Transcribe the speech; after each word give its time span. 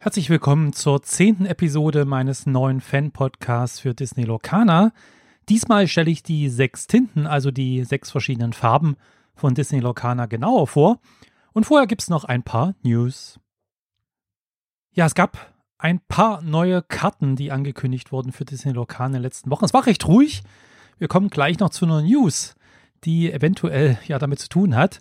Herzlich 0.00 0.30
willkommen 0.30 0.72
zur 0.72 1.02
zehnten 1.02 1.44
Episode 1.44 2.04
meines 2.04 2.46
neuen 2.46 2.80
Fan-Podcasts 2.80 3.80
für 3.80 3.94
Disney 3.94 4.22
Locana. 4.22 4.92
Diesmal 5.48 5.88
stelle 5.88 6.08
ich 6.08 6.22
die 6.22 6.48
sechs 6.48 6.86
Tinten, 6.86 7.26
also 7.26 7.50
die 7.50 7.82
sechs 7.82 8.12
verschiedenen 8.12 8.52
Farben 8.52 8.94
von 9.34 9.56
Disney 9.56 9.80
Locana 9.80 10.26
genauer 10.26 10.68
vor. 10.68 11.00
Und 11.52 11.64
vorher 11.64 11.88
gibt 11.88 12.02
es 12.02 12.10
noch 12.10 12.24
ein 12.24 12.44
paar 12.44 12.76
News. 12.82 13.40
Ja, 14.92 15.04
es 15.04 15.16
gab 15.16 15.52
ein 15.78 15.98
paar 15.98 16.42
neue 16.42 16.80
Karten, 16.80 17.34
die 17.34 17.50
angekündigt 17.50 18.12
wurden 18.12 18.30
für 18.30 18.44
Disney 18.44 18.70
Locana 18.70 19.06
in 19.06 19.12
den 19.14 19.22
letzten 19.22 19.50
Wochen. 19.50 19.64
Es 19.64 19.74
war 19.74 19.84
recht 19.84 20.06
ruhig. 20.06 20.44
Wir 20.98 21.08
kommen 21.08 21.28
gleich 21.28 21.58
noch 21.58 21.70
zu 21.70 21.86
einer 21.86 22.02
News, 22.02 22.54
die 23.02 23.32
eventuell 23.32 23.98
ja 24.06 24.20
damit 24.20 24.38
zu 24.38 24.48
tun 24.48 24.76
hat. 24.76 25.00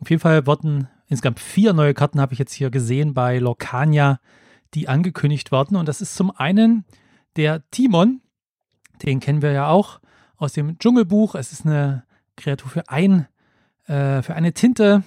Auf 0.00 0.10
jeden 0.10 0.20
Fall 0.20 0.46
wurden 0.46 0.88
insgesamt 1.08 1.40
vier 1.40 1.72
neue 1.72 1.94
Karten, 1.94 2.20
habe 2.20 2.32
ich 2.32 2.38
jetzt 2.38 2.52
hier 2.52 2.70
gesehen 2.70 3.14
bei 3.14 3.38
Locania, 3.38 4.20
die 4.74 4.88
angekündigt 4.88 5.52
werden. 5.52 5.76
Und 5.76 5.88
das 5.88 6.00
ist 6.00 6.14
zum 6.14 6.30
einen 6.30 6.84
der 7.36 7.68
Timon, 7.70 8.20
den 9.02 9.20
kennen 9.20 9.42
wir 9.42 9.52
ja 9.52 9.68
auch 9.68 10.00
aus 10.36 10.52
dem 10.52 10.78
Dschungelbuch. 10.78 11.34
Es 11.34 11.52
ist 11.52 11.66
eine 11.66 12.04
Kreatur 12.36 12.70
für, 12.70 12.88
ein, 12.88 13.26
äh, 13.86 14.22
für 14.22 14.34
eine 14.34 14.52
Tinte 14.52 15.02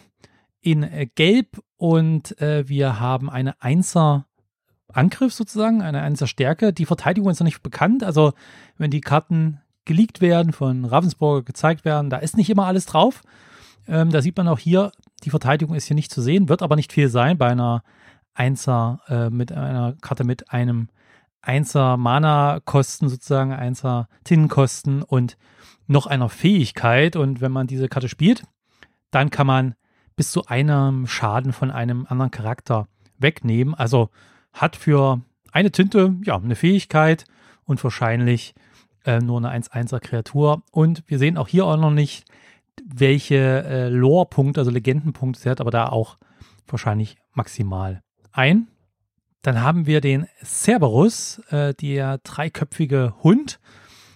in 0.61 0.83
äh, 0.83 1.07
Gelb 1.07 1.61
und 1.77 2.39
äh, 2.41 2.67
wir 2.67 2.99
haben 2.99 3.29
eine 3.29 3.61
Einser 3.61 4.25
Angriff 4.91 5.33
sozusagen, 5.33 5.81
eine 5.81 6.01
Einser 6.01 6.27
Stärke. 6.27 6.73
Die 6.73 6.85
Verteidigung 6.85 7.29
ist 7.29 7.39
noch 7.39 7.45
nicht 7.45 7.61
bekannt. 7.61 8.03
Also 8.03 8.33
wenn 8.77 8.89
die 8.89 9.01
Karten 9.01 9.61
geleakt 9.85 10.21
werden, 10.21 10.53
von 10.53 10.85
Ravensburger 10.85 11.43
gezeigt 11.43 11.85
werden, 11.85 12.09
da 12.09 12.17
ist 12.17 12.37
nicht 12.37 12.49
immer 12.49 12.65
alles 12.65 12.85
drauf. 12.85 13.21
Ähm, 13.87 14.11
da 14.11 14.21
sieht 14.21 14.35
man 14.37 14.47
auch 14.47 14.59
hier, 14.59 14.91
die 15.23 15.29
Verteidigung 15.29 15.75
ist 15.75 15.85
hier 15.85 15.95
nicht 15.95 16.11
zu 16.11 16.21
sehen, 16.21 16.49
wird 16.49 16.61
aber 16.61 16.75
nicht 16.75 16.93
viel 16.93 17.09
sein 17.09 17.37
bei 17.37 17.47
einer 17.47 17.83
Einser 18.33 19.01
äh, 19.07 19.29
mit 19.29 19.51
einer 19.51 19.95
Karte 20.01 20.23
mit 20.23 20.51
einem 20.51 20.89
Einser 21.41 21.97
Mana-Kosten 21.97 23.09
sozusagen, 23.09 23.53
Einser 23.53 24.09
Tinnenkosten 24.23 25.01
und 25.01 25.37
noch 25.87 26.05
einer 26.05 26.29
Fähigkeit. 26.29 27.15
Und 27.15 27.41
wenn 27.41 27.51
man 27.51 27.67
diese 27.67 27.87
Karte 27.87 28.09
spielt, 28.09 28.43
dann 29.11 29.29
kann 29.29 29.47
man 29.47 29.75
bis 30.15 30.31
zu 30.31 30.45
einem 30.45 31.07
Schaden 31.07 31.53
von 31.53 31.71
einem 31.71 32.05
anderen 32.07 32.31
Charakter 32.31 32.87
wegnehmen. 33.17 33.73
Also 33.73 34.09
hat 34.51 34.75
für 34.75 35.21
eine 35.51 35.71
Tinte 35.71 36.15
ja 36.23 36.35
eine 36.35 36.55
Fähigkeit 36.55 37.25
und 37.63 37.83
wahrscheinlich 37.83 38.53
äh, 39.05 39.19
nur 39.19 39.37
eine 39.37 39.51
1-1er 39.51 39.99
Kreatur. 39.99 40.63
Und 40.71 41.03
wir 41.07 41.17
sehen 41.17 41.37
auch 41.37 41.47
hier 41.47 41.65
auch 41.65 41.77
noch 41.77 41.91
nicht, 41.91 42.25
welche 42.85 43.63
äh, 43.63 43.89
Lore-Punkte, 43.89 44.61
also 44.61 44.71
Legendenpunkte 44.71 45.41
sie 45.41 45.49
hat, 45.49 45.61
aber 45.61 45.71
da 45.71 45.89
auch 45.89 46.17
wahrscheinlich 46.67 47.17
maximal 47.33 48.01
ein. 48.31 48.67
Dann 49.41 49.61
haben 49.61 49.85
wir 49.85 50.01
den 50.01 50.27
Cerberus, 50.43 51.39
äh, 51.49 51.73
der 51.73 52.17
dreiköpfige 52.19 53.13
Hund, 53.23 53.59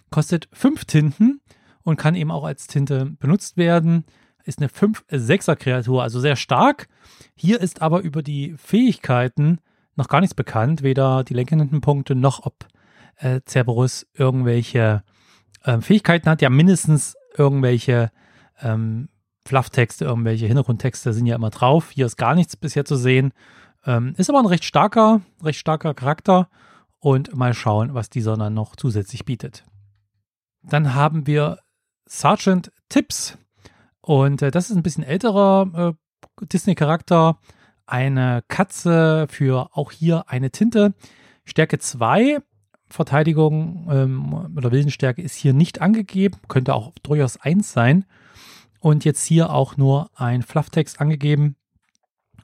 kostet 0.10 0.50
fünf 0.52 0.86
Tinten 0.86 1.42
und 1.84 1.98
kann 1.98 2.16
eben 2.16 2.32
auch 2.32 2.44
als 2.44 2.68
Tinte 2.68 3.06
benutzt 3.20 3.58
werden. 3.58 4.06
Ist 4.44 4.60
eine 4.60 4.68
5-6er 4.68 5.56
Kreatur, 5.56 6.04
also 6.04 6.20
sehr 6.20 6.36
stark. 6.36 6.88
Hier 7.36 7.62
ist 7.62 7.82
aber 7.82 8.02
über 8.02 8.24
die 8.24 8.56
Fähigkeiten 8.58 9.60
noch 9.96 10.08
gar 10.08 10.22
nichts 10.22 10.34
bekannt, 10.34 10.84
weder 10.84 11.24
die 11.24 11.34
lenkenden 11.34 11.82
Punkte 11.82 12.16
noch 12.16 12.46
ob 12.46 12.68
äh, 13.18 13.40
Cerberus 13.48 14.08
irgendwelche 14.14 15.04
äh, 15.64 15.80
Fähigkeiten 15.80 16.30
hat. 16.30 16.42
Ja, 16.42 16.50
mindestens 16.50 17.16
irgendwelche 17.38 18.12
ähm, 18.62 19.10
Flufftexte, 19.46 20.06
irgendwelche 20.06 20.46
Hintergrundtexte 20.46 21.14
sind 21.14 21.26
ja 21.26 21.36
immer 21.36 21.50
drauf. 21.50 21.92
Hier 21.92 22.06
ist 22.06 22.18
gar 22.18 22.36
nichts 22.36 22.56
bisher 22.56 22.86
zu 22.86 22.96
sehen. 22.96 23.34
Ähm, 23.86 24.14
ist 24.18 24.30
aber 24.30 24.40
ein 24.40 24.46
recht 24.46 24.66
starker, 24.66 25.22
recht 25.44 25.60
starker 25.60 25.94
Charakter 25.94 26.48
und 27.00 27.36
mal 27.36 27.54
schauen, 27.54 27.94
was 27.94 28.10
dieser 28.10 28.38
dann 28.38 28.54
noch 28.54 28.76
zusätzlich 28.76 29.26
bietet. 29.26 29.64
Dann 30.62 30.94
haben 30.94 31.26
wir 31.26 31.60
Sergeant 32.06 32.72
Tips 32.90 33.38
und 34.02 34.42
äh, 34.42 34.52
das 34.52 34.70
ist 34.70 34.76
ein 34.76 34.84
bisschen 34.84 35.04
älterer 35.04 35.96
äh, 36.42 36.46
Disney-Charakter. 36.46 37.40
Eine 37.88 38.44
Katze 38.48 39.26
für 39.30 39.70
auch 39.76 39.92
hier 39.92 40.30
eine 40.30 40.52
Tinte. 40.52 40.94
Stärke 41.44 41.80
2, 41.80 42.40
Verteidigung 42.88 43.88
ähm, 43.92 44.52
oder 44.56 44.72
Willenstärke 44.72 45.22
ist 45.22 45.36
hier 45.36 45.54
nicht 45.54 45.82
angegeben, 45.82 46.38
könnte 46.48 46.76
auch 46.76 46.94
durchaus 47.02 47.38
1 47.38 47.72
sein. 47.72 48.06
Und 48.82 49.06
jetzt 49.06 49.24
hier 49.24 49.52
auch 49.52 49.78
nur 49.78 50.10
ein 50.16 50.42
Flufftext 50.42 51.00
angegeben 51.00 51.56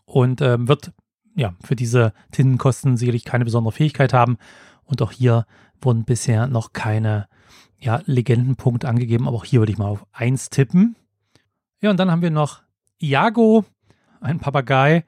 und 0.05 0.39
ähm, 0.41 0.69
wird 0.69 0.93
ja, 1.35 1.53
für 1.63 1.75
diese 1.75 2.13
Tintenkosten 2.31 2.95
sicherlich 2.95 3.25
keine 3.25 3.43
besondere 3.43 3.71
Fähigkeit 3.71 4.13
haben. 4.13 4.37
Und 4.85 5.01
auch 5.01 5.11
hier 5.11 5.45
wurden 5.81 6.05
bisher 6.05 6.47
noch 6.47 6.73
keine 6.73 7.27
ja, 7.79 8.01
Legendenpunkte 8.05 8.87
angegeben, 8.87 9.27
aber 9.27 9.37
auch 9.37 9.45
hier 9.45 9.59
würde 9.59 9.71
ich 9.71 9.77
mal 9.77 9.87
auf 9.87 10.05
1 10.13 10.49
tippen. 10.49 10.95
Ja, 11.81 11.91
und 11.91 11.97
dann 11.97 12.09
haben 12.09 12.21
wir 12.21 12.31
noch 12.31 12.63
Iago, 12.99 13.65
ein 14.19 14.39
Papagei 14.39 15.05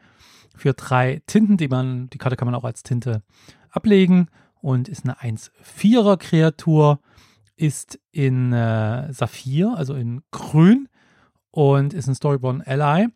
für 0.56 0.73
drei 0.73 1.22
Tinten, 1.25 1.57
die 1.57 1.68
man, 1.68 2.09
die 2.09 2.18
Karte 2.18 2.35
kann 2.35 2.45
man 2.45 2.56
auch 2.56 2.63
als 2.63 2.84
Tinte 2.84 3.23
ablegen 3.72 4.28
und 4.62 4.88
ist 4.88 5.06
eine 5.06 5.19
1-4er 5.19 6.18
Kreatur, 6.18 7.00
ist 7.56 8.00
in 8.12 8.53
äh, 8.53 9.12
Saphir, 9.12 9.73
also 9.75 9.95
in 9.95 10.22
Grün 10.31 10.88
und 11.52 11.94
ist 11.94 12.08
ein 12.08 12.16
Storyborn 12.16 12.62
Ally. 12.62 13.08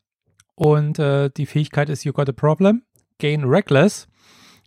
Und 0.56 1.00
äh, 1.00 1.30
die 1.36 1.46
Fähigkeit 1.46 1.90
ist 1.90 2.04
You 2.04 2.14
Got 2.14 2.30
a 2.30 2.34
Problem. 2.34 2.84
Gain 3.20 3.44
Reckless. 3.44 4.08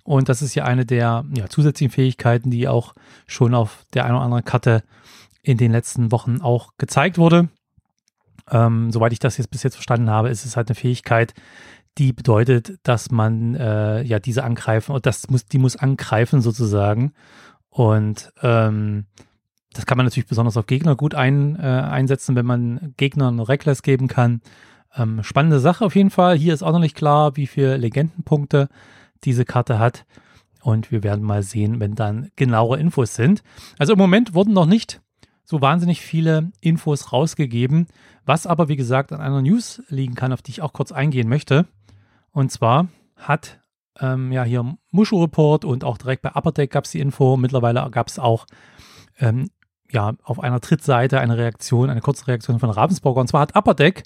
Und 0.05 0.29
das 0.29 0.41
ist 0.41 0.55
ja 0.55 0.65
eine 0.65 0.87
der 0.87 1.25
ja, 1.35 1.49
zusätzlichen 1.49 1.93
Fähigkeiten, 1.93 2.51
die 2.51 2.69
auch 2.69 2.95
schon 3.27 3.55
auf 3.55 3.85
der 3.93 4.05
einen 4.05 4.15
oder 4.15 4.25
anderen 4.25 4.45
Karte 4.45 4.83
in 5.43 5.59
den 5.59 5.73
letzten 5.73 6.13
Wochen 6.13 6.41
auch 6.41 6.73
gezeigt 6.79 7.19
wurde. 7.19 7.49
Ähm, 8.51 8.93
soweit 8.93 9.13
ich 9.13 9.19
das 9.19 9.37
jetzt 9.37 9.51
bis 9.51 9.65
jetzt 9.65 9.75
verstanden 9.75 10.11
habe, 10.11 10.29
ist 10.29 10.45
es 10.45 10.57
halt 10.57 10.69
eine 10.69 10.77
Fähigkeit, 10.77 11.35
die 11.99 12.13
bedeutet, 12.13 12.79
dass 12.83 13.11
man 13.11 13.55
äh, 13.55 14.03
ja 14.03 14.21
diese 14.21 14.45
angreifen 14.45 14.93
und 14.93 15.07
das 15.07 15.29
muss, 15.29 15.47
die 15.47 15.59
muss 15.59 15.77
angreifen 15.77 16.41
sozusagen. 16.41 17.13
Und 17.69 18.33
ähm, 18.43 19.07
das 19.77 19.87
kann 19.87 19.97
man 19.97 20.07
natürlich 20.07 20.29
besonders 20.29 20.57
auf 20.57 20.67
Gegner 20.67 20.97
gut 20.97 21.15
ein, 21.15 21.57
äh, 21.57 21.63
einsetzen, 21.63 22.35
wenn 22.35 22.47
man 22.47 22.95
Gegnern 22.97 23.41
Reckless 23.41 23.83
geben 23.83 24.09
kann. 24.09 24.41
Ähm, 24.95 25.23
spannende 25.23 25.61
Sache 25.61 25.85
auf 25.85 25.95
jeden 25.95 26.11
Fall. 26.11 26.37
Hier 26.37 26.55
ist 26.55 26.63
auch 26.63 26.73
noch 26.73 26.81
nicht 26.81 26.97
klar, 26.97 27.37
wie 27.37 27.47
viele 27.47 27.77
Legendenpunkte 27.77 28.69
diese 29.25 29.45
Karte 29.45 29.79
hat. 29.79 30.07
Und 30.63 30.91
wir 30.91 31.03
werden 31.03 31.25
mal 31.25 31.43
sehen, 31.43 31.79
wenn 31.79 31.95
dann 31.95 32.31
genauere 32.37 32.79
Infos 32.79 33.15
sind. 33.15 33.43
Also 33.79 33.93
im 33.93 33.99
Moment 33.99 34.35
wurden 34.35 34.53
noch 34.53 34.67
nicht 34.67 35.01
so 35.45 35.61
wahnsinnig 35.61 36.01
viele 36.01 36.51
Infos 36.61 37.13
rausgegeben, 37.13 37.87
was 38.25 38.47
aber 38.47 38.69
wie 38.69 38.77
gesagt 38.77 39.13
an 39.13 39.21
einer 39.21 39.43
News 39.43 39.83
liegen 39.89 40.15
kann, 40.15 40.33
auf 40.33 40.43
die 40.43 40.51
ich 40.51 40.63
auch 40.63 40.73
kurz 40.73 40.91
eingehen 40.91 41.29
möchte. 41.29 41.67
Und 42.33 42.51
zwar 42.51 42.89
hat 43.17 43.61
ähm, 44.01 44.33
ja 44.33 44.43
hier 44.43 44.77
Mushu 44.91 45.23
Report 45.23 45.65
und 45.65 45.85
auch 45.85 45.99
direkt 45.99 46.23
bei 46.23 46.35
Upper 46.35 46.53
Deck 46.53 46.73
gab 46.73 46.85
es 46.85 46.91
die 46.91 47.01
Info. 47.01 47.37
Mittlerweile 47.37 47.89
gab 47.91 48.09
es 48.09 48.19
auch 48.19 48.47
ähm, 49.19 49.51
ja 49.91 50.15
auf 50.23 50.41
einer 50.41 50.61
Trittseite 50.61 51.21
eine 51.21 51.37
Reaktion, 51.37 51.91
eine 51.91 52.01
kurze 52.01 52.27
Reaktion 52.27 52.59
von 52.59 52.71
Ravensburger. 52.71 53.21
Und 53.21 53.29
zwar 53.29 53.43
hat 53.43 53.57
Upper 53.57 53.75
Deck 53.75 54.05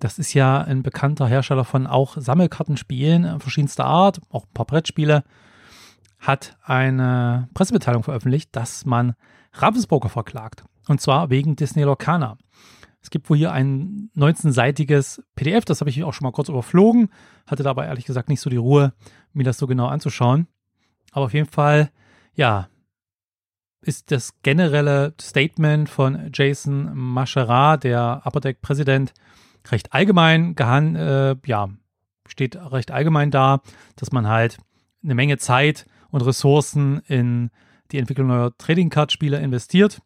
das 0.00 0.18
ist 0.18 0.32
ja 0.34 0.62
ein 0.62 0.82
bekannter 0.82 1.28
Hersteller 1.28 1.64
von 1.64 1.86
auch 1.86 2.16
Sammelkartenspielen 2.16 3.24
äh, 3.24 3.38
verschiedenster 3.38 3.84
Art, 3.84 4.20
auch 4.30 4.46
ein 4.46 4.52
paar 4.54 4.66
Brettspiele, 4.66 5.22
hat 6.18 6.56
eine 6.62 7.48
Pressemitteilung 7.54 8.02
veröffentlicht, 8.02 8.54
dass 8.56 8.84
man 8.84 9.14
Ravensburger 9.52 10.08
verklagt. 10.08 10.64
Und 10.88 11.00
zwar 11.00 11.30
wegen 11.30 11.54
Disney 11.54 11.82
Locana. 11.82 12.36
Es 13.02 13.10
gibt 13.10 13.30
wohl 13.30 13.36
hier 13.36 13.52
ein 13.52 14.10
19-seitiges 14.16 15.22
PDF, 15.34 15.64
das 15.64 15.80
habe 15.80 15.88
ich 15.88 16.02
auch 16.04 16.12
schon 16.12 16.24
mal 16.24 16.32
kurz 16.32 16.48
überflogen, 16.48 17.08
hatte 17.46 17.62
dabei 17.62 17.86
ehrlich 17.86 18.04
gesagt 18.04 18.28
nicht 18.28 18.40
so 18.40 18.50
die 18.50 18.56
Ruhe, 18.56 18.92
mir 19.32 19.44
das 19.44 19.58
so 19.58 19.66
genau 19.66 19.86
anzuschauen. 19.86 20.48
Aber 21.12 21.26
auf 21.26 21.34
jeden 21.34 21.48
Fall, 21.48 21.90
ja, 22.34 22.68
ist 23.82 24.10
das 24.10 24.42
generelle 24.42 25.14
Statement 25.20 25.88
von 25.88 26.30
Jason 26.32 26.90
Mascherat, 26.94 27.84
der 27.84 28.22
Upper 28.24 28.40
Deck 28.40 28.60
Präsident, 28.60 29.12
recht 29.70 29.92
allgemein 29.92 30.54
gehan, 30.54 30.96
äh, 30.96 31.36
ja, 31.46 31.68
steht 32.26 32.56
recht 32.56 32.90
allgemein 32.90 33.30
da, 33.30 33.60
dass 33.96 34.12
man 34.12 34.28
halt 34.28 34.58
eine 35.02 35.14
Menge 35.14 35.38
Zeit 35.38 35.86
und 36.10 36.22
Ressourcen 36.22 37.00
in 37.06 37.50
die 37.90 37.98
Entwicklung 37.98 38.28
neuer 38.28 38.56
Trading 38.56 38.90
Card 38.90 39.12
Spiele 39.12 39.38
investiert 39.38 40.00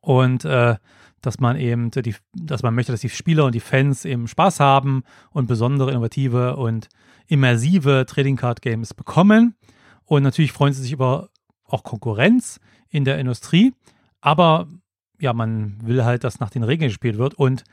und 0.00 0.44
äh, 0.44 0.76
dass 1.20 1.40
man 1.40 1.56
eben 1.56 1.90
die, 1.90 2.14
dass 2.32 2.62
man 2.62 2.74
möchte, 2.74 2.92
dass 2.92 3.00
die 3.00 3.08
Spieler 3.08 3.44
und 3.44 3.54
die 3.54 3.60
Fans 3.60 4.04
eben 4.04 4.28
Spaß 4.28 4.60
haben 4.60 5.02
und 5.30 5.46
besondere 5.46 5.90
innovative 5.90 6.56
und 6.56 6.88
immersive 7.26 8.06
Trading 8.08 8.36
Card 8.36 8.62
Games 8.62 8.94
bekommen. 8.94 9.56
Und 10.04 10.22
natürlich 10.22 10.52
freuen 10.52 10.72
sie 10.72 10.82
sich 10.82 10.92
über 10.92 11.28
auch 11.68 11.84
Konkurrenz 11.84 12.60
in 12.88 13.04
der 13.04 13.18
Industrie, 13.18 13.72
aber 14.20 14.66
ja, 15.20 15.32
man 15.32 15.78
will 15.82 16.04
halt, 16.04 16.24
dass 16.24 16.40
nach 16.40 16.50
den 16.50 16.62
Regeln 16.62 16.88
gespielt 16.88 17.18
wird. 17.18 17.34
Und 17.34 17.64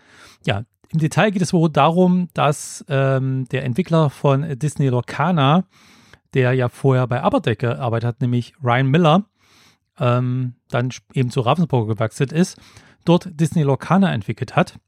ja, 0.45 0.63
im 0.89 0.99
Detail 0.99 1.31
geht 1.31 1.41
es 1.41 1.53
wohl 1.53 1.69
darum, 1.69 2.29
dass 2.33 2.85
ähm, 2.89 3.47
der 3.49 3.63
Entwickler 3.63 4.09
von 4.09 4.57
Disney 4.57 4.87
Lorcana, 4.87 5.65
der 6.33 6.53
ja 6.53 6.69
vorher 6.69 7.07
bei 7.07 7.23
Upper 7.23 7.55
gearbeitet 7.55 8.07
hat, 8.07 8.21
nämlich 8.21 8.53
Ryan 8.63 8.87
Miller, 8.87 9.25
ähm, 9.99 10.55
dann 10.69 10.89
eben 11.13 11.29
zu 11.29 11.41
Ravensburger 11.41 11.95
gewachsen 11.95 12.29
ist, 12.29 12.59
dort 13.05 13.29
Disney 13.39 13.63
Lorcaner 13.63 14.11
entwickelt 14.11 14.55
hat. 14.55 14.79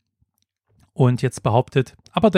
Und 0.93 1.21
jetzt 1.21 1.43
behauptet, 1.43 1.95
Upper 2.15 2.31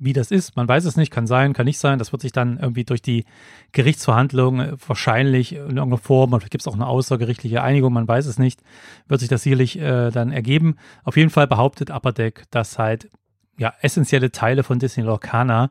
wie 0.00 0.14
das 0.14 0.30
ist, 0.30 0.56
man 0.56 0.66
weiß 0.66 0.86
es 0.86 0.96
nicht, 0.96 1.12
kann 1.12 1.26
sein, 1.26 1.52
kann 1.52 1.66
nicht 1.66 1.78
sein. 1.78 1.98
Das 1.98 2.10
wird 2.10 2.22
sich 2.22 2.32
dann 2.32 2.58
irgendwie 2.58 2.84
durch 2.84 3.02
die 3.02 3.26
Gerichtsverhandlungen 3.72 4.76
wahrscheinlich 4.86 5.52
in 5.52 5.58
irgendeiner 5.58 5.98
Form, 5.98 6.32
oder 6.32 6.46
gibt 6.46 6.62
es 6.62 6.66
auch 6.66 6.74
eine 6.74 6.86
außergerichtliche 6.86 7.62
Einigung, 7.62 7.92
man 7.92 8.08
weiß 8.08 8.24
es 8.26 8.38
nicht, 8.38 8.62
wird 9.08 9.20
sich 9.20 9.28
das 9.28 9.42
sicherlich 9.42 9.78
äh, 9.78 10.10
dann 10.10 10.32
ergeben. 10.32 10.76
Auf 11.04 11.18
jeden 11.18 11.28
Fall 11.28 11.46
behauptet 11.46 11.90
Upper 11.90 12.12
Deck, 12.12 12.44
dass 12.50 12.78
halt 12.78 13.10
ja 13.58 13.74
essentielle 13.82 14.32
Teile 14.32 14.62
von 14.62 14.78
Disney 14.78 15.04
Lorcana 15.04 15.70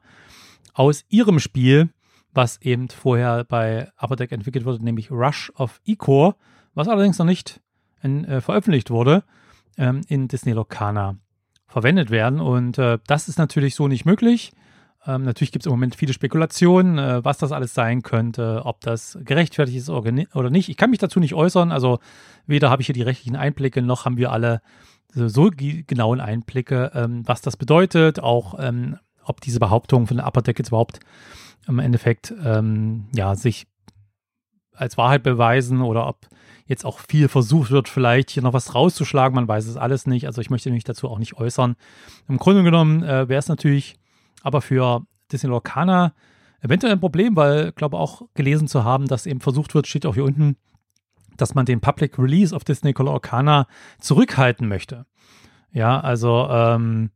aus 0.76 1.06
ihrem 1.10 1.40
Spiel, 1.40 1.90
was 2.32 2.62
eben 2.62 2.88
vorher 2.90 3.44
bei 3.44 3.92
Upper 4.00 4.16
Deck 4.16 4.32
entwickelt 4.32 4.64
wurde, 4.64 4.84
nämlich 4.84 5.10
Rush 5.10 5.52
of 5.56 5.82
Ecor, 5.88 6.36
was 6.76 6.88
allerdings 6.88 7.18
noch 7.18 7.26
nicht 7.26 7.62
in, 8.04 8.26
äh, 8.26 8.42
veröffentlicht 8.42 8.92
wurde, 8.92 9.24
ähm, 9.78 10.02
in 10.08 10.28
Disney 10.28 10.52
Lorcana 10.52 11.18
verwendet 11.70 12.10
werden. 12.10 12.42
Und 12.42 12.78
äh, 12.78 12.98
das 13.08 13.30
ist 13.30 13.38
natürlich 13.38 13.76
so 13.76 13.88
nicht 13.88 14.06
möglich. 14.06 14.52
Ähm, 15.06 15.24
natürlich 15.24 15.52
gibt 15.52 15.64
es 15.64 15.68
im 15.68 15.72
Moment 15.72 15.96
viele 15.96 16.14
Spekulationen, 16.14 16.98
äh, 16.98 17.24
was 17.24 17.38
das 17.38 17.52
alles 17.52 17.74
sein 17.74 18.02
könnte, 18.02 18.64
ob 18.66 18.82
das 18.82 19.18
gerechtfertigt 19.24 19.78
ist 19.78 19.90
oder 19.90 20.50
nicht. 20.50 20.68
Ich 20.68 20.76
kann 20.76 20.90
mich 20.90 21.00
dazu 21.00 21.20
nicht 21.20 21.36
äußern. 21.36 21.72
Also 21.72 22.00
weder 22.46 22.70
habe 22.70 22.82
ich 22.82 22.88
hier 22.88 22.96
die 22.96 23.04
rechtlichen 23.04 23.38
Einblicke, 23.38 23.82
noch 23.82 24.06
haben 24.06 24.18
wir 24.18 24.32
alle 24.32 24.62
so, 25.14 25.28
so 25.28 25.50
genauen 25.52 26.20
Einblicke, 26.20 26.92
ähm, 26.94 27.24
was 27.26 27.42
das 27.42 27.56
bedeutet, 27.56 28.20
auch 28.20 28.56
ähm, 28.60 28.98
ob 29.24 29.42
diese 29.42 29.60
Behauptungen 29.60 30.08
von 30.08 30.18
der 30.18 30.28
Upper 30.28 30.42
Deck 30.42 30.60
jetzt 30.60 30.70
überhaupt 30.70 31.00
im 31.68 31.80
Endeffekt 31.80 32.34
ähm, 32.44 33.06
ja, 33.16 33.36
sich 33.36 33.68
als 34.74 34.98
Wahrheit 34.98 35.24
beweisen 35.24 35.82
oder 35.82 36.08
ob 36.08 36.28
jetzt 36.70 36.86
auch 36.86 37.00
viel 37.00 37.28
versucht 37.28 37.72
wird, 37.72 37.90
vielleicht 37.90 38.30
hier 38.30 38.44
noch 38.44 38.54
was 38.54 38.76
rauszuschlagen. 38.76 39.36
Man 39.36 39.48
weiß 39.48 39.66
es 39.66 39.76
alles 39.76 40.06
nicht. 40.06 40.28
Also 40.28 40.40
ich 40.40 40.52
möchte 40.52 40.70
mich 40.72 40.84
dazu 40.84 41.10
auch 41.10 41.18
nicht 41.18 41.34
äußern. 41.34 41.76
Im 42.28 42.38
Grunde 42.38 42.64
genommen 42.64 43.04
äh, 43.04 43.28
wäre 43.28 43.40
es 43.40 43.48
natürlich 43.48 43.96
aber 44.44 44.62
für 44.62 45.02
Disney 45.32 45.50
Lorcana 45.50 46.14
eventuell 46.62 46.94
ein 46.94 47.00
Problem, 47.00 47.36
weil 47.36 47.70
ich 47.70 47.76
glaube 47.76 47.98
auch 47.98 48.22
gelesen 48.36 48.68
zu 48.68 48.84
haben, 48.84 49.08
dass 49.08 49.26
eben 49.26 49.42
versucht 49.42 49.74
wird, 49.74 49.88
steht 49.88 50.06
auch 50.06 50.14
hier 50.14 50.24
unten, 50.24 50.58
dass 51.38 51.56
man 51.56 51.66
den 51.66 51.82
Public 51.82 52.20
Release 52.20 52.56
of 52.56 52.64
Disney 52.64 52.94
Lorcana 52.96 53.66
zurückhalten 54.00 54.68
möchte. 54.68 55.08
Ja, 55.72 56.00
also 56.00 56.48
ähm, 56.52 57.10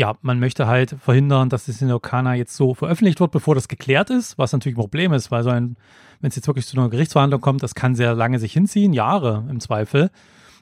ja, 0.00 0.14
man 0.22 0.40
möchte 0.40 0.66
halt 0.66 0.96
verhindern, 0.98 1.50
dass 1.50 1.66
Disney 1.66 1.90
Lorcana 1.90 2.34
jetzt 2.34 2.56
so 2.56 2.72
veröffentlicht 2.72 3.20
wird, 3.20 3.32
bevor 3.32 3.54
das 3.54 3.68
geklärt 3.68 4.08
ist, 4.08 4.38
was 4.38 4.50
natürlich 4.52 4.76
ein 4.76 4.80
Problem 4.80 5.12
ist, 5.12 5.30
weil 5.30 5.42
so 5.42 5.50
ein 5.50 5.76
wenn 6.20 6.28
es 6.28 6.36
jetzt 6.36 6.46
wirklich 6.46 6.66
zu 6.66 6.78
einer 6.78 6.88
Gerichtsverhandlung 6.88 7.40
kommt, 7.40 7.62
das 7.62 7.74
kann 7.74 7.94
sehr 7.94 8.14
lange 8.14 8.38
sich 8.38 8.52
hinziehen, 8.52 8.92
Jahre 8.92 9.44
im 9.48 9.60
Zweifel. 9.60 10.10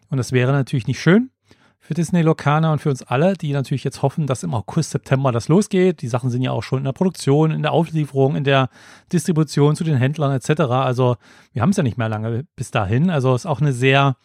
Und 0.09 0.19
das 0.19 0.33
wäre 0.33 0.53
natürlich 0.53 0.87
nicht 0.87 1.01
schön 1.01 1.31
für 1.79 1.95
Disney 1.95 2.23
Locana 2.23 2.73
und 2.73 2.81
für 2.81 2.91
uns 2.91 3.03
alle, 3.03 3.35
die 3.35 3.53
natürlich 3.53 3.85
jetzt 3.85 4.03
hoffen, 4.03 4.27
dass 4.27 4.43
im 4.43 4.55
August, 4.55 4.91
September 4.91 5.33
das 5.33 5.49
losgeht. 5.49 6.03
Die 6.03 6.09
Sachen 6.09 6.31
sind 6.31 6.43
ja 6.43 6.51
auch 6.51 6.63
schon 6.63 6.79
in 6.79 6.85
der 6.85 6.93
Produktion, 6.93 7.51
in 7.51 7.63
der 7.63 7.73
Auslieferung, 7.73 8.37
in 8.37 8.45
der 8.45 8.69
Distribution 9.13 9.77
zu 9.77 9.85
den 9.85 9.97
Händlern 9.97 10.33
etc. 10.33 10.63
Also 10.63 11.17
wir 11.53 11.63
haben 11.63 11.71
es 11.71 11.77
ja 11.77 11.83
nicht 11.83 11.99
mehr 11.99 12.09
lange 12.09 12.45
bis 12.57 12.71
dahin. 12.71 13.11
Also 13.11 13.35
es 13.35 13.43
ist 13.43 13.47
auch 13.47 13.61
eine 13.61 13.73
sehr 13.73 14.17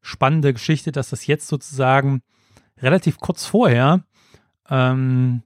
spannende 0.00 0.52
Geschichte, 0.52 0.92
dass 0.92 1.10
das 1.10 1.26
jetzt 1.26 1.48
sozusagen 1.48 2.22
relativ 2.80 3.18
kurz 3.18 3.46
vorher 3.46 4.04
ähm, 4.70 5.42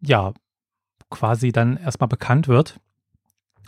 ja 0.00 0.32
quasi 1.10 1.52
dann 1.52 1.76
erstmal 1.76 2.08
bekannt 2.08 2.48
wird 2.48 2.80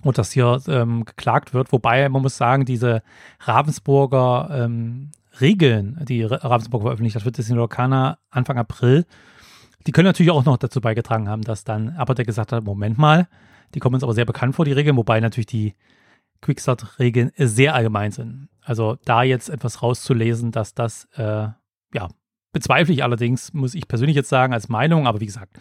und 0.03 0.19
dass 0.19 0.33
hier 0.33 0.61
ähm, 0.69 1.05
geklagt 1.05 1.55
wird. 1.55 1.73
Wobei 1.73 2.09
man 2.09 2.23
muss 2.23 2.37
sagen, 2.37 2.65
diese 2.65 3.03
Ravensburger 3.41 4.49
ähm, 4.53 5.11
Regeln, 5.41 6.01
die 6.09 6.23
Ravensburg 6.23 6.83
veröffentlicht 6.83 7.17
hat 7.17 7.23
für 7.23 7.33
Disney 7.33 7.57
Lorcaner 7.57 8.19
Anfang 8.31 8.59
April, 8.59 9.05
die 9.87 9.93
können 9.93 10.07
natürlich 10.07 10.33
auch 10.33 10.45
noch 10.45 10.57
dazu 10.57 10.81
beigetragen 10.81 11.29
haben, 11.29 11.43
dass 11.43 11.65
dann 11.65 11.91
Apotek 11.91 12.27
gesagt 12.27 12.53
hat, 12.53 12.65
Moment 12.65 12.97
mal, 12.99 13.29
die 13.75 13.81
kommen 13.81 13.95
uns 13.95 14.05
aber 14.05 14.15
sehr 14.15 14.25
bekannt 14.25 14.55
vor, 14.55 14.65
die 14.65 14.73
Regeln, 14.73 14.97
wobei 14.97 15.21
natürlich 15.21 15.47
die 15.47 15.75
Quickstart-Regeln 16.41 17.33
sehr 17.37 17.75
allgemein 17.75 18.13
sind. 18.13 18.49
Also 18.63 18.97
da 19.05 19.23
jetzt 19.23 19.49
etwas 19.51 19.83
rauszulesen, 19.83 20.53
dass 20.53 20.75
das, 20.75 21.09
äh, 21.17 21.49
ja, 21.93 22.09
bezweifle 22.55 22.95
ich 22.95 23.03
allerdings, 23.03 23.53
muss 23.53 23.75
ich 23.75 23.87
persönlich 23.87 24.17
jetzt 24.17 24.31
sagen, 24.31 24.55
als 24.55 24.71
Meinung, 24.71 25.07
aber 25.07 25.21
wie 25.21 25.27
gesagt, 25.27 25.59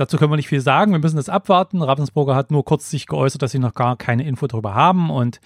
Dazu 0.00 0.16
können 0.16 0.32
wir 0.32 0.36
nicht 0.36 0.48
viel 0.48 0.62
sagen. 0.62 0.92
Wir 0.92 0.98
müssen 0.98 1.18
das 1.18 1.28
abwarten. 1.28 1.82
Ravensburger 1.82 2.34
hat 2.34 2.50
nur 2.50 2.64
kurz 2.64 2.88
sich 2.88 3.06
geäußert, 3.06 3.42
dass 3.42 3.52
sie 3.52 3.58
noch 3.58 3.74
gar 3.74 3.98
keine 3.98 4.26
Info 4.26 4.46
darüber 4.46 4.74
haben 4.74 5.10
und 5.10 5.42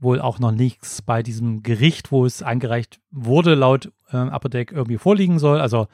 wohl 0.00 0.20
auch 0.20 0.38
noch 0.38 0.52
nichts 0.52 1.00
bei 1.00 1.22
diesem 1.22 1.62
Gericht, 1.62 2.12
wo 2.12 2.26
es 2.26 2.42
eingereicht 2.42 3.00
wurde, 3.10 3.54
laut 3.54 3.90
äh, 4.12 4.18
Apothek 4.18 4.70
irgendwie 4.70 4.98
vorliegen 4.98 5.38
soll. 5.38 5.62
Also 5.62 5.86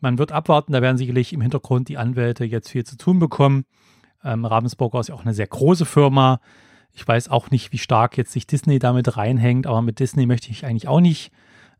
man 0.00 0.16
wird 0.16 0.32
abwarten. 0.32 0.72
Da 0.72 0.80
werden 0.80 0.96
sicherlich 0.96 1.34
im 1.34 1.42
Hintergrund 1.42 1.88
die 1.88 1.98
Anwälte 1.98 2.46
jetzt 2.46 2.70
viel 2.70 2.84
zu 2.84 2.96
tun 2.96 3.18
bekommen. 3.18 3.66
Ähm, 4.24 4.46
Ravensburger 4.46 5.00
ist 5.00 5.08
ja 5.08 5.14
auch 5.14 5.26
eine 5.26 5.34
sehr 5.34 5.46
große 5.46 5.84
Firma. 5.84 6.40
Ich 6.94 7.06
weiß 7.06 7.28
auch 7.28 7.50
nicht, 7.50 7.70
wie 7.72 7.78
stark 7.78 8.16
jetzt 8.16 8.32
sich 8.32 8.46
Disney 8.46 8.78
damit 8.78 9.18
reinhängt, 9.18 9.66
aber 9.66 9.82
mit 9.82 9.98
Disney 9.98 10.24
möchte 10.24 10.50
ich 10.50 10.64
eigentlich 10.64 10.88
auch 10.88 11.00
nicht 11.00 11.32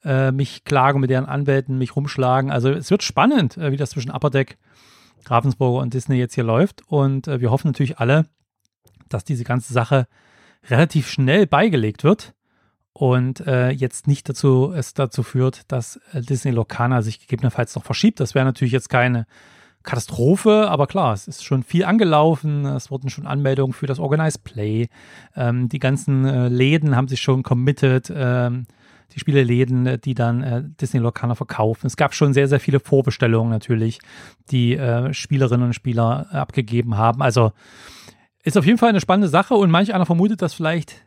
äh, 0.04 0.32
mich 0.32 0.64
klagen, 0.64 1.00
mit 1.00 1.10
deren 1.10 1.26
Anwälten 1.26 1.78
mich 1.78 1.96
rumschlagen. 1.96 2.50
Also 2.50 2.70
es 2.70 2.90
wird 2.90 3.02
spannend, 3.02 3.56
äh, 3.56 3.72
wie 3.72 3.76
das 3.76 3.90
zwischen 3.90 4.10
Upper 4.10 4.31
Deck 4.31 4.58
Ravensburger 5.26 5.81
und 5.81 5.94
Disney 5.94 6.16
jetzt 6.16 6.34
hier 6.34 6.44
läuft. 6.44 6.82
Und 6.87 7.28
äh, 7.28 7.40
wir 7.40 7.50
hoffen 7.50 7.69
natürlich 7.69 7.99
alle, 7.99 8.26
dass 9.08 9.25
diese 9.25 9.44
ganze 9.44 9.72
Sache 9.72 10.06
relativ 10.69 11.08
schnell 11.08 11.46
beigelegt 11.46 12.04
wird 12.04 12.34
und 12.93 13.40
äh, 13.46 13.70
jetzt 13.70 14.06
nicht 14.06 14.28
dazu 14.28 14.72
es 14.75 14.94
dazu 14.94 15.22
führt, 15.22 15.72
dass 15.72 15.96
äh, 16.12 16.20
Disney 16.20 16.52
Locana 16.52 17.02
sich 17.02 17.20
gegebenenfalls 17.20 17.75
noch 17.75 17.84
verschiebt. 17.84 18.20
Das 18.20 18.34
wäre 18.34 18.44
natürlich 18.44 18.72
jetzt 18.72 18.90
keine 18.90 19.26
Katastrophe, 19.82 20.69
aber 20.70 20.87
klar, 20.87 21.12
es 21.12 21.26
ist 21.26 21.44
schon 21.44 21.62
viel 21.62 21.84
angelaufen. 21.84 22.66
Es 22.66 22.90
wurden 22.90 23.10
schon 23.10 23.26
Anmeldungen 23.26 23.72
für 23.72 23.87
das 23.87 23.99
Organized 23.99 24.44
Play. 24.44 24.88
Ähm, 25.34 25.69
die 25.69 25.81
ganzen 25.81 26.25
äh, 26.25 26.49
Läden 26.49 26.94
haben 26.94 27.08
sich 27.08 27.20
schon 27.20 27.43
committed. 27.43 28.12
Ähm, 28.14 28.66
die 29.14 29.20
Spieleläden, 29.20 29.87
äh, 29.87 29.99
die 29.99 30.14
dann 30.14 30.43
äh, 30.43 30.62
Disney 30.81 31.00
Locana 31.00 31.35
verkaufen. 31.35 31.87
Es 31.87 31.97
gab 31.97 32.14
schon 32.14 32.32
sehr, 32.32 32.49
sehr 32.49 32.61
viele 32.61 32.81
Vorbestellungen 32.81 33.50
natürlich, 33.50 34.00
die 34.50 34.76
äh, 34.76 35.12
Spielerinnen 35.12 35.67
und 35.67 35.73
Spieler 35.75 36.26
äh, 36.32 36.37
abgegeben 36.37 36.97
haben. 36.97 37.23
Also 37.23 37.53
ist 38.43 38.59
auf 38.59 38.67
jeden 38.67 38.79
Fall 38.79 38.88
eine 38.88 39.00
spannende 39.00 39.29
Sache 39.29 39.54
und 39.54 39.71
manch 39.71 39.95
einer 39.95 40.07
vermutet, 40.07 40.42
dass 40.42 40.54
vielleicht, 40.54 41.04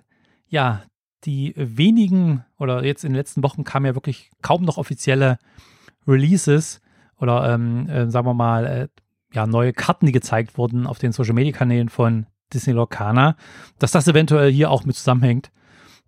ja, 0.48 0.84
die 1.26 1.54
wenigen 1.58 2.46
oder 2.58 2.84
jetzt 2.84 3.04
in 3.04 3.12
den 3.12 3.18
letzten 3.18 3.44
Wochen 3.44 3.64
kamen 3.64 3.88
ja 3.88 3.96
wirklich 3.96 4.30
kaum 4.42 4.64
noch 4.64 4.78
offizielle 4.78 5.40
Releases 6.08 6.82
oder 7.20 7.52
ähm, 7.54 7.90
äh, 7.90 8.10
sagen 8.10 8.28
wir 8.28 8.34
mal, 8.34 8.66
äh, 8.66 8.88
ja, 9.34 9.48
neue 9.48 9.74
Karten, 9.74 10.06
die 10.06 10.12
gezeigt 10.12 10.58
wurden 10.58 10.88
auf 10.88 11.00
den 11.00 11.12
Social 11.12 11.34
Media 11.34 11.52
Kanälen 11.52 11.90
von 11.90 12.28
Disney 12.54 12.74
Locana, 12.74 13.36
dass 13.80 13.92
das 13.92 14.08
eventuell 14.08 14.52
hier 14.52 14.70
auch 14.70 14.86
mit 14.86 14.96
zusammenhängt 14.96 15.52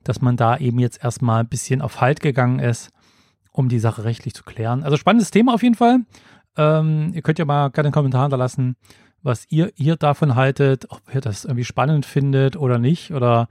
dass 0.07 0.21
man 0.21 0.37
da 0.37 0.57
eben 0.57 0.79
jetzt 0.79 1.03
erstmal 1.03 1.41
ein 1.41 1.49
bisschen 1.49 1.81
auf 1.81 2.01
Halt 2.01 2.21
gegangen 2.21 2.59
ist, 2.59 2.91
um 3.51 3.69
die 3.69 3.79
Sache 3.79 4.03
rechtlich 4.03 4.33
zu 4.33 4.43
klären. 4.43 4.83
Also 4.83 4.97
spannendes 4.97 5.31
Thema 5.31 5.53
auf 5.53 5.63
jeden 5.63 5.75
Fall. 5.75 5.99
Ähm, 6.57 7.11
ihr 7.13 7.21
könnt 7.21 7.39
ja 7.39 7.45
mal 7.45 7.69
gerne 7.69 7.87
einen 7.87 7.93
Kommentar 7.93 8.23
hinterlassen, 8.23 8.75
was 9.21 9.45
ihr 9.49 9.71
hier 9.75 9.95
davon 9.95 10.35
haltet, 10.35 10.89
ob 10.89 11.01
ihr 11.13 11.21
das 11.21 11.45
irgendwie 11.45 11.65
spannend 11.65 12.05
findet 12.05 12.55
oder 12.55 12.79
nicht 12.79 13.11
oder 13.11 13.47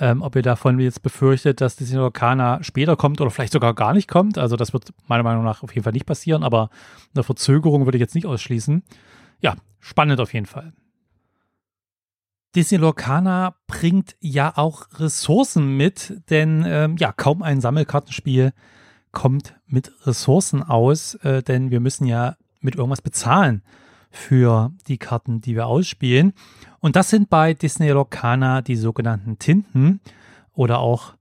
ähm, 0.00 0.22
ob 0.22 0.34
ihr 0.36 0.42
davon 0.42 0.78
jetzt 0.80 1.02
befürchtet, 1.02 1.60
dass 1.60 1.76
Disney 1.76 1.98
Lorcana 1.98 2.62
später 2.62 2.96
kommt 2.96 3.20
oder 3.20 3.30
vielleicht 3.30 3.52
sogar 3.52 3.74
gar 3.74 3.94
nicht 3.94 4.08
kommt. 4.08 4.38
Also 4.38 4.56
das 4.56 4.72
wird 4.72 4.92
meiner 5.06 5.22
Meinung 5.22 5.44
nach 5.44 5.62
auf 5.62 5.72
jeden 5.74 5.84
Fall 5.84 5.92
nicht 5.92 6.06
passieren, 6.06 6.42
aber 6.42 6.70
eine 7.14 7.22
Verzögerung 7.22 7.86
würde 7.86 7.96
ich 7.96 8.02
jetzt 8.02 8.14
nicht 8.14 8.26
ausschließen. 8.26 8.82
Ja, 9.40 9.54
spannend 9.80 10.20
auf 10.20 10.34
jeden 10.34 10.46
Fall. 10.46 10.72
Disney 12.54 12.78
Lorcana 12.78 13.56
bringt 13.66 14.16
ja 14.20 14.56
auch 14.56 14.86
Ressourcen 14.98 15.76
mit, 15.76 16.22
denn 16.30 16.64
ähm, 16.66 16.96
ja, 16.98 17.12
kaum 17.12 17.42
ein 17.42 17.60
Sammelkartenspiel 17.60 18.52
kommt 19.10 19.54
mit 19.66 19.92
Ressourcen 20.06 20.62
aus, 20.62 21.14
äh, 21.16 21.42
denn 21.42 21.70
wir 21.70 21.80
müssen 21.80 22.06
ja 22.06 22.36
mit 22.60 22.76
irgendwas 22.76 23.02
bezahlen 23.02 23.62
für 24.10 24.72
die 24.86 24.98
Karten, 24.98 25.40
die 25.40 25.56
wir 25.56 25.66
ausspielen. 25.66 26.32
Und 26.78 26.94
das 26.94 27.10
sind 27.10 27.28
bei 27.28 27.54
Disney 27.54 27.88
Lorcana 27.88 28.62
die 28.62 28.76
sogenannten 28.76 29.38
Tinten 29.38 30.00
oder 30.52 30.78
auch 30.78 31.14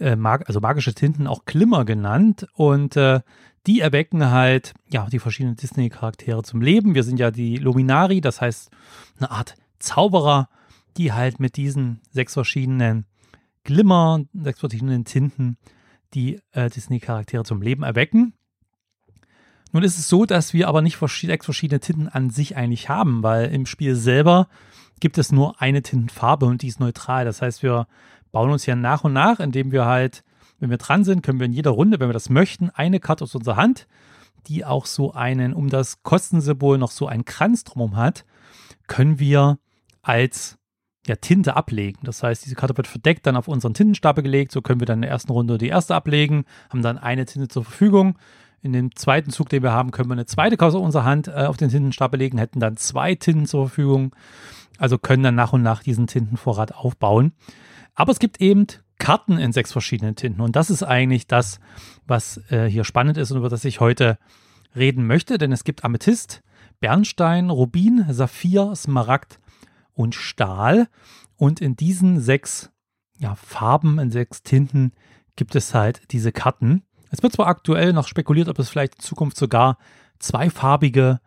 äh, 0.00 0.16
mag 0.16 0.48
also 0.48 0.60
magische 0.60 0.94
Tinten, 0.94 1.28
auch 1.28 1.44
Glimmer 1.44 1.84
genannt. 1.84 2.48
Und 2.54 2.96
äh, 2.96 3.20
die 3.66 3.80
erwecken 3.80 4.30
halt 4.30 4.74
ja 4.88 5.06
die 5.06 5.20
verschiedenen 5.20 5.56
Disney-Charaktere 5.56 6.42
zum 6.42 6.60
Leben. 6.60 6.96
Wir 6.96 7.04
sind 7.04 7.20
ja 7.20 7.30
die 7.30 7.56
Luminari, 7.56 8.20
das 8.20 8.40
heißt 8.40 8.70
eine 9.18 9.30
Art 9.30 9.54
Zauberer 9.78 10.48
die 10.96 11.12
halt 11.12 11.40
mit 11.40 11.56
diesen 11.56 12.00
sechs 12.10 12.34
verschiedenen 12.34 13.06
Glimmer, 13.64 14.24
sechs 14.32 14.60
verschiedenen 14.60 15.04
Tinten 15.04 15.56
die 16.14 16.40
äh, 16.52 16.68
Disney-Charaktere 16.70 17.44
zum 17.44 17.62
Leben 17.62 17.82
erwecken. 17.82 18.34
Nun 19.72 19.84
ist 19.84 19.98
es 19.98 20.08
so, 20.08 20.24
dass 20.26 20.52
wir 20.52 20.68
aber 20.68 20.82
nicht 20.82 20.98
sechs 20.98 21.44
verschiedene 21.44 21.80
Tinten 21.80 22.08
an 22.08 22.30
sich 22.30 22.56
eigentlich 22.56 22.88
haben, 22.88 23.22
weil 23.22 23.52
im 23.52 23.66
Spiel 23.66 23.94
selber 23.94 24.48
gibt 24.98 25.16
es 25.18 25.32
nur 25.32 25.60
eine 25.62 25.82
Tintenfarbe 25.82 26.46
und 26.46 26.62
die 26.62 26.68
ist 26.68 26.80
neutral. 26.80 27.24
Das 27.24 27.40
heißt, 27.40 27.62
wir 27.62 27.86
bauen 28.32 28.50
uns 28.50 28.66
ja 28.66 28.74
nach 28.74 29.04
und 29.04 29.12
nach, 29.12 29.40
indem 29.40 29.72
wir 29.72 29.86
halt, 29.86 30.24
wenn 30.58 30.70
wir 30.70 30.76
dran 30.76 31.04
sind, 31.04 31.22
können 31.22 31.38
wir 31.38 31.46
in 31.46 31.52
jeder 31.52 31.70
Runde, 31.70 32.00
wenn 32.00 32.08
wir 32.08 32.14
das 32.14 32.30
möchten, 32.30 32.70
eine 32.70 33.00
Karte 33.00 33.24
aus 33.24 33.34
unserer 33.34 33.56
Hand, 33.56 33.86
die 34.46 34.64
auch 34.64 34.86
so 34.86 35.12
einen, 35.12 35.52
um 35.52 35.68
das 35.68 36.02
Kostensymbol 36.02 36.78
noch 36.78 36.90
so 36.90 37.06
einen 37.06 37.24
Kranz 37.24 37.64
drumherum 37.64 37.96
hat, 37.96 38.24
können 38.86 39.18
wir 39.18 39.58
als 40.02 40.58
ja, 41.10 41.16
Tinte 41.16 41.56
ablegen. 41.56 41.98
Das 42.04 42.22
heißt, 42.22 42.44
diese 42.44 42.54
Karte 42.54 42.76
wird 42.76 42.86
verdeckt, 42.86 43.26
dann 43.26 43.36
auf 43.36 43.48
unseren 43.48 43.74
Tintenstapel 43.74 44.22
gelegt. 44.22 44.52
So 44.52 44.62
können 44.62 44.80
wir 44.80 44.86
dann 44.86 44.98
in 44.98 45.02
der 45.02 45.10
ersten 45.10 45.32
Runde 45.32 45.58
die 45.58 45.66
erste 45.66 45.94
ablegen, 45.94 46.44
haben 46.70 46.82
dann 46.82 46.98
eine 46.98 47.26
Tinte 47.26 47.48
zur 47.48 47.64
Verfügung. 47.64 48.16
In 48.62 48.72
dem 48.72 48.94
zweiten 48.94 49.30
Zug, 49.30 49.48
den 49.48 49.64
wir 49.64 49.72
haben, 49.72 49.90
können 49.90 50.08
wir 50.08 50.12
eine 50.12 50.26
zweite 50.26 50.56
Karte 50.56 50.78
unserer 50.78 51.04
Hand 51.04 51.26
äh, 51.26 51.46
auf 51.46 51.56
den 51.56 51.68
Tintenstapel 51.68 52.18
legen, 52.18 52.38
hätten 52.38 52.60
dann 52.60 52.76
zwei 52.76 53.16
Tinten 53.16 53.46
zur 53.46 53.66
Verfügung. 53.66 54.14
Also 54.78 54.98
können 54.98 55.24
dann 55.24 55.34
nach 55.34 55.52
und 55.52 55.62
nach 55.62 55.82
diesen 55.82 56.06
Tintenvorrat 56.06 56.74
aufbauen. 56.74 57.32
Aber 57.96 58.12
es 58.12 58.20
gibt 58.20 58.40
eben 58.40 58.66
Karten 58.98 59.36
in 59.38 59.52
sechs 59.52 59.72
verschiedenen 59.72 60.14
Tinten. 60.14 60.40
Und 60.40 60.54
das 60.54 60.70
ist 60.70 60.84
eigentlich 60.84 61.26
das, 61.26 61.58
was 62.06 62.40
äh, 62.50 62.66
hier 62.66 62.84
spannend 62.84 63.16
ist 63.16 63.32
und 63.32 63.38
über 63.38 63.48
das 63.48 63.64
ich 63.64 63.80
heute 63.80 64.16
reden 64.76 65.06
möchte. 65.08 65.38
Denn 65.38 65.50
es 65.50 65.64
gibt 65.64 65.84
Amethyst, 65.84 66.42
Bernstein, 66.78 67.50
Rubin, 67.50 68.06
Saphir, 68.10 68.74
Smaragd 68.76 69.40
und 69.94 70.14
Stahl. 70.14 70.88
Und 71.36 71.60
in 71.60 71.76
diesen 71.76 72.20
sechs 72.20 72.70
ja, 73.18 73.34
Farben, 73.34 73.98
in 73.98 74.10
sechs 74.10 74.42
Tinten 74.42 74.92
gibt 75.36 75.54
es 75.54 75.74
halt 75.74 76.02
diese 76.12 76.32
Karten. 76.32 76.82
Es 77.10 77.22
wird 77.22 77.32
zwar 77.32 77.48
aktuell 77.48 77.92
noch 77.92 78.06
spekuliert, 78.06 78.48
ob 78.48 78.58
es 78.58 78.68
vielleicht 78.68 78.96
in 78.96 79.00
Zukunft 79.00 79.36
sogar 79.36 79.78
zweifarbige 80.18 81.20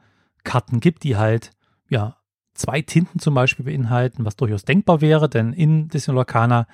Karten 0.44 0.80
gibt, 0.80 1.04
die 1.04 1.18
halt 1.18 1.52
ja 1.90 2.18
zwei 2.54 2.82
Tinten 2.82 3.20
zum 3.20 3.34
Beispiel 3.34 3.66
beinhalten, 3.66 4.26
was 4.26 4.36
durchaus 4.36 4.66
denkbar 4.66 5.02
wäre, 5.02 5.30
denn 5.30 5.54
in 5.54 5.88
Disney 5.88 6.14
Lorcana 6.14 6.68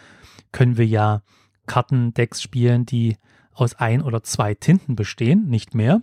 können 0.52 0.78
wir 0.78 0.86
ja 0.86 1.22
Kartendecks 1.66 2.42
spielen, 2.42 2.86
die 2.86 3.18
aus 3.54 3.76
ein 3.76 4.02
oder 4.02 4.24
zwei 4.24 4.54
Tinten 4.56 4.96
bestehen, 4.96 5.48
nicht 5.48 5.76
mehr. 5.76 6.02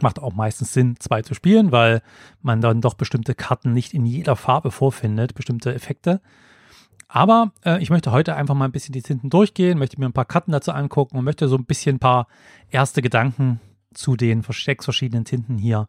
Macht 0.00 0.18
auch 0.18 0.32
meistens 0.32 0.72
Sinn, 0.72 0.96
zwei 0.98 1.22
zu 1.22 1.34
spielen, 1.34 1.70
weil 1.70 2.02
man 2.40 2.60
dann 2.60 2.80
doch 2.80 2.94
bestimmte 2.94 3.34
Karten 3.34 3.72
nicht 3.72 3.92
in 3.92 4.06
jeder 4.06 4.36
Farbe 4.36 4.70
vorfindet, 4.70 5.34
bestimmte 5.34 5.74
Effekte. 5.74 6.20
Aber 7.08 7.52
äh, 7.62 7.82
ich 7.82 7.90
möchte 7.90 8.10
heute 8.10 8.34
einfach 8.36 8.54
mal 8.54 8.64
ein 8.64 8.72
bisschen 8.72 8.94
die 8.94 9.02
Tinten 9.02 9.28
durchgehen, 9.28 9.78
möchte 9.78 10.00
mir 10.00 10.06
ein 10.06 10.14
paar 10.14 10.24
Karten 10.24 10.50
dazu 10.50 10.72
angucken 10.72 11.18
und 11.18 11.24
möchte 11.24 11.46
so 11.46 11.56
ein 11.56 11.66
bisschen 11.66 11.96
ein 11.96 12.00
paar 12.00 12.26
erste 12.70 13.02
Gedanken 13.02 13.60
zu 13.92 14.16
den 14.16 14.42
sechs 14.42 14.84
verschiedenen 14.84 15.26
Tinten 15.26 15.58
hier 15.58 15.88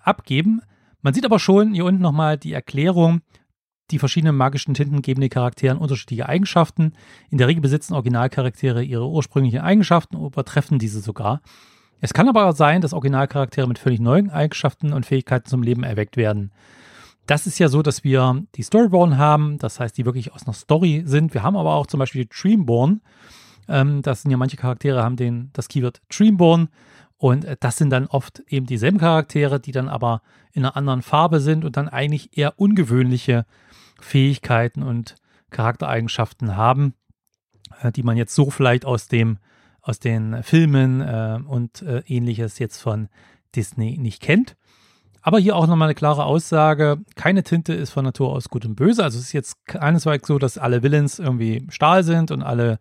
abgeben. 0.00 0.62
Man 1.02 1.12
sieht 1.12 1.26
aber 1.26 1.38
schon 1.38 1.74
hier 1.74 1.84
unten 1.84 2.00
nochmal 2.00 2.38
die 2.38 2.54
Erklärung. 2.54 3.20
Die 3.90 3.98
verschiedenen 3.98 4.36
magischen 4.36 4.72
Tinten 4.72 5.02
geben 5.02 5.20
den 5.20 5.28
Charakteren 5.28 5.76
unterschiedliche 5.76 6.26
Eigenschaften. 6.26 6.94
In 7.28 7.36
der 7.36 7.48
Regel 7.48 7.60
besitzen 7.60 7.92
Originalcharaktere 7.92 8.82
ihre 8.82 9.06
ursprünglichen 9.06 9.60
Eigenschaften 9.60 10.16
und 10.16 10.26
übertreffen 10.26 10.78
diese 10.78 11.00
sogar. 11.00 11.42
Es 12.02 12.12
kann 12.12 12.28
aber 12.28 12.46
auch 12.46 12.56
sein, 12.56 12.80
dass 12.80 12.94
Originalcharaktere 12.94 13.68
mit 13.68 13.78
völlig 13.78 14.00
neuen 14.00 14.28
Eigenschaften 14.28 14.92
und 14.92 15.06
Fähigkeiten 15.06 15.46
zum 15.48 15.62
Leben 15.62 15.84
erweckt 15.84 16.16
werden. 16.16 16.50
Das 17.26 17.46
ist 17.46 17.60
ja 17.60 17.68
so, 17.68 17.80
dass 17.80 18.02
wir 18.02 18.42
die 18.56 18.64
Storyborn 18.64 19.18
haben, 19.18 19.56
das 19.58 19.78
heißt, 19.78 19.96
die 19.96 20.04
wirklich 20.04 20.32
aus 20.32 20.44
einer 20.44 20.52
Story 20.52 21.04
sind. 21.06 21.32
Wir 21.32 21.44
haben 21.44 21.56
aber 21.56 21.74
auch 21.74 21.86
zum 21.86 22.00
Beispiel 22.00 22.24
die 22.24 22.28
Dreamborn. 22.28 23.02
Ähm, 23.68 24.02
das 24.02 24.22
sind 24.22 24.32
ja 24.32 24.36
manche 24.36 24.56
Charaktere, 24.56 25.04
haben 25.04 25.14
den, 25.14 25.50
das 25.52 25.68
Keyword 25.68 26.02
Dreamborn. 26.08 26.70
Und 27.18 27.44
äh, 27.44 27.56
das 27.60 27.76
sind 27.76 27.90
dann 27.90 28.08
oft 28.08 28.42
eben 28.48 28.66
dieselben 28.66 28.98
Charaktere, 28.98 29.60
die 29.60 29.70
dann 29.70 29.88
aber 29.88 30.22
in 30.52 30.64
einer 30.64 30.76
anderen 30.76 31.02
Farbe 31.02 31.38
sind 31.38 31.64
und 31.64 31.76
dann 31.76 31.88
eigentlich 31.88 32.36
eher 32.36 32.58
ungewöhnliche 32.58 33.46
Fähigkeiten 34.00 34.82
und 34.82 35.14
Charaktereigenschaften 35.50 36.56
haben, 36.56 36.94
äh, 37.80 37.92
die 37.92 38.02
man 38.02 38.16
jetzt 38.16 38.34
so 38.34 38.50
vielleicht 38.50 38.84
aus 38.84 39.06
dem 39.06 39.38
aus 39.82 39.98
den 39.98 40.42
Filmen 40.42 41.00
äh, 41.00 41.38
und 41.46 41.82
äh, 41.82 42.02
ähnliches 42.06 42.58
jetzt 42.58 42.80
von 42.80 43.08
Disney 43.54 43.98
nicht 43.98 44.22
kennt. 44.22 44.56
Aber 45.20 45.38
hier 45.38 45.54
auch 45.54 45.66
nochmal 45.66 45.86
eine 45.86 45.94
klare 45.94 46.24
Aussage. 46.24 46.98
Keine 47.14 47.44
Tinte 47.44 47.74
ist 47.74 47.90
von 47.90 48.04
Natur 48.04 48.30
aus 48.32 48.48
gut 48.48 48.64
und 48.64 48.74
böse. 48.74 49.04
Also 49.04 49.18
es 49.18 49.26
ist 49.26 49.32
jetzt 49.32 49.66
keinesfalls 49.66 50.26
so, 50.26 50.38
dass 50.38 50.58
alle 50.58 50.82
Villains 50.82 51.18
irgendwie 51.20 51.66
Stahl 51.70 52.02
sind 52.02 52.30
und 52.30 52.42
alle 52.42 52.80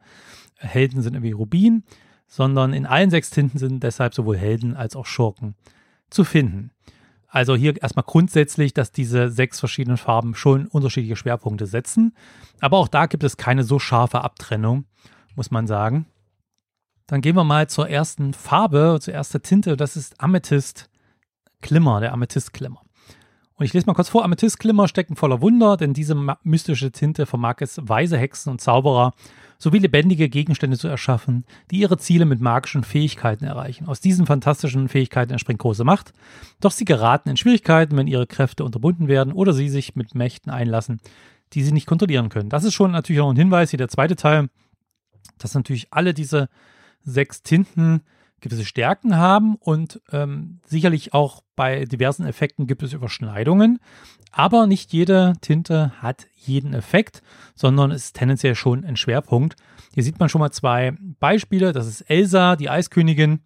Helden 0.58 1.02
sind 1.02 1.14
irgendwie 1.14 1.34
Rubin, 1.34 1.84
sondern 2.28 2.74
in 2.74 2.86
allen 2.86 3.12
sechs 3.12 3.30
Tinten 3.30 3.60
sind 3.60 3.84
deshalb 3.84 4.16
sowohl 4.16 4.38
Helden 4.38 4.76
als 4.76 4.96
auch 4.96 5.06
Schurken 5.06 5.56
zu 6.10 6.24
finden. 6.24 6.72
Also 7.28 7.56
hier 7.56 7.82
erstmal 7.82 8.06
grundsätzlich, 8.06 8.74
dass 8.74 8.92
diese 8.92 9.30
sechs 9.30 9.60
verschiedenen 9.60 9.98
Farben 9.98 10.36
schon 10.36 10.68
unterschiedliche 10.68 11.16
Schwerpunkte 11.16 11.66
setzen. 11.66 12.14
Aber 12.60 12.78
auch 12.78 12.88
da 12.88 13.06
gibt 13.06 13.24
es 13.24 13.38
keine 13.38 13.64
so 13.64 13.80
scharfe 13.80 14.22
Abtrennung, 14.22 14.86
muss 15.36 15.52
man 15.52 15.68
sagen. 15.68 16.08
Dann 17.12 17.20
gehen 17.20 17.36
wir 17.36 17.44
mal 17.44 17.68
zur 17.68 17.90
ersten 17.90 18.34
Farbe, 18.34 18.98
zur 19.02 19.14
ersten 19.14 19.44
Tinte. 19.44 19.76
Das 19.76 19.98
ist 19.98 20.22
Amethyst 20.22 20.90
Glimmer, 21.60 22.00
der 22.00 22.14
Amethyst 22.14 22.54
Glimmer. 22.54 22.84
Und 23.56 23.66
ich 23.66 23.74
lese 23.74 23.86
mal 23.86 23.96
kurz 23.96 24.08
vor: 24.08 24.24
Amethyst 24.24 24.60
Glimmer 24.60 24.88
stecken 24.88 25.18
voller 25.18 25.42
Wunder, 25.42 25.76
denn 25.76 25.94
diese 25.94 26.16
mystische 26.44 26.90
Tinte 26.94 27.26
vermag 27.26 27.56
es, 27.60 27.82
weise 27.84 28.18
Hexen 28.18 28.50
und 28.50 28.62
Zauberer 28.62 29.12
sowie 29.58 29.80
lebendige 29.80 30.30
Gegenstände 30.30 30.78
zu 30.78 30.88
erschaffen, 30.88 31.44
die 31.70 31.82
ihre 31.82 31.98
Ziele 31.98 32.24
mit 32.24 32.40
magischen 32.40 32.86
Fähigkeiten 32.86 33.44
erreichen. 33.44 33.88
Aus 33.88 34.00
diesen 34.00 34.26
fantastischen 34.26 34.88
Fähigkeiten 34.88 35.34
entspringt 35.34 35.60
große 35.60 35.84
Macht, 35.84 36.14
doch 36.62 36.72
sie 36.72 36.86
geraten 36.86 37.28
in 37.28 37.36
Schwierigkeiten, 37.36 37.98
wenn 37.98 38.08
ihre 38.08 38.26
Kräfte 38.26 38.64
unterbunden 38.64 39.10
werden 39.10 39.34
oder 39.34 39.52
sie 39.52 39.68
sich 39.68 39.98
mit 39.98 40.16
Mächten 40.16 40.50
einlassen, 40.50 41.02
die 41.52 41.64
sie 41.64 41.74
nicht 41.74 41.88
kontrollieren 41.88 42.30
können. 42.30 42.48
Das 42.48 42.64
ist 42.64 42.74
schon 42.74 42.92
natürlich 42.92 43.22
auch 43.22 43.32
ein 43.32 43.36
Hinweis, 43.36 43.72
hier 43.72 43.78
der 43.80 43.90
zweite 43.90 44.16
Teil, 44.16 44.48
dass 45.40 45.54
natürlich 45.54 45.88
alle 45.92 46.14
diese 46.14 46.48
sechs 47.04 47.44
Tinten 47.44 48.02
gewisse 48.42 48.66
Stärken 48.66 49.16
haben 49.18 49.56
und 49.56 50.02
ähm, 50.12 50.60
sicherlich 50.66 51.14
auch 51.14 51.44
bei 51.56 51.86
diversen 51.86 52.26
Effekten 52.26 52.68
gibt 52.68 52.84
es 52.84 52.94
Überschneidungen. 52.94 53.80
Aber 54.32 54.66
nicht 54.66 54.94
jede 54.94 55.34
Tinte 55.42 55.92
hat 56.02 56.28
jeden 56.36 56.74
Effekt, 56.74 57.22
sondern 57.54 57.92
ist 57.92 58.16
tendenziell 58.16 58.56
schon 58.56 58.84
ein 58.84 58.98
Schwerpunkt. 58.98 59.56
Hier 59.94 60.04
sieht 60.04 60.20
man 60.20 60.30
schon 60.30 60.40
mal 60.40 60.52
zwei 60.52 60.96
Beispiele. 61.20 61.72
Das 61.74 61.86
ist 61.86 62.02
Elsa, 62.02 62.56
die 62.56 62.70
Eiskönigin, 62.70 63.42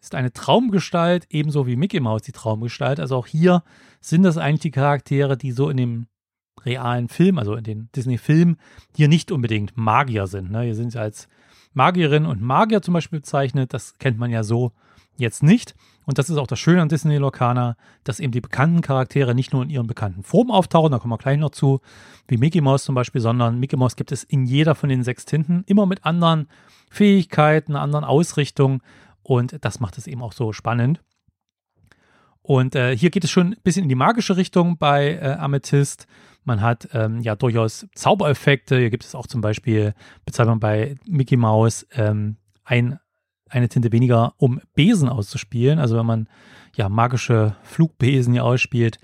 ist 0.00 0.14
eine 0.14 0.32
Traumgestalt, 0.32 1.26
ebenso 1.30 1.66
wie 1.66 1.76
Mickey 1.76 2.00
Mouse 2.00 2.22
die 2.22 2.32
Traumgestalt. 2.32 3.00
Also 3.00 3.16
auch 3.16 3.26
hier 3.26 3.62
sind 4.00 4.22
das 4.22 4.38
eigentlich 4.38 4.60
die 4.60 4.70
Charaktere, 4.70 5.36
die 5.36 5.52
so 5.52 5.68
in 5.68 5.76
dem 5.76 6.06
realen 6.64 7.08
Film, 7.08 7.38
also 7.38 7.54
in 7.54 7.64
den 7.64 7.88
Disney-Filmen, 7.94 8.56
hier 8.94 9.08
nicht 9.08 9.30
unbedingt 9.30 9.76
Magier 9.76 10.26
sind. 10.26 10.50
Ne? 10.50 10.62
Hier 10.62 10.74
sind 10.74 10.92
sie 10.92 11.00
als 11.00 11.28
Magierinnen 11.76 12.28
und 12.28 12.40
Magier 12.40 12.82
zum 12.82 12.94
Beispiel 12.94 13.20
bezeichnet. 13.20 13.72
Das 13.74 13.98
kennt 13.98 14.18
man 14.18 14.30
ja 14.30 14.42
so 14.42 14.72
jetzt 15.16 15.42
nicht. 15.42 15.74
Und 16.06 16.18
das 16.18 16.30
ist 16.30 16.36
auch 16.36 16.46
das 16.46 16.58
Schöne 16.58 16.82
an 16.82 16.88
Disney 16.88 17.16
Locana, 17.16 17.76
dass 18.04 18.20
eben 18.20 18.32
die 18.32 18.40
bekannten 18.40 18.80
Charaktere 18.80 19.34
nicht 19.34 19.52
nur 19.52 19.62
in 19.62 19.70
ihren 19.70 19.86
bekannten 19.86 20.22
Formen 20.22 20.50
auftauchen, 20.50 20.92
da 20.92 20.98
kommen 20.98 21.12
wir 21.12 21.18
gleich 21.18 21.38
noch 21.38 21.50
zu, 21.50 21.80
wie 22.28 22.36
Mickey 22.36 22.60
Mouse 22.60 22.84
zum 22.84 22.94
Beispiel, 22.94 23.20
sondern 23.20 23.58
Mickey 23.58 23.76
Mouse 23.76 23.96
gibt 23.96 24.12
es 24.12 24.22
in 24.22 24.46
jeder 24.46 24.74
von 24.74 24.88
den 24.88 25.02
sechs 25.02 25.24
Tinten, 25.24 25.64
immer 25.66 25.84
mit 25.84 26.04
anderen 26.04 26.48
Fähigkeiten, 26.90 27.76
anderen 27.76 28.04
Ausrichtungen. 28.04 28.80
Und 29.22 29.64
das 29.64 29.80
macht 29.80 29.98
es 29.98 30.06
eben 30.06 30.22
auch 30.22 30.32
so 30.32 30.52
spannend. 30.52 31.02
Und 32.42 32.76
äh, 32.76 32.96
hier 32.96 33.10
geht 33.10 33.24
es 33.24 33.30
schon 33.30 33.48
ein 33.48 33.56
bisschen 33.64 33.82
in 33.82 33.88
die 33.88 33.96
magische 33.96 34.36
Richtung 34.36 34.78
bei 34.78 35.14
äh, 35.14 35.32
Amethyst. 35.32 36.06
Man 36.46 36.60
hat 36.60 36.88
ähm, 36.92 37.20
ja 37.20 37.34
durchaus 37.34 37.86
Zaubereffekte. 37.94 38.78
Hier 38.78 38.90
gibt 38.90 39.04
es 39.04 39.14
auch 39.14 39.26
zum 39.26 39.40
Beispiel, 39.40 39.94
bezahlt 40.24 40.48
man 40.48 40.60
bei 40.60 40.94
Mickey 41.04 41.36
Mouse 41.36 41.86
ähm, 41.92 42.36
ein, 42.64 43.00
eine 43.50 43.68
Tinte 43.68 43.90
weniger, 43.90 44.34
um 44.36 44.60
Besen 44.74 45.08
auszuspielen. 45.08 45.80
Also 45.80 45.96
wenn 45.96 46.06
man 46.06 46.28
ja 46.76 46.88
magische 46.88 47.56
Flugbesen 47.64 48.32
hier 48.32 48.44
ausspielt, 48.44 48.98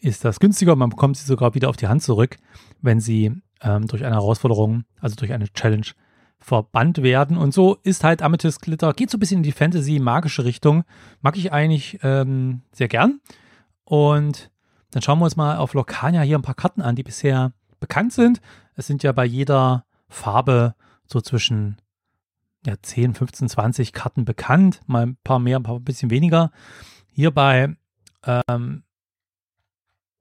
ist 0.00 0.24
das 0.24 0.40
günstiger. 0.40 0.74
Man 0.74 0.90
bekommt 0.90 1.16
sie 1.16 1.26
sogar 1.26 1.54
wieder 1.54 1.68
auf 1.68 1.76
die 1.76 1.86
Hand 1.86 2.02
zurück, 2.02 2.38
wenn 2.82 2.98
sie 2.98 3.40
ähm, 3.62 3.86
durch 3.86 4.04
eine 4.04 4.16
Herausforderung, 4.16 4.84
also 5.00 5.14
durch 5.14 5.32
eine 5.32 5.48
Challenge 5.52 5.86
verbannt 6.40 7.02
werden. 7.02 7.36
Und 7.36 7.54
so 7.54 7.76
ist 7.84 8.02
halt 8.02 8.20
Amethyst 8.20 8.62
Glitter, 8.62 8.94
geht 8.94 9.10
so 9.10 9.16
ein 9.16 9.20
bisschen 9.20 9.38
in 9.38 9.42
die 9.44 9.52
Fantasy-magische 9.52 10.44
Richtung. 10.44 10.82
Mag 11.20 11.36
ich 11.36 11.52
eigentlich 11.52 12.00
ähm, 12.02 12.62
sehr 12.72 12.88
gern. 12.88 13.20
Und 13.84 14.49
dann 14.90 15.02
schauen 15.02 15.18
wir 15.18 15.24
uns 15.24 15.36
mal 15.36 15.56
auf 15.56 15.74
Locania 15.74 16.22
hier 16.22 16.38
ein 16.38 16.42
paar 16.42 16.54
Karten 16.54 16.82
an, 16.82 16.96
die 16.96 17.02
bisher 17.02 17.52
bekannt 17.78 18.12
sind. 18.12 18.40
Es 18.74 18.86
sind 18.86 19.02
ja 19.02 19.12
bei 19.12 19.24
jeder 19.24 19.84
Farbe 20.08 20.74
so 21.06 21.20
zwischen 21.20 21.80
ja, 22.66 22.74
10, 22.80 23.14
15, 23.14 23.48
20 23.48 23.92
Karten 23.92 24.24
bekannt. 24.24 24.80
Mal 24.86 25.06
ein 25.06 25.16
paar 25.24 25.38
mehr, 25.38 25.58
ein 25.58 25.62
paar 25.62 25.76
ein 25.76 25.84
bisschen 25.84 26.10
weniger. 26.10 26.50
Hier 27.12 27.30
bei 27.30 27.74
ähm, 28.24 28.84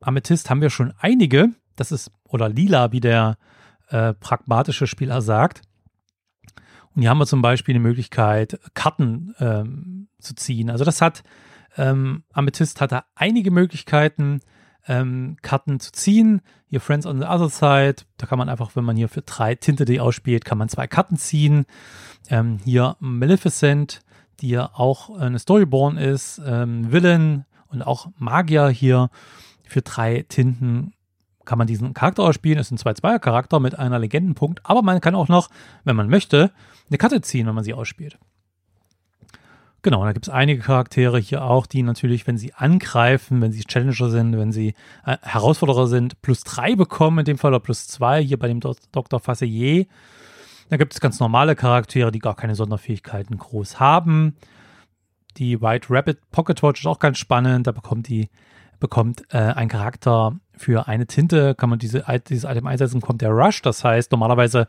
Amethyst 0.01 0.49
haben 0.49 0.61
wir 0.61 0.69
schon 0.69 0.93
einige. 0.99 1.49
Das 1.75 1.91
ist, 1.91 2.11
oder 2.23 2.49
lila, 2.49 2.91
wie 2.91 2.99
der 2.99 3.37
äh, 3.89 4.13
pragmatische 4.13 4.87
Spieler 4.87 5.21
sagt. 5.21 5.61
Und 6.95 7.01
hier 7.01 7.09
haben 7.09 7.19
wir 7.19 7.27
zum 7.27 7.41
Beispiel 7.41 7.73
die 7.73 7.79
Möglichkeit, 7.79 8.59
Karten 8.73 9.35
ähm, 9.39 10.09
zu 10.19 10.35
ziehen. 10.35 10.69
Also 10.69 10.85
das 10.85 11.01
hat, 11.01 11.23
ähm, 11.77 12.23
Amethyst 12.33 12.81
hat 12.81 12.91
da 12.91 13.05
einige 13.15 13.51
Möglichkeiten. 13.51 14.41
Ähm, 14.87 15.37
Karten 15.41 15.79
zu 15.79 15.91
ziehen. 15.91 16.41
Hier 16.67 16.81
Friends 16.81 17.05
on 17.05 17.19
the 17.19 17.25
Other 17.25 17.49
Side, 17.49 18.05
da 18.17 18.25
kann 18.25 18.37
man 18.37 18.49
einfach, 18.49 18.75
wenn 18.75 18.83
man 18.83 18.95
hier 18.95 19.09
für 19.09 19.21
drei 19.21 19.55
Tinte 19.55 19.85
die 19.85 19.99
ausspielt, 19.99 20.45
kann 20.45 20.57
man 20.57 20.69
zwei 20.69 20.87
Karten 20.87 21.17
ziehen. 21.17 21.65
Ähm, 22.29 22.59
hier 22.63 22.95
Maleficent, 22.99 24.01
die 24.41 24.49
ja 24.49 24.69
auch 24.73 25.17
eine 25.17 25.39
Storyborn 25.39 25.97
ist, 25.97 26.41
ähm, 26.45 26.91
Villain 26.91 27.45
und 27.67 27.81
auch 27.81 28.09
Magier 28.17 28.69
hier 28.69 29.09
für 29.63 29.81
drei 29.81 30.25
Tinten 30.27 30.93
kann 31.45 31.57
man 31.57 31.67
diesen 31.67 31.95
Charakter 31.95 32.23
ausspielen. 32.23 32.59
Es 32.59 32.71
ist 32.71 32.85
ein 32.85 32.93
2-2er-Charakter 32.93 33.59
mit 33.59 33.77
einer 33.77 33.97
Legendenpunkt, 33.97 34.61
aber 34.63 34.83
man 34.83 35.01
kann 35.01 35.15
auch 35.15 35.29
noch, 35.29 35.49
wenn 35.83 35.95
man 35.95 36.07
möchte, 36.07 36.51
eine 36.89 36.97
Karte 36.99 37.21
ziehen, 37.21 37.47
wenn 37.47 37.55
man 37.55 37.63
sie 37.63 37.73
ausspielt. 37.73 38.19
Genau, 39.81 40.03
da 40.03 40.11
gibt 40.11 40.27
es 40.27 40.33
einige 40.33 40.61
Charaktere 40.61 41.19
hier 41.19 41.43
auch, 41.43 41.65
die 41.65 41.83
natürlich, 41.83 42.27
wenn 42.27 42.37
sie 42.37 42.53
angreifen, 42.53 43.41
wenn 43.41 43.53
sie 43.53 43.63
Challenger 43.63 44.09
sind, 44.09 44.37
wenn 44.37 44.51
sie 44.51 44.73
äh, 45.05 45.17
Herausforderer 45.21 45.87
sind, 45.87 46.21
plus 46.21 46.43
drei 46.43 46.75
bekommen, 46.75 47.19
in 47.19 47.25
dem 47.25 47.37
Fall 47.37 47.51
oder 47.51 47.61
plus 47.61 47.87
zwei, 47.87 48.21
hier 48.21 48.37
bei 48.37 48.49
dem 48.49 48.59
Do 48.59 48.75
Dr. 48.91 49.19
Fasselier. 49.19 49.85
Da 50.69 50.77
gibt 50.77 50.93
es 50.93 50.99
ganz 50.99 51.19
normale 51.19 51.55
Charaktere, 51.55 52.11
die 52.11 52.19
gar 52.19 52.35
keine 52.35 52.55
Sonderfähigkeiten 52.55 53.37
groß 53.37 53.79
haben. 53.79 54.35
Die 55.37 55.61
White 55.61 55.87
Rabbit 55.89 56.19
Pocket 56.31 56.61
Watch 56.61 56.81
ist 56.81 56.87
auch 56.87 56.99
ganz 56.99 57.17
spannend. 57.17 57.65
Da 57.65 57.71
bekommt 57.71 58.07
die 58.09 58.29
bekommt 58.79 59.23
äh, 59.33 59.37
ein 59.37 59.67
Charakter 59.67 60.39
für 60.55 60.87
eine 60.87 61.05
Tinte, 61.05 61.55
kann 61.55 61.69
man 61.69 61.79
diese, 61.79 62.05
dieses 62.27 62.49
Item 62.49 62.67
einsetzen, 62.67 63.01
kommt 63.01 63.21
der 63.21 63.31
Rush. 63.31 63.61
Das 63.61 63.83
heißt, 63.83 64.11
normalerweise 64.11 64.67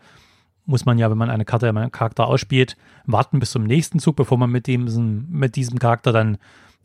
muss 0.67 0.85
man 0.85 0.99
ja, 0.99 1.11
wenn 1.11 1.19
man 1.19 1.31
eine 1.31 1.45
Karte, 1.45 1.69
einen 1.69 1.93
Charakter 1.93 2.27
ausspielt, 2.27 2.77
warten 3.07 3.41
bis 3.41 3.51
zum 3.51 3.65
nächsten 3.65 3.99
Zug, 3.99 4.17
bevor 4.17 4.39
man 4.39 4.51
mit, 4.51 4.67
dem, 4.67 5.27
mit 5.29 5.57
diesem 5.57 5.79
Charakter 5.79 6.13
dann 6.13 6.39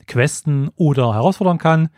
questen 0.07 0.69
oder 0.75 1.13
herausfordern 1.13 1.57
kann. 1.57 1.89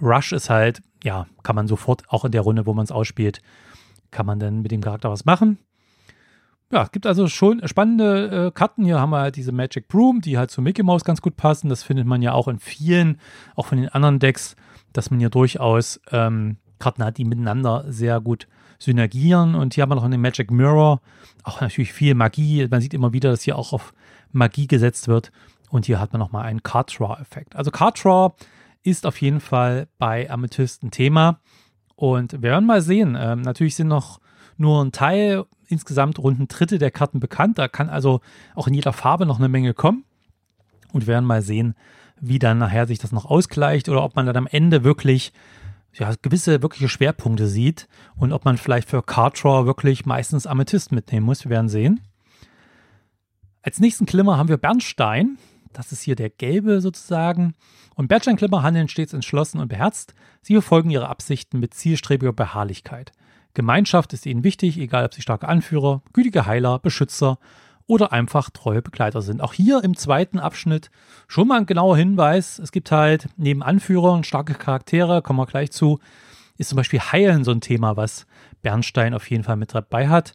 Rush 0.00 0.32
ist 0.32 0.50
halt, 0.50 0.82
ja, 1.02 1.26
kann 1.42 1.56
man 1.56 1.68
sofort, 1.68 2.04
auch 2.08 2.24
in 2.24 2.32
der 2.32 2.42
Runde, 2.42 2.66
wo 2.66 2.74
man 2.74 2.84
es 2.84 2.92
ausspielt, 2.92 3.40
kann 4.10 4.26
man 4.26 4.38
dann 4.38 4.62
mit 4.62 4.70
dem 4.70 4.80
Charakter 4.80 5.10
was 5.10 5.24
machen. 5.24 5.58
Ja, 6.72 6.82
es 6.84 6.92
gibt 6.92 7.06
also 7.06 7.26
schon 7.26 7.66
spannende 7.66 8.46
äh, 8.46 8.50
Karten. 8.52 8.84
Hier 8.84 9.00
haben 9.00 9.10
wir 9.10 9.18
halt 9.18 9.34
diese 9.34 9.50
Magic 9.50 9.88
Broom, 9.88 10.20
die 10.20 10.38
halt 10.38 10.52
zu 10.52 10.62
Mickey 10.62 10.84
Mouse 10.84 11.02
ganz 11.02 11.20
gut 11.20 11.36
passen. 11.36 11.68
Das 11.68 11.82
findet 11.82 12.06
man 12.06 12.22
ja 12.22 12.32
auch 12.32 12.46
in 12.46 12.60
vielen, 12.60 13.18
auch 13.56 13.66
von 13.66 13.78
den 13.78 13.88
anderen 13.88 14.20
Decks, 14.20 14.54
dass 14.92 15.10
man 15.10 15.18
hier 15.18 15.30
durchaus 15.30 16.00
ähm, 16.12 16.58
Karten 16.78 17.04
hat, 17.04 17.18
die 17.18 17.24
miteinander 17.24 17.84
sehr 17.88 18.20
gut 18.20 18.46
synergieren. 18.80 19.54
Und 19.54 19.74
hier 19.74 19.82
haben 19.82 19.90
wir 19.90 19.94
noch 19.94 20.04
einen 20.04 20.20
Magic 20.20 20.50
Mirror, 20.50 21.00
auch 21.44 21.60
natürlich 21.60 21.92
viel 21.92 22.14
Magie. 22.14 22.66
Man 22.68 22.80
sieht 22.80 22.94
immer 22.94 23.12
wieder, 23.12 23.30
dass 23.30 23.42
hier 23.42 23.56
auch 23.56 23.72
auf 23.72 23.94
Magie 24.32 24.66
gesetzt 24.66 25.06
wird. 25.06 25.30
Und 25.70 25.86
hier 25.86 26.00
hat 26.00 26.12
man 26.12 26.18
nochmal 26.18 26.46
einen 26.46 26.64
Card 26.64 26.98
Draw-Effekt. 26.98 27.54
Also 27.54 27.70
Card 27.70 28.02
Draw 28.02 28.32
ist 28.82 29.06
auf 29.06 29.20
jeden 29.20 29.40
Fall 29.40 29.86
bei 29.98 30.28
Amethyst 30.28 30.82
ein 30.82 30.90
Thema. 30.90 31.38
Und 31.94 32.32
wir 32.32 32.42
werden 32.42 32.66
mal 32.66 32.82
sehen. 32.82 33.16
Ähm, 33.18 33.42
natürlich 33.42 33.76
sind 33.76 33.88
noch 33.88 34.20
nur 34.56 34.84
ein 34.84 34.90
Teil, 34.90 35.44
insgesamt 35.68 36.18
rund 36.18 36.40
ein 36.40 36.48
Drittel 36.48 36.78
der 36.78 36.90
Karten 36.90 37.20
bekannt. 37.20 37.58
Da 37.58 37.68
kann 37.68 37.88
also 37.88 38.20
auch 38.54 38.66
in 38.66 38.74
jeder 38.74 38.92
Farbe 38.92 39.26
noch 39.26 39.38
eine 39.38 39.48
Menge 39.48 39.74
kommen. 39.74 40.04
Und 40.92 41.02
wir 41.02 41.08
werden 41.08 41.24
mal 41.24 41.42
sehen, 41.42 41.74
wie 42.20 42.38
dann 42.38 42.58
nachher 42.58 42.86
sich 42.86 42.98
das 42.98 43.12
noch 43.12 43.26
ausgleicht 43.26 43.88
oder 43.88 44.02
ob 44.02 44.16
man 44.16 44.26
dann 44.26 44.36
am 44.36 44.46
Ende 44.46 44.82
wirklich 44.82 45.32
ja, 45.94 46.14
gewisse 46.22 46.62
wirkliche 46.62 46.88
Schwerpunkte 46.88 47.46
sieht 47.46 47.88
und 48.16 48.32
ob 48.32 48.44
man 48.44 48.58
vielleicht 48.58 48.88
für 48.88 49.02
Card 49.02 49.42
Draw 49.42 49.66
wirklich 49.66 50.06
meistens 50.06 50.46
Amethyst 50.46 50.92
mitnehmen 50.92 51.26
muss. 51.26 51.44
Wir 51.44 51.50
werden 51.50 51.68
sehen. 51.68 52.00
Als 53.62 53.80
nächsten 53.80 54.06
Klimmer 54.06 54.38
haben 54.38 54.48
wir 54.48 54.56
Bernstein. 54.56 55.38
Das 55.72 55.92
ist 55.92 56.02
hier 56.02 56.16
der 56.16 56.30
gelbe 56.30 56.80
sozusagen. 56.80 57.54
Und 57.94 58.08
Bernstein-Klimmer 58.08 58.62
handeln 58.62 58.88
stets 58.88 59.12
entschlossen 59.12 59.60
und 59.60 59.68
beherzt. 59.68 60.14
Sie 60.42 60.54
verfolgen 60.54 60.90
ihre 60.90 61.08
Absichten 61.08 61.60
mit 61.60 61.74
zielstrebiger 61.74 62.32
Beharrlichkeit. 62.32 63.12
Gemeinschaft 63.54 64.12
ist 64.12 64.26
ihnen 64.26 64.44
wichtig, 64.44 64.78
egal 64.78 65.04
ob 65.04 65.14
sie 65.14 65.22
starke 65.22 65.48
Anführer, 65.48 66.02
gütige 66.12 66.46
Heiler, 66.46 66.78
Beschützer 66.78 67.38
oder 67.90 68.12
einfach 68.12 68.50
treue 68.50 68.82
Begleiter 68.82 69.20
sind. 69.20 69.40
Auch 69.40 69.52
hier 69.52 69.82
im 69.82 69.96
zweiten 69.96 70.38
Abschnitt 70.38 70.92
schon 71.26 71.48
mal 71.48 71.58
ein 71.58 71.66
genauer 71.66 71.96
Hinweis. 71.96 72.60
Es 72.60 72.70
gibt 72.70 72.92
halt 72.92 73.28
neben 73.36 73.64
Anführern 73.64 74.22
starke 74.22 74.54
Charaktere, 74.54 75.22
kommen 75.22 75.40
wir 75.40 75.46
gleich 75.46 75.72
zu, 75.72 75.98
ist 76.56 76.68
zum 76.68 76.76
Beispiel 76.76 77.00
Heilen 77.00 77.42
so 77.42 77.50
ein 77.50 77.60
Thema, 77.60 77.96
was 77.96 78.26
Bernstein 78.62 79.12
auf 79.12 79.28
jeden 79.28 79.42
Fall 79.42 79.56
mit 79.56 79.74
dabei 79.74 80.08
hat. 80.08 80.34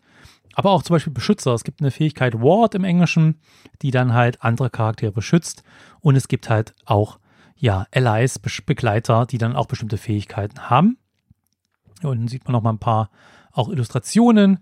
Aber 0.53 0.71
auch 0.71 0.83
zum 0.83 0.95
Beispiel 0.95 1.13
Beschützer. 1.13 1.53
Es 1.53 1.63
gibt 1.63 1.79
eine 1.79 1.91
Fähigkeit 1.91 2.33
Ward 2.33 2.75
im 2.75 2.83
Englischen, 2.83 3.39
die 3.81 3.91
dann 3.91 4.13
halt 4.13 4.43
andere 4.43 4.69
Charaktere 4.69 5.13
beschützt. 5.13 5.63
Und 6.01 6.17
es 6.17 6.27
gibt 6.27 6.49
halt 6.49 6.73
auch, 6.83 7.19
ja, 7.55 7.87
Allies, 7.93 8.37
Begleiter, 8.37 9.25
die 9.25 9.37
dann 9.37 9.55
auch 9.55 9.67
bestimmte 9.67 9.97
Fähigkeiten 9.97 10.69
haben. 10.69 10.97
Hier 12.01 12.09
unten 12.09 12.27
sieht 12.27 12.43
man 12.43 12.51
noch 12.51 12.63
mal 12.63 12.73
ein 12.73 12.79
paar 12.79 13.11
auch 13.53 13.69
Illustrationen. 13.69 14.59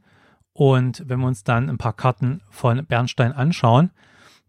Und 0.53 1.03
wenn 1.07 1.19
wir 1.19 1.27
uns 1.27 1.43
dann 1.43 1.69
ein 1.69 1.77
paar 1.77 1.93
Karten 1.93 2.41
von 2.49 2.85
Bernstein 2.85 3.31
anschauen, 3.31 3.91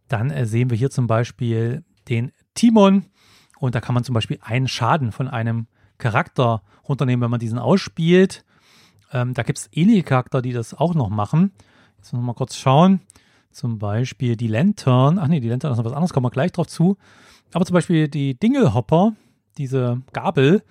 dann 0.08 0.30
äh, 0.30 0.46
sehen 0.46 0.70
wir 0.70 0.76
hier 0.76 0.90
zum 0.90 1.06
Beispiel 1.06 1.82
den 2.08 2.32
Timon. 2.54 3.06
Und 3.58 3.74
da 3.74 3.80
kann 3.80 3.94
man 3.94 4.04
zum 4.04 4.14
Beispiel 4.14 4.38
einen 4.42 4.68
Schaden 4.68 5.12
von 5.12 5.28
einem 5.28 5.66
Charakter 5.98 6.62
runternehmen, 6.86 7.22
wenn 7.22 7.30
man 7.30 7.40
diesen 7.40 7.58
ausspielt. 7.58 8.44
Ähm, 9.12 9.32
da 9.32 9.42
gibt 9.42 9.58
es 9.58 9.70
ähnliche 9.72 10.02
Charakter, 10.02 10.42
die 10.42 10.52
das 10.52 10.74
auch 10.74 10.94
noch 10.94 11.08
machen. 11.08 11.52
Jetzt 11.96 12.12
müssen 12.12 12.22
wir 12.22 12.26
mal 12.26 12.34
kurz 12.34 12.56
schauen. 12.56 13.00
Zum 13.50 13.78
Beispiel 13.78 14.36
die 14.36 14.48
Lantern. 14.48 15.18
Ach 15.18 15.28
nee, 15.28 15.40
die 15.40 15.48
Lantern 15.48 15.72
ist 15.72 15.78
noch 15.78 15.84
was 15.84 15.92
anderes, 15.92 16.12
kommen 16.12 16.26
wir 16.26 16.30
gleich 16.30 16.52
drauf 16.52 16.66
zu. 16.66 16.98
Aber 17.52 17.64
zum 17.64 17.74
Beispiel 17.74 18.08
die 18.08 18.38
Dingelhopper, 18.38 19.14
diese 19.56 20.02
Gabel, 20.12 20.62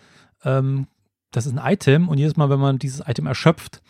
ähm, 0.43 0.87
das 1.31 1.45
ist 1.45 1.57
ein 1.57 1.73
Item. 1.73 2.09
Und 2.09 2.17
jedes 2.17 2.35
Mal, 2.35 2.49
wenn 2.49 2.59
man 2.59 2.77
dieses 2.77 2.99
Item 3.07 3.25
erschöpft, 3.25 3.81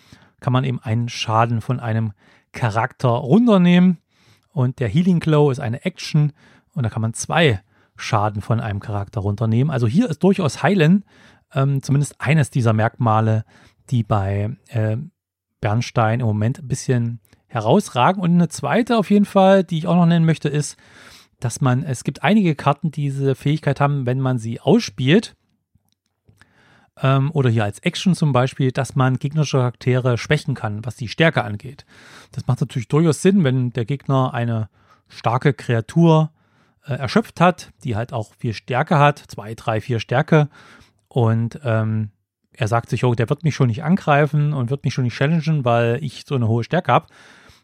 kann 0.44 0.54
man 0.54 0.66
eben 0.66 0.80
einen 0.82 1.08
Schaden 1.08 1.62
von 1.62 1.80
einem 1.80 2.12
Charakter 2.52 3.08
runternehmen. 3.08 3.98
Und 4.50 4.80
der 4.80 4.90
Healing 4.90 5.22
Glow 5.22 5.50
ist 5.50 5.60
eine 5.60 5.86
Action 5.86 6.34
und 6.74 6.84
da 6.84 6.90
kann 6.90 7.02
man 7.02 7.14
zwei 7.14 7.62
Schaden 7.96 8.42
von 8.42 8.60
einem 8.60 8.82
Charakter 8.82 9.22
runternehmen. 9.22 9.72
Also 9.72 9.88
hier 9.88 10.10
ist 10.10 10.22
durchaus 10.22 10.62
Heilen 10.62 11.06
ähm, 11.54 11.82
zumindest 11.82 12.20
eines 12.20 12.50
dieser 12.50 12.74
Merkmale, 12.74 13.46
die 13.90 14.04
bei 14.04 14.56
äh, 14.68 14.98
Bernstein 15.62 16.20
im 16.20 16.26
Moment 16.26 16.60
ein 16.60 16.68
bisschen 16.68 17.22
herausragen. 17.48 18.22
Und 18.22 18.32
eine 18.32 18.50
zweite 18.50 18.98
auf 18.98 19.10
jeden 19.10 19.26
Fall, 19.26 19.64
die 19.64 19.78
ich 19.78 19.88
auch 19.88 19.96
noch 19.96 20.06
nennen 20.06 20.26
möchte, 20.26 20.50
ist, 20.50 20.76
dass 21.40 21.62
man, 21.62 21.84
es 21.84 22.04
gibt 22.04 22.22
einige 22.22 22.54
Karten, 22.56 22.92
die 22.92 23.04
diese 23.04 23.36
Fähigkeit 23.36 23.80
haben, 23.80 24.06
wenn 24.06 24.20
man 24.20 24.40
sie 24.40 24.60
ausspielt, 24.60 25.36
ähm, 27.02 27.32
oder 27.32 27.50
hier 27.50 27.64
als 27.64 27.80
Action 27.80 28.16
zum 28.16 28.34
Beispiel, 28.34 28.72
dass 28.72 28.96
man 28.96 29.18
gegnerische 29.18 29.58
Charaktere 29.58 30.18
schwächen 30.18 30.56
kann, 30.56 30.86
was 30.86 30.96
die 30.96 31.08
Stärke 31.08 31.44
angeht. 31.44 31.86
Das 32.32 32.48
macht 32.48 32.62
natürlich 32.62 32.88
durchaus 32.88 33.22
Sinn, 33.22 33.44
wenn 33.44 33.72
der 33.72 33.86
Gegner 33.86 34.34
eine 34.34 34.70
starke 35.08 35.54
Kreatur 35.54 36.32
äh, 36.86 36.94
erschöpft 36.94 37.42
hat, 37.42 37.72
die 37.84 37.96
halt 37.96 38.14
auch 38.14 38.34
viel 38.36 38.54
Stärke 38.54 39.00
hat, 39.00 39.20
zwei, 39.20 39.56
drei, 39.56 39.82
vier 39.82 40.00
Stärke. 40.00 40.50
Und 41.08 41.60
ähm, 41.64 42.12
er 42.54 42.68
sagt 42.68 42.90
sich, 42.90 43.04
oh, 43.04 43.16
der 43.16 43.30
wird 43.30 43.44
mich 43.44 43.56
schon 43.56 43.68
nicht 43.68 43.84
angreifen 43.84 44.54
und 44.54 44.70
wird 44.70 44.84
mich 44.84 44.94
schon 44.94 45.06
nicht 45.06 45.16
challengen, 45.16 45.66
weil 45.66 46.04
ich 46.04 46.24
so 46.28 46.36
eine 46.36 46.48
hohe 46.48 46.64
Stärke 46.64 46.92
habe. 46.92 47.08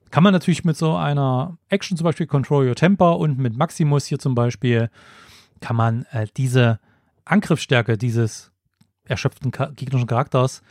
Kann 0.09 0.23
man 0.23 0.33
natürlich 0.33 0.63
mit 0.63 0.75
so 0.75 0.95
einer 0.95 1.57
Action 1.69 1.95
zum 1.95 2.05
Beispiel 2.05 2.25
Control 2.25 2.67
Your 2.67 2.75
Temper 2.75 3.17
und 3.17 3.37
mit 3.37 3.55
Maximus 3.55 4.05
hier 4.05 4.17
zum 4.17 4.33
Beispiel, 4.33 4.89
kann 5.61 5.75
man 5.75 6.05
äh, 6.11 6.25
diese 6.35 6.79
Angriffsstärke 7.25 7.97
dieses 7.97 8.51
erschöpften 9.09 9.51
gegnerischen 9.51 10.07
Charakters 10.07 10.61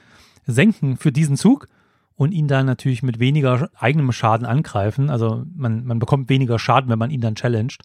senken 0.46 0.96
für 0.96 1.12
diesen 1.12 1.36
Zug 1.36 1.68
und 2.14 2.32
ihn 2.32 2.48
dann 2.48 2.66
natürlich 2.66 3.02
mit 3.02 3.20
weniger 3.20 3.70
eigenem 3.78 4.10
Schaden 4.12 4.46
angreifen. 4.46 5.08
Also 5.08 5.44
man, 5.54 5.84
man 5.84 5.98
bekommt 5.98 6.28
weniger 6.28 6.58
Schaden, 6.58 6.90
wenn 6.90 6.98
man 6.98 7.10
ihn 7.10 7.20
dann 7.20 7.36
challenged. 7.36 7.82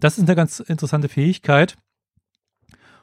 Das 0.00 0.16
ist 0.16 0.24
eine 0.24 0.36
ganz 0.36 0.60
interessante 0.60 1.08
Fähigkeit. 1.08 1.76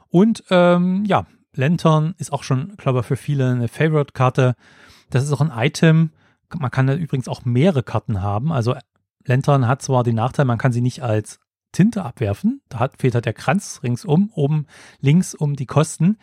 Und 0.08 0.44
ähm, 0.50 1.04
ja, 1.04 1.26
Lantern 1.54 2.14
ist 2.18 2.32
auch 2.32 2.42
schon, 2.42 2.76
glaube 2.76 3.00
ich, 3.00 3.06
für 3.06 3.16
viele 3.16 3.50
eine 3.50 3.68
Favorite-Karte. 3.68 4.54
Das 5.10 5.22
ist 5.22 5.32
auch 5.32 5.40
ein 5.40 5.52
Item. 5.54 6.10
Man 6.58 6.70
kann 6.70 6.86
da 6.86 6.94
übrigens 6.94 7.28
auch 7.28 7.44
mehrere 7.44 7.82
Karten 7.82 8.20
haben. 8.20 8.52
Also 8.52 8.74
Lantern 9.24 9.68
hat 9.68 9.82
zwar 9.82 10.02
den 10.02 10.16
Nachteil, 10.16 10.46
man 10.46 10.58
kann 10.58 10.72
sie 10.72 10.80
nicht 10.80 11.02
als 11.02 11.38
Tinte 11.70 12.04
abwerfen. 12.04 12.60
Da 12.68 12.80
hat, 12.80 13.00
fehlt 13.00 13.14
halt 13.14 13.24
der 13.24 13.32
Kranz 13.32 13.80
ringsum, 13.82 14.30
oben 14.34 14.66
links 15.00 15.34
um 15.34 15.56
die 15.56 15.66
Kosten. 15.66 16.18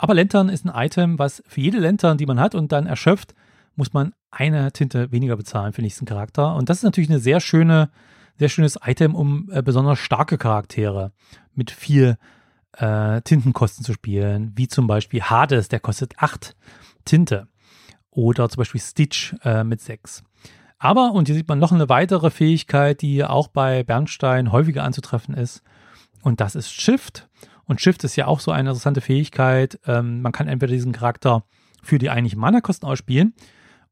Aber 0.00 0.14
Lantern 0.14 0.48
ist 0.48 0.64
ein 0.64 0.72
Item, 0.74 1.18
was 1.18 1.42
für 1.46 1.60
jede 1.60 1.78
Lantern, 1.78 2.16
die 2.16 2.24
man 2.24 2.40
hat 2.40 2.54
und 2.54 2.72
dann 2.72 2.86
erschöpft, 2.86 3.34
muss 3.76 3.92
man 3.92 4.14
eine 4.30 4.72
Tinte 4.72 5.12
weniger 5.12 5.36
bezahlen 5.36 5.74
für 5.74 5.82
den 5.82 5.84
nächsten 5.84 6.06
Charakter. 6.06 6.54
Und 6.56 6.70
das 6.70 6.78
ist 6.78 6.84
natürlich 6.84 7.10
eine 7.10 7.18
sehr 7.18 7.38
schöne, 7.38 7.90
sehr 8.38 8.48
schönes 8.48 8.78
Item, 8.82 9.14
um 9.14 9.50
äh, 9.52 9.60
besonders 9.60 9.98
starke 9.98 10.38
Charaktere 10.38 11.12
mit 11.54 11.70
viel 11.70 12.16
äh, 12.78 13.20
Tintenkosten 13.20 13.84
zu 13.84 13.92
spielen, 13.92 14.52
wie 14.56 14.68
zum 14.68 14.86
Beispiel 14.86 15.20
Hades, 15.20 15.68
der 15.68 15.80
kostet 15.80 16.14
acht 16.16 16.56
Tinte. 17.04 17.48
Oder 18.10 18.48
zum 18.48 18.60
Beispiel 18.60 18.80
Stitch 18.80 19.34
äh, 19.44 19.64
mit 19.64 19.82
sechs. 19.82 20.24
Aber, 20.78 21.12
und 21.12 21.26
hier 21.26 21.34
sieht 21.34 21.48
man 21.48 21.58
noch 21.58 21.72
eine 21.72 21.90
weitere 21.90 22.30
Fähigkeit, 22.30 23.02
die 23.02 23.22
auch 23.22 23.48
bei 23.48 23.82
Bernstein 23.82 24.50
häufiger 24.50 24.82
anzutreffen 24.82 25.34
ist. 25.34 25.62
Und 26.22 26.40
das 26.40 26.54
ist 26.54 26.72
Shift. 26.72 27.28
Und 27.70 27.80
Shift 27.80 28.02
ist 28.02 28.16
ja 28.16 28.26
auch 28.26 28.40
so 28.40 28.50
eine 28.50 28.68
interessante 28.68 29.00
Fähigkeit. 29.00 29.78
Ähm, 29.86 30.22
man 30.22 30.32
kann 30.32 30.48
entweder 30.48 30.72
diesen 30.72 30.90
Charakter 30.90 31.44
für 31.84 31.98
die 31.98 32.10
eigentlichen 32.10 32.40
Mana-Kosten 32.40 32.84
ausspielen 32.84 33.32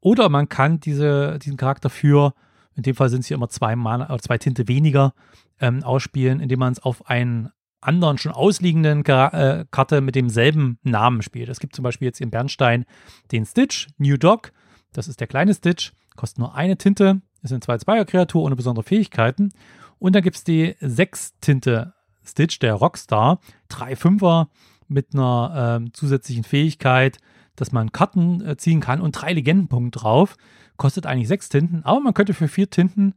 oder 0.01 0.27
man 0.27 0.49
kann 0.49 0.81
diese, 0.81 1.39
diesen 1.39 1.55
Charakter 1.55 1.89
für, 1.89 2.33
in 2.75 2.83
dem 2.83 2.93
Fall 2.93 3.07
sind 3.07 3.21
es 3.21 3.27
hier 3.27 3.35
immer 3.35 3.47
zwei 3.47 3.77
Mana 3.77 4.09
oder 4.09 4.19
zwei 4.19 4.37
Tinte 4.37 4.67
weniger, 4.67 5.13
ähm, 5.61 5.81
ausspielen, 5.81 6.41
indem 6.41 6.59
man 6.59 6.73
es 6.73 6.83
auf 6.83 7.09
einen 7.09 7.51
anderen 7.79 8.17
schon 8.17 8.33
ausliegenden 8.33 9.03
Ka 9.03 9.29
äh, 9.29 9.65
Karte 9.71 10.01
mit 10.01 10.15
demselben 10.15 10.77
Namen 10.83 11.21
spielt. 11.21 11.47
Es 11.47 11.61
gibt 11.61 11.73
zum 11.73 11.83
Beispiel 11.83 12.07
jetzt 12.07 12.19
in 12.19 12.31
Bernstein 12.31 12.83
den 13.31 13.45
Stitch, 13.45 13.87
New 13.97 14.17
Dog. 14.17 14.51
Das 14.91 15.07
ist 15.07 15.21
der 15.21 15.27
kleine 15.27 15.53
Stitch, 15.53 15.93
kostet 16.17 16.39
nur 16.39 16.53
eine 16.53 16.75
Tinte, 16.75 17.21
ist 17.43 17.53
eine 17.53 17.61
2-2er-Kreatur 17.61 18.43
ohne 18.43 18.57
besondere 18.57 18.83
Fähigkeiten. 18.83 19.53
Und 19.99 20.15
dann 20.17 20.23
gibt 20.23 20.35
es 20.35 20.43
die 20.43 20.75
6-Tinte 20.81 21.93
Stitch, 22.31 22.59
der 22.59 22.75
Rockstar, 22.75 23.39
3-5er 23.71 24.47
mit 24.87 25.13
einer 25.13 25.81
äh, 25.85 25.91
zusätzlichen 25.91 26.43
Fähigkeit, 26.43 27.17
dass 27.55 27.71
man 27.71 27.91
Karten 27.91 28.41
äh, 28.45 28.57
ziehen 28.57 28.79
kann 28.79 29.01
und 29.01 29.11
drei 29.13 29.33
Legendenpunkte 29.33 29.99
drauf. 29.99 30.35
Kostet 30.77 31.05
eigentlich 31.05 31.27
sechs 31.27 31.49
Tinten, 31.49 31.83
aber 31.83 31.99
man 31.99 32.13
könnte 32.13 32.33
für 32.33 32.47
vier 32.47 32.69
Tinten, 32.69 33.13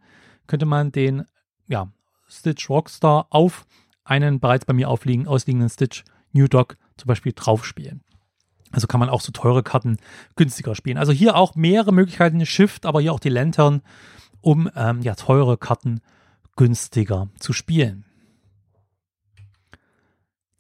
könnte 0.46 0.66
man 0.66 0.92
den 0.92 1.24
ja, 1.68 1.92
Stitch 2.28 2.68
Rockstar 2.68 3.26
auf 3.30 3.66
einen 4.04 4.40
bereits 4.40 4.64
bei 4.64 4.72
mir 4.72 4.88
aufliegen, 4.88 5.28
ausliegenden 5.28 5.70
Stitch 5.70 6.04
New 6.32 6.48
Dog 6.48 6.76
zum 6.96 7.06
Beispiel 7.06 7.32
drauf 7.32 7.64
spielen. 7.64 8.02
Also 8.72 8.86
kann 8.86 9.00
man 9.00 9.10
auch 9.10 9.20
so 9.20 9.32
teure 9.32 9.62
Karten 9.62 9.98
günstiger 10.34 10.74
spielen. 10.74 10.96
Also 10.96 11.12
hier 11.12 11.36
auch 11.36 11.54
mehrere 11.54 11.92
Möglichkeiten, 11.92 12.44
Shift, 12.46 12.86
aber 12.86 13.00
hier 13.00 13.12
auch 13.12 13.20
die 13.20 13.28
Lantern, 13.28 13.82
um 14.40 14.68
ähm, 14.74 15.02
ja 15.02 15.14
teure 15.14 15.58
Karten 15.58 16.00
günstiger 16.56 17.28
zu 17.38 17.52
spielen. 17.52 18.04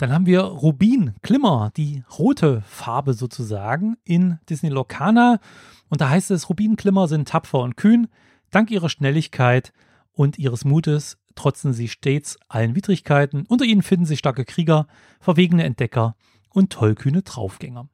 Dann 0.02 0.12
haben 0.12 0.26
wir 0.26 0.40
Rubin 0.40 1.14
Glimmer, 1.22 1.70
die 1.76 2.02
rote 2.18 2.60
Farbe 2.62 3.14
sozusagen 3.14 3.96
in 4.02 4.40
Disney 4.50 4.68
Locana. 4.68 5.38
Und 5.90 6.00
da 6.00 6.08
heißt 6.08 6.32
es, 6.32 6.48
Rubin 6.48 6.74
Glimmer 6.74 7.06
sind 7.06 7.28
tapfer 7.28 7.60
und 7.60 7.76
kühn. 7.76 8.08
Dank 8.50 8.72
ihrer 8.72 8.88
Schnelligkeit 8.88 9.72
und 10.10 10.40
ihres 10.40 10.64
Mutes 10.64 11.18
trotzen 11.36 11.72
sie 11.72 11.86
stets 11.86 12.36
allen 12.48 12.74
Widrigkeiten. 12.74 13.46
Unter 13.46 13.64
ihnen 13.64 13.82
finden 13.82 14.04
sich 14.04 14.18
starke 14.18 14.44
Krieger, 14.44 14.88
verwegene 15.20 15.62
Entdecker 15.62 16.16
und 16.50 16.72
tollkühne 16.72 17.22
Draufgänger. 17.22 17.88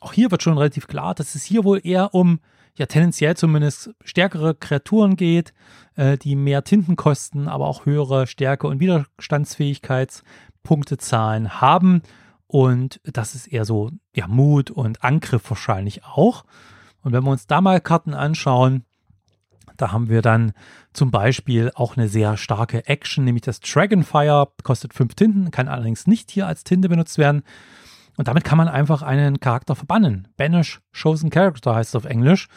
Auch 0.00 0.12
hier 0.12 0.30
wird 0.30 0.44
schon 0.44 0.58
relativ 0.58 0.86
klar, 0.86 1.16
dass 1.16 1.34
es 1.34 1.42
hier 1.42 1.64
wohl 1.64 1.80
eher 1.82 2.14
um 2.14 2.38
ja 2.76 2.86
tendenziell 2.86 3.36
zumindest 3.36 3.90
stärkere 4.04 4.54
Kreaturen 4.54 5.16
geht, 5.16 5.52
äh, 5.96 6.16
die 6.16 6.36
mehr 6.36 6.62
Tinten 6.62 6.94
kosten, 6.94 7.48
aber 7.48 7.66
auch 7.66 7.84
höhere 7.84 8.28
Stärke 8.28 8.68
und 8.68 8.78
Widerstandsfähigkeits 8.78 10.22
Punktezahlen 10.62 11.60
haben. 11.60 12.02
Und 12.46 13.00
das 13.04 13.34
ist 13.34 13.46
eher 13.46 13.64
so, 13.64 13.90
ja, 14.14 14.26
Mut 14.26 14.70
und 14.70 15.04
Angriff 15.04 15.48
wahrscheinlich 15.50 16.04
auch. 16.04 16.44
Und 17.02 17.12
wenn 17.12 17.24
wir 17.24 17.30
uns 17.30 17.46
da 17.46 17.60
mal 17.60 17.80
Karten 17.80 18.14
anschauen, 18.14 18.84
da 19.76 19.92
haben 19.92 20.08
wir 20.08 20.22
dann 20.22 20.52
zum 20.92 21.10
Beispiel 21.10 21.70
auch 21.74 21.96
eine 21.96 22.08
sehr 22.08 22.36
starke 22.36 22.86
Action, 22.86 23.24
nämlich 23.24 23.42
das 23.42 23.60
Dragonfire, 23.60 24.48
kostet 24.64 24.92
fünf 24.92 25.14
Tinten, 25.14 25.50
kann 25.50 25.68
allerdings 25.68 26.06
nicht 26.06 26.30
hier 26.30 26.46
als 26.46 26.64
Tinte 26.64 26.88
benutzt 26.88 27.16
werden. 27.16 27.42
Und 28.16 28.26
damit 28.26 28.42
kann 28.42 28.58
man 28.58 28.66
einfach 28.68 29.02
einen 29.02 29.38
Charakter 29.38 29.76
verbannen. 29.76 30.26
Banish 30.36 30.80
Chosen 30.92 31.30
Character 31.30 31.76
heißt 31.76 31.90
es 31.90 31.96
auf 31.96 32.04
Englisch. 32.04 32.48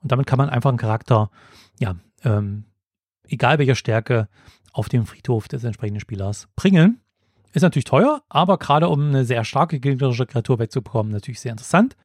Und 0.00 0.12
damit 0.12 0.26
kann 0.26 0.38
man 0.38 0.48
einfach 0.48 0.70
einen 0.70 0.78
Charakter, 0.78 1.30
ja, 1.78 1.96
ähm, 2.22 2.64
egal 3.24 3.58
welcher 3.58 3.74
Stärke, 3.74 4.28
auf 4.72 4.88
dem 4.88 5.06
Friedhof 5.06 5.48
des 5.48 5.64
entsprechenden 5.64 6.00
Spielers 6.00 6.48
bringen. 6.54 7.00
Ist 7.52 7.62
natürlich 7.62 7.84
teuer, 7.84 8.22
aber 8.28 8.58
gerade 8.58 8.88
um 8.88 9.08
eine 9.08 9.24
sehr 9.24 9.44
starke 9.44 9.80
gegnerische 9.80 10.26
Kreatur 10.26 10.58
wegzubekommen, 10.58 11.12
natürlich 11.12 11.40
sehr 11.40 11.52
interessant. 11.52 11.96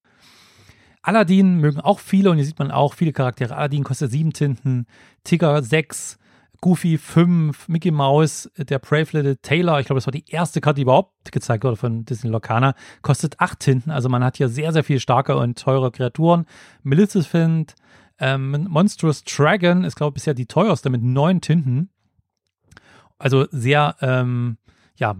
Aladdin 1.03 1.60
mögen 1.60 1.79
auch 1.79 1.99
viele 1.99 2.31
und 2.31 2.38
hier 2.38 2.45
sieht 2.45 2.58
man 2.58 2.71
auch 2.71 2.95
viele 2.95 3.13
Charaktere. 3.13 3.55
Aladdin 3.55 3.84
kostet 3.84 4.12
sieben 4.12 4.34
Tinten, 4.34 4.88
Tigger 5.23 5.62
sechs, 5.62 6.17
Goofy 6.62 6.97
5, 6.97 7.67
Mickey 7.67 7.91
Mouse, 7.91 8.49
der 8.58 8.79
Brave 8.79 9.08
Little 9.12 9.38
Taylor, 9.38 9.79
ich 9.79 9.86
glaube, 9.86 9.97
das 9.99 10.08
war 10.08 10.12
die 10.12 10.25
erste 10.27 10.62
Karte, 10.62 10.77
die 10.77 10.81
überhaupt 10.81 11.31
gezeigt 11.31 11.63
wurde 11.63 11.75
von 11.75 12.05
Disney 12.05 12.31
Locana, 12.31 12.73
kostet 13.03 13.39
acht 13.39 13.60
Tinten. 13.60 13.91
Also 13.91 14.10
man 14.10 14.23
hat 14.23 14.38
hier 14.38 14.49
sehr, 14.49 14.73
sehr 14.73 14.84
viel 14.84 14.99
starke 14.99 15.36
und 15.36 15.60
teure 15.60 15.91
Kreaturen. 15.91 16.45
Maleficent, 16.81 17.75
ähm, 18.17 18.67
Monstrous 18.69 19.23
Dragon 19.23 19.84
ist, 19.84 19.95
glaube 19.95 20.12
ich, 20.12 20.13
bisher 20.15 20.34
die 20.34 20.47
teuerste 20.47 20.89
mit 20.89 21.03
neun 21.03 21.39
Tinten. 21.39 21.89
Also 23.19 23.45
sehr, 23.51 23.95
ähm, 24.01 24.58
ja, 24.95 25.15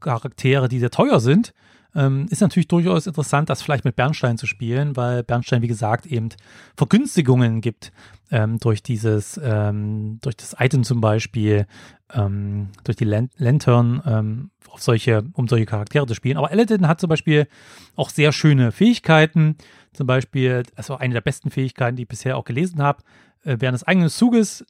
Charaktere, 0.00 0.68
die 0.68 0.78
sehr 0.78 0.90
teuer 0.90 1.20
sind, 1.20 1.52
ähm, 1.94 2.26
ist 2.30 2.40
natürlich 2.40 2.68
durchaus 2.68 3.06
interessant, 3.06 3.50
das 3.50 3.62
vielleicht 3.62 3.84
mit 3.84 3.96
Bernstein 3.96 4.38
zu 4.38 4.46
spielen, 4.46 4.96
weil 4.96 5.22
Bernstein, 5.22 5.62
wie 5.62 5.68
gesagt, 5.68 6.06
eben 6.06 6.28
Vergünstigungen 6.76 7.60
gibt 7.60 7.92
ähm, 8.30 8.58
durch 8.58 8.82
dieses, 8.82 9.40
ähm, 9.42 10.18
durch 10.20 10.36
das 10.36 10.54
Item 10.58 10.84
zum 10.84 11.00
Beispiel, 11.00 11.66
ähm, 12.12 12.68
durch 12.84 12.96
die 12.96 13.04
Lantern, 13.04 14.02
ähm, 14.06 14.50
auf 14.68 14.82
solche, 14.82 15.24
um 15.32 15.48
solche 15.48 15.66
Charaktere 15.66 16.06
zu 16.06 16.14
spielen. 16.14 16.36
Aber 16.36 16.50
Aladdin 16.50 16.86
hat 16.86 17.00
zum 17.00 17.08
Beispiel 17.08 17.48
auch 17.96 18.10
sehr 18.10 18.30
schöne 18.32 18.70
Fähigkeiten. 18.70 19.56
Zum 19.92 20.06
Beispiel, 20.06 20.62
also 20.76 20.96
eine 20.96 21.14
der 21.14 21.20
besten 21.22 21.50
Fähigkeiten, 21.50 21.96
die 21.96 22.02
ich 22.02 22.08
bisher 22.08 22.36
auch 22.36 22.44
gelesen 22.44 22.80
habe, 22.80 23.02
äh, 23.42 23.56
während 23.58 23.74
des 23.74 23.84
eigenen 23.84 24.10
Zuges, 24.10 24.64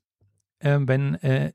äh, 0.61 0.79
wenn 0.81 1.16
äh, 1.16 1.53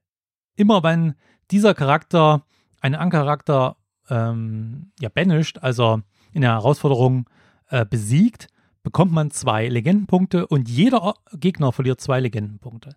immer 0.55 0.83
wenn 0.83 1.15
dieser 1.51 1.73
Charakter 1.73 2.45
einen 2.81 2.95
Ankercharakter 2.95 3.77
ähm, 4.09 4.91
ja, 4.99 5.09
banished, 5.09 5.61
also 5.63 6.01
in 6.33 6.41
der 6.41 6.51
Herausforderung 6.51 7.29
äh, 7.69 7.85
besiegt, 7.85 8.47
bekommt 8.83 9.11
man 9.11 9.31
zwei 9.31 9.67
Legendenpunkte 9.67 10.45
und 10.47 10.69
jeder 10.69 11.15
Gegner 11.33 11.71
verliert 11.71 11.99
zwei 11.99 12.19
Legendenpunkte. 12.19 12.95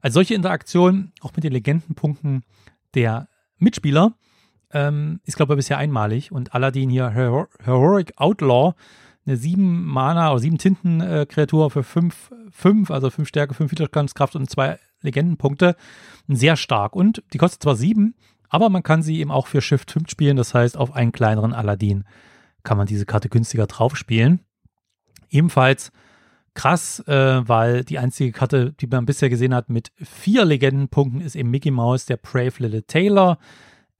Also 0.00 0.14
solche 0.14 0.34
Interaktion, 0.34 1.12
auch 1.20 1.34
mit 1.34 1.44
den 1.44 1.52
Legendenpunkten 1.52 2.44
der 2.94 3.28
Mitspieler, 3.58 4.14
ähm, 4.72 5.20
ist, 5.24 5.36
glaube 5.36 5.54
ich, 5.54 5.58
bisher 5.58 5.78
einmalig. 5.78 6.32
Und 6.32 6.54
Aladdin 6.54 6.90
hier, 6.90 7.10
Hero 7.10 7.48
Heroic 7.62 8.12
Outlaw, 8.16 8.74
eine 9.26 9.36
sieben 9.36 9.84
Mana 9.84 10.30
oder 10.30 10.38
sieben 10.38 10.58
Tinten-Kreatur 10.58 11.66
äh, 11.66 11.70
für 11.70 11.82
fünf, 11.82 12.30
fünf, 12.50 12.90
also 12.90 13.10
fünf 13.10 13.28
Stärke, 13.28 13.54
fünf 13.54 13.72
Widerstandskraft 13.72 14.36
und 14.36 14.48
zwei 14.48 14.78
Legendenpunkte. 15.02 15.76
Sehr 16.28 16.56
stark. 16.56 16.94
Und 16.94 17.22
die 17.32 17.38
kostet 17.38 17.62
zwar 17.62 17.76
sieben, 17.76 18.14
aber 18.48 18.68
man 18.68 18.82
kann 18.82 19.02
sie 19.02 19.20
eben 19.20 19.30
auch 19.30 19.46
für 19.46 19.60
Shift 19.60 19.90
5 19.90 20.10
spielen, 20.10 20.36
das 20.36 20.54
heißt, 20.54 20.76
auf 20.76 20.94
einen 20.94 21.12
kleineren 21.12 21.52
Aladdin 21.52 22.04
kann 22.62 22.76
man 22.76 22.86
diese 22.86 23.06
Karte 23.06 23.28
günstiger 23.28 23.66
drauf 23.66 23.96
spielen. 23.96 24.40
Ebenfalls 25.30 25.92
krass, 26.54 27.00
äh, 27.06 27.48
weil 27.48 27.84
die 27.84 27.98
einzige 27.98 28.32
Karte, 28.32 28.72
die 28.72 28.88
man 28.88 29.06
bisher 29.06 29.30
gesehen 29.30 29.54
hat, 29.54 29.68
mit 29.68 29.92
vier 29.96 30.44
Legendenpunkten 30.44 31.20
ist 31.20 31.36
eben 31.36 31.50
Mickey 31.50 31.70
Mouse, 31.70 32.06
der 32.06 32.16
Brave 32.16 32.54
Little 32.58 32.82
Taylor. 32.84 33.38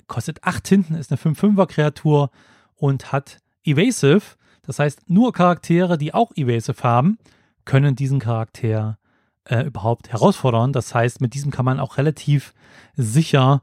Kostet 0.08 0.42
acht 0.42 0.64
Tinten, 0.64 0.94
ist 0.94 1.12
eine 1.12 1.20
5-5er-Kreatur 1.20 2.30
und 2.74 3.12
hat 3.12 3.38
Evasive. 3.62 4.22
Das 4.62 4.78
heißt, 4.78 5.08
nur 5.08 5.32
Charaktere, 5.32 5.96
die 5.96 6.12
auch 6.12 6.32
Evasive 6.34 6.82
haben, 6.82 7.18
können 7.64 7.94
diesen 7.94 8.18
Charakter 8.18 8.98
äh, 9.44 9.62
überhaupt 9.62 10.10
herausfordern. 10.10 10.72
Das 10.72 10.94
heißt, 10.94 11.20
mit 11.20 11.34
diesem 11.34 11.52
kann 11.52 11.64
man 11.64 11.78
auch 11.78 11.98
relativ 11.98 12.52
sicher 12.96 13.62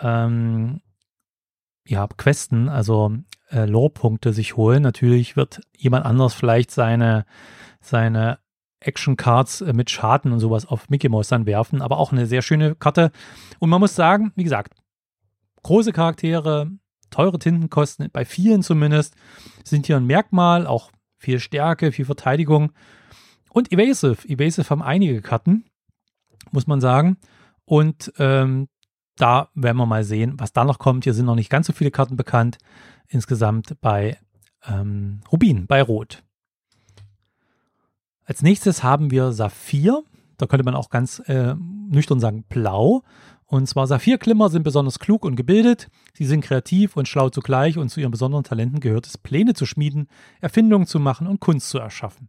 ähm, 0.00 0.80
ja, 1.86 2.06
Questen, 2.16 2.68
also 2.68 3.12
äh, 3.50 3.66
Lore-Punkte 3.66 4.32
sich 4.32 4.56
holen. 4.56 4.82
Natürlich 4.82 5.36
wird 5.36 5.60
jemand 5.76 6.06
anders 6.06 6.34
vielleicht 6.34 6.70
seine, 6.70 7.24
seine 7.80 8.38
Action-Cards 8.80 9.62
äh, 9.62 9.72
mit 9.72 9.90
Schaden 9.90 10.32
und 10.32 10.40
sowas 10.40 10.66
auf 10.66 10.88
Mickey 10.88 11.08
Mouse 11.08 11.28
dann 11.28 11.46
werfen, 11.46 11.82
aber 11.82 11.98
auch 11.98 12.12
eine 12.12 12.26
sehr 12.26 12.42
schöne 12.42 12.74
Karte. 12.74 13.10
Und 13.58 13.70
man 13.70 13.80
muss 13.80 13.94
sagen, 13.94 14.32
wie 14.36 14.44
gesagt, 14.44 14.74
große 15.62 15.92
Charaktere, 15.92 16.70
teure 17.10 17.38
Tintenkosten, 17.38 18.08
bei 18.12 18.24
vielen 18.24 18.62
zumindest, 18.62 19.14
sind 19.64 19.86
hier 19.86 19.96
ein 19.96 20.06
Merkmal, 20.06 20.66
auch 20.66 20.90
viel 21.18 21.40
Stärke, 21.40 21.92
viel 21.92 22.04
Verteidigung. 22.04 22.72
Und 23.50 23.72
Evasive. 23.72 24.28
Evasive 24.28 24.70
haben 24.70 24.82
einige 24.82 25.20
Karten, 25.20 25.64
muss 26.52 26.66
man 26.66 26.80
sagen. 26.80 27.18
Und 27.64 28.12
ähm, 28.18 28.68
da 29.16 29.48
werden 29.54 29.76
wir 29.76 29.86
mal 29.86 30.04
sehen, 30.04 30.34
was 30.38 30.52
da 30.52 30.64
noch 30.64 30.78
kommt. 30.78 31.04
Hier 31.04 31.14
sind 31.14 31.26
noch 31.26 31.34
nicht 31.34 31.50
ganz 31.50 31.66
so 31.66 31.72
viele 31.72 31.90
Karten 31.90 32.16
bekannt. 32.16 32.58
Insgesamt 33.08 33.80
bei 33.80 34.18
ähm, 34.66 35.20
Rubin, 35.30 35.66
bei 35.66 35.82
Rot. 35.82 36.22
Als 38.24 38.42
nächstes 38.42 38.82
haben 38.82 39.10
wir 39.10 39.32
Saphir. 39.32 40.02
Da 40.38 40.46
könnte 40.46 40.64
man 40.64 40.74
auch 40.74 40.88
ganz 40.88 41.20
äh, 41.26 41.54
nüchtern 41.54 42.20
sagen 42.20 42.44
Blau. 42.48 43.02
Und 43.44 43.66
zwar 43.66 43.88
Saphirklimmer 43.88 44.48
sind 44.48 44.62
besonders 44.62 45.00
klug 45.00 45.24
und 45.24 45.34
gebildet. 45.34 45.88
Sie 46.14 46.24
sind 46.24 46.42
kreativ 46.42 46.96
und 46.96 47.08
schlau 47.08 47.30
zugleich 47.30 47.76
und 47.76 47.88
zu 47.88 48.00
ihren 48.00 48.12
besonderen 48.12 48.44
Talenten 48.44 48.78
gehört 48.78 49.06
es, 49.06 49.18
Pläne 49.18 49.54
zu 49.54 49.66
schmieden, 49.66 50.06
Erfindungen 50.40 50.86
zu 50.86 51.00
machen 51.00 51.26
und 51.26 51.40
Kunst 51.40 51.68
zu 51.68 51.78
erschaffen. 51.78 52.28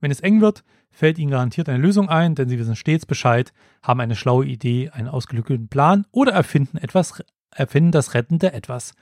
Wenn 0.00 0.10
es 0.10 0.20
eng 0.20 0.42
wird, 0.42 0.62
fällt 0.90 1.18
ihnen 1.18 1.30
garantiert 1.30 1.68
eine 1.68 1.78
Lösung 1.78 2.08
ein, 2.08 2.34
denn 2.34 2.48
sie 2.48 2.58
wissen 2.58 2.76
stets 2.76 3.06
Bescheid, 3.06 3.52
haben 3.82 4.00
eine 4.00 4.16
schlaue 4.16 4.46
Idee, 4.46 4.90
einen 4.90 5.08
ausgeklügelten 5.08 5.68
Plan 5.68 6.06
oder 6.10 6.32
erfinden 6.32 6.78
etwas, 6.78 7.22
erfinden 7.50 7.92
das 7.92 8.14
rettende 8.14 8.52
Etwas. 8.52 8.94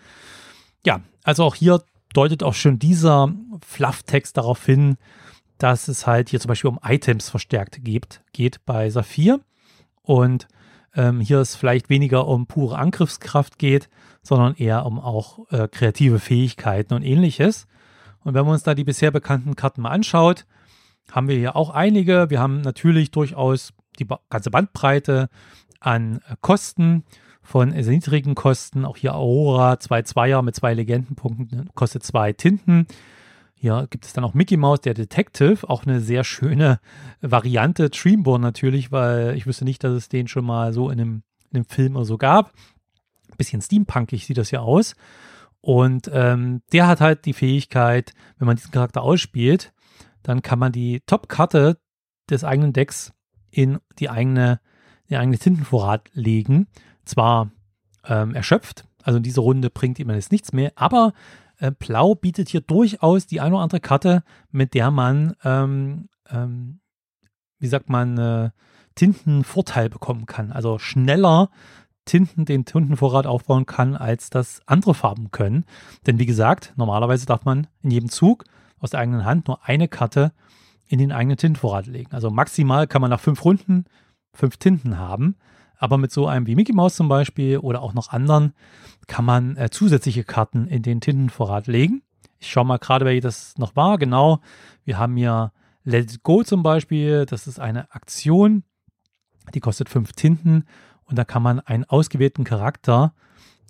ja, 0.84 1.00
also 1.24 1.44
auch 1.44 1.54
hier 1.54 1.82
deutet 2.14 2.42
auch 2.42 2.54
schon 2.54 2.78
dieser 2.78 3.32
Flufftext 3.66 4.36
darauf 4.36 4.64
hin, 4.64 4.96
dass 5.58 5.88
es 5.88 6.06
halt 6.06 6.28
hier 6.30 6.40
zum 6.40 6.48
Beispiel 6.48 6.70
um 6.70 6.80
Items 6.82 7.28
verstärkt 7.28 7.84
geht, 7.84 8.22
geht 8.32 8.64
bei 8.64 8.88
Saphir. 8.90 9.40
Und 10.02 10.48
ähm, 10.94 11.20
hier 11.20 11.40
es 11.40 11.56
vielleicht 11.56 11.90
weniger 11.90 12.26
um 12.26 12.46
pure 12.46 12.78
Angriffskraft 12.78 13.58
geht, 13.58 13.88
sondern 14.22 14.54
eher 14.54 14.86
um 14.86 14.98
auch 14.98 15.50
äh, 15.50 15.68
kreative 15.68 16.18
Fähigkeiten 16.18 16.94
und 16.94 17.02
ähnliches. 17.02 17.66
Und 18.20 18.34
wenn 18.34 18.44
man 18.44 18.54
uns 18.54 18.62
da 18.62 18.74
die 18.74 18.84
bisher 18.84 19.10
bekannten 19.10 19.54
Karten 19.56 19.82
mal 19.82 19.90
anschaut, 19.90 20.46
haben 21.10 21.28
wir 21.28 21.36
hier 21.36 21.56
auch 21.56 21.70
einige. 21.70 22.30
Wir 22.30 22.40
haben 22.40 22.60
natürlich 22.60 23.10
durchaus 23.10 23.72
die 23.98 24.06
ganze 24.30 24.50
Bandbreite 24.50 25.28
an 25.80 26.20
äh, 26.28 26.36
Kosten 26.40 27.04
von 27.42 27.70
sehr 27.70 27.92
niedrigen 27.92 28.34
Kosten. 28.34 28.84
Auch 28.84 28.96
hier 28.96 29.14
Aurora, 29.14 29.80
zwei 29.80 30.02
Zweier 30.02 30.42
mit 30.42 30.54
zwei 30.54 30.74
Legendenpunkten, 30.74 31.70
kostet 31.74 32.02
zwei 32.02 32.32
Tinten. 32.32 32.86
Hier 33.54 33.88
gibt 33.90 34.04
es 34.04 34.12
dann 34.12 34.22
auch 34.22 34.34
Mickey 34.34 34.56
Mouse, 34.56 34.82
der 34.82 34.94
Detective, 34.94 35.68
auch 35.68 35.84
eine 35.84 36.00
sehr 36.00 36.22
schöne 36.22 36.78
Variante. 37.20 37.90
Dreamborn 37.90 38.40
natürlich, 38.40 38.92
weil 38.92 39.34
ich 39.36 39.46
wüsste 39.46 39.64
nicht, 39.64 39.82
dass 39.82 39.92
es 39.92 40.08
den 40.08 40.28
schon 40.28 40.44
mal 40.44 40.72
so 40.72 40.90
in 40.90 41.00
einem, 41.00 41.22
in 41.50 41.56
einem 41.56 41.64
Film 41.64 41.96
oder 41.96 42.04
so 42.04 42.18
gab. 42.18 42.52
Bisschen 43.36 43.62
steampunkig 43.62 44.26
sieht 44.26 44.38
das 44.38 44.50
ja 44.50 44.60
aus. 44.60 44.94
Und 45.60 46.10
ähm, 46.12 46.62
der 46.72 46.86
hat 46.86 47.00
halt 47.00 47.24
die 47.24 47.32
Fähigkeit, 47.32 48.12
wenn 48.38 48.46
man 48.46 48.56
diesen 48.56 48.70
Charakter 48.70 49.02
ausspielt, 49.02 49.72
dann 50.28 50.42
kann 50.42 50.58
man 50.58 50.72
die 50.72 51.00
Top-Karte 51.06 51.78
des 52.28 52.44
eigenen 52.44 52.74
Decks 52.74 53.14
in 53.50 53.78
die 53.98 54.10
eigene, 54.10 54.60
den 55.08 55.16
eigenen 55.16 55.40
Tintenvorrat 55.40 56.10
legen. 56.12 56.66
Zwar 57.06 57.50
ähm, 58.04 58.34
erschöpft, 58.34 58.86
also 59.02 59.16
in 59.16 59.22
dieser 59.22 59.40
Runde 59.40 59.70
bringt 59.70 59.98
ihm 59.98 60.10
jetzt 60.10 60.30
nichts 60.30 60.52
mehr, 60.52 60.72
aber 60.74 61.14
äh, 61.60 61.70
Blau 61.70 62.14
bietet 62.14 62.50
hier 62.50 62.60
durchaus 62.60 63.26
die 63.26 63.40
eine 63.40 63.54
oder 63.54 63.62
andere 63.62 63.80
Karte, 63.80 64.22
mit 64.50 64.74
der 64.74 64.90
man, 64.90 65.34
ähm, 65.44 66.10
ähm, 66.28 66.80
wie 67.58 67.68
sagt 67.68 67.88
man, 67.88 68.18
äh, 68.18 68.50
Tintenvorteil 68.96 69.88
bekommen 69.88 70.26
kann. 70.26 70.52
Also 70.52 70.78
schneller 70.78 71.48
Tinten 72.04 72.44
den 72.44 72.66
Tintenvorrat 72.66 73.26
aufbauen 73.26 73.64
kann, 73.64 73.96
als 73.96 74.28
das 74.28 74.60
andere 74.66 74.92
Farben 74.92 75.30
können. 75.30 75.64
Denn 76.06 76.18
wie 76.18 76.26
gesagt, 76.26 76.74
normalerweise 76.76 77.24
darf 77.24 77.46
man 77.46 77.66
in 77.82 77.92
jedem 77.92 78.10
Zug 78.10 78.44
aus 78.80 78.90
der 78.90 79.00
eigenen 79.00 79.24
Hand 79.24 79.48
nur 79.48 79.66
eine 79.66 79.88
Karte 79.88 80.32
in 80.86 80.98
den 80.98 81.12
eigenen 81.12 81.36
Tintenvorrat 81.36 81.86
legen. 81.86 82.12
Also 82.12 82.30
maximal 82.30 82.86
kann 82.86 83.00
man 83.00 83.10
nach 83.10 83.20
fünf 83.20 83.44
Runden 83.44 83.84
fünf 84.32 84.56
Tinten 84.56 84.98
haben. 84.98 85.36
Aber 85.76 85.98
mit 85.98 86.10
so 86.10 86.26
einem 86.26 86.46
wie 86.46 86.56
Mickey 86.56 86.72
Mouse 86.72 86.96
zum 86.96 87.08
Beispiel 87.08 87.58
oder 87.58 87.82
auch 87.82 87.94
noch 87.94 88.08
anderen 88.08 88.52
kann 89.06 89.24
man 89.24 89.56
äh, 89.56 89.70
zusätzliche 89.70 90.24
Karten 90.24 90.66
in 90.66 90.82
den 90.82 91.00
Tintenvorrat 91.00 91.66
legen. 91.66 92.02
Ich 92.38 92.50
schaue 92.50 92.64
mal 92.64 92.78
gerade, 92.78 93.04
welche 93.04 93.20
das 93.20 93.56
noch 93.58 93.76
war. 93.76 93.98
Genau, 93.98 94.40
wir 94.84 94.98
haben 94.98 95.16
hier 95.16 95.52
Let 95.84 96.12
It 96.12 96.22
Go 96.22 96.42
zum 96.42 96.62
Beispiel. 96.62 97.26
Das 97.26 97.46
ist 97.46 97.60
eine 97.60 97.92
Aktion, 97.92 98.64
die 99.54 99.60
kostet 99.60 99.88
fünf 99.88 100.12
Tinten 100.12 100.64
und 101.04 101.16
da 101.16 101.24
kann 101.24 101.42
man 101.42 101.60
einen 101.60 101.84
ausgewählten 101.84 102.44
Charakter 102.44 103.14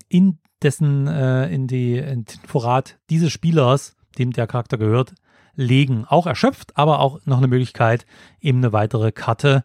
in 0.09 0.39
dessen, 0.63 1.07
äh, 1.07 1.49
in 1.49 1.67
die 1.67 1.97
in 1.99 2.25
Tintenvorrat 2.25 2.99
dieses 3.11 3.33
Spielers, 3.33 3.97
dem 4.19 4.33
der 4.33 4.47
Charakter 4.47 4.79
gehört, 4.79 5.15
legen. 5.55 6.05
Auch 6.07 6.27
erschöpft, 6.27 6.77
aber 6.77 7.01
auch 7.01 7.21
noch 7.25 7.39
eine 7.39 7.49
Möglichkeit, 7.49 8.07
eben 8.41 8.59
eine 8.59 8.73
weitere 8.73 9.13
Karte 9.13 9.65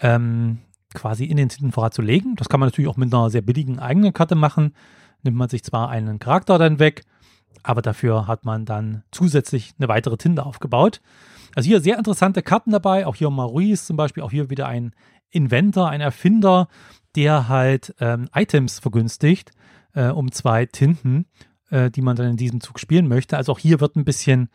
ähm, 0.00 0.58
quasi 0.94 1.24
in 1.24 1.36
den 1.36 1.48
Tintenvorrat 1.48 1.94
zu 1.94 2.02
legen. 2.02 2.36
Das 2.36 2.48
kann 2.48 2.60
man 2.60 2.68
natürlich 2.68 2.88
auch 2.90 2.96
mit 2.96 3.12
einer 3.12 3.30
sehr 3.30 3.42
billigen 3.42 3.78
eigenen 3.78 4.12
Karte 4.12 4.34
machen. 4.34 4.74
Nimmt 5.22 5.36
man 5.36 5.48
sich 5.48 5.62
zwar 5.62 5.88
einen 5.88 6.18
Charakter 6.18 6.58
dann 6.58 6.78
weg, 6.78 7.04
aber 7.62 7.82
dafür 7.82 8.26
hat 8.26 8.44
man 8.44 8.64
dann 8.64 9.04
zusätzlich 9.12 9.74
eine 9.78 9.88
weitere 9.88 10.16
Tinte 10.16 10.44
aufgebaut. 10.44 11.00
Also 11.54 11.68
hier 11.68 11.80
sehr 11.80 11.98
interessante 11.98 12.42
Karten 12.42 12.70
dabei, 12.70 13.06
auch 13.06 13.16
hier 13.16 13.30
Maurice 13.30 13.86
zum 13.86 13.96
Beispiel, 13.96 14.22
auch 14.22 14.30
hier 14.30 14.50
wieder 14.50 14.66
ein 14.66 14.94
Inventor, 15.30 15.88
ein 15.88 16.00
Erfinder, 16.00 16.68
der 17.16 17.48
halt 17.48 17.94
ähm, 18.00 18.28
Items 18.34 18.78
vergünstigt 18.78 19.50
äh, 19.94 20.08
um 20.08 20.32
zwei 20.32 20.66
Tinten, 20.66 21.26
äh, 21.70 21.90
die 21.90 22.02
man 22.02 22.16
dann 22.16 22.30
in 22.30 22.36
diesem 22.36 22.60
Zug 22.60 22.78
spielen 22.78 23.08
möchte. 23.08 23.36
Also 23.36 23.52
auch 23.52 23.58
hier 23.58 23.80
wird 23.80 23.96
ein 23.96 24.04
bisschen 24.04 24.48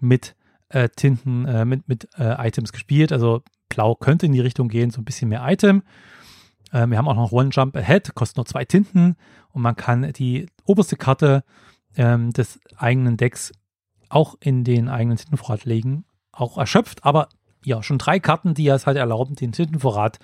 mit 0.00 0.36
äh, 0.68 0.88
Tinten, 0.88 1.46
äh, 1.46 1.64
mit, 1.64 1.88
mit 1.88 2.08
äh, 2.18 2.46
Items 2.46 2.72
gespielt. 2.72 3.12
Also 3.12 3.42
Blau 3.68 3.94
könnte 3.94 4.26
in 4.26 4.32
die 4.32 4.40
Richtung 4.40 4.68
gehen, 4.68 4.90
so 4.90 5.00
ein 5.00 5.04
bisschen 5.04 5.28
mehr 5.28 5.44
Item. 5.46 5.82
Äh, 6.72 6.86
wir 6.86 6.98
haben 6.98 7.08
auch 7.08 7.16
noch 7.16 7.32
One 7.32 7.50
Jump 7.52 7.76
Ahead, 7.76 8.14
kostet 8.14 8.36
nur 8.36 8.46
zwei 8.46 8.64
Tinten 8.64 9.16
und 9.50 9.62
man 9.62 9.76
kann 9.76 10.12
die 10.12 10.46
oberste 10.64 10.96
Karte 10.96 11.44
ähm, 11.96 12.32
des 12.32 12.60
eigenen 12.76 13.16
Decks 13.16 13.52
auch 14.08 14.36
in 14.40 14.64
den 14.64 14.88
eigenen 14.88 15.18
Tintenvorrat 15.18 15.64
legen. 15.64 16.04
Auch 16.32 16.56
erschöpft, 16.56 17.04
aber 17.04 17.28
ja, 17.64 17.82
schon 17.82 17.98
drei 17.98 18.20
Karten, 18.20 18.54
die 18.54 18.68
es 18.68 18.86
halt 18.86 18.96
erlauben, 18.96 19.34
den 19.34 19.52
Tintenvorrat 19.52 20.18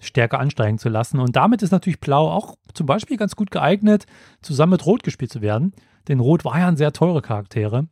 stärker 0.00 0.40
ansteigen 0.40 0.78
zu 0.78 0.88
lassen. 0.88 1.20
Und 1.20 1.36
damit 1.36 1.62
ist 1.62 1.70
natürlich 1.70 2.00
Blau 2.00 2.30
auch 2.30 2.56
zum 2.72 2.86
Beispiel 2.86 3.16
ganz 3.16 3.36
gut 3.36 3.50
geeignet, 3.50 4.06
zusammen 4.40 4.72
mit 4.72 4.86
Rot 4.86 5.02
gespielt 5.02 5.30
zu 5.30 5.42
werden. 5.42 5.74
Denn 6.08 6.20
Rot 6.20 6.44
war 6.44 6.58
ja 6.58 6.68
ein 6.68 6.76
sehr 6.76 6.92
teure 6.92 7.22
Charaktere. 7.22 7.88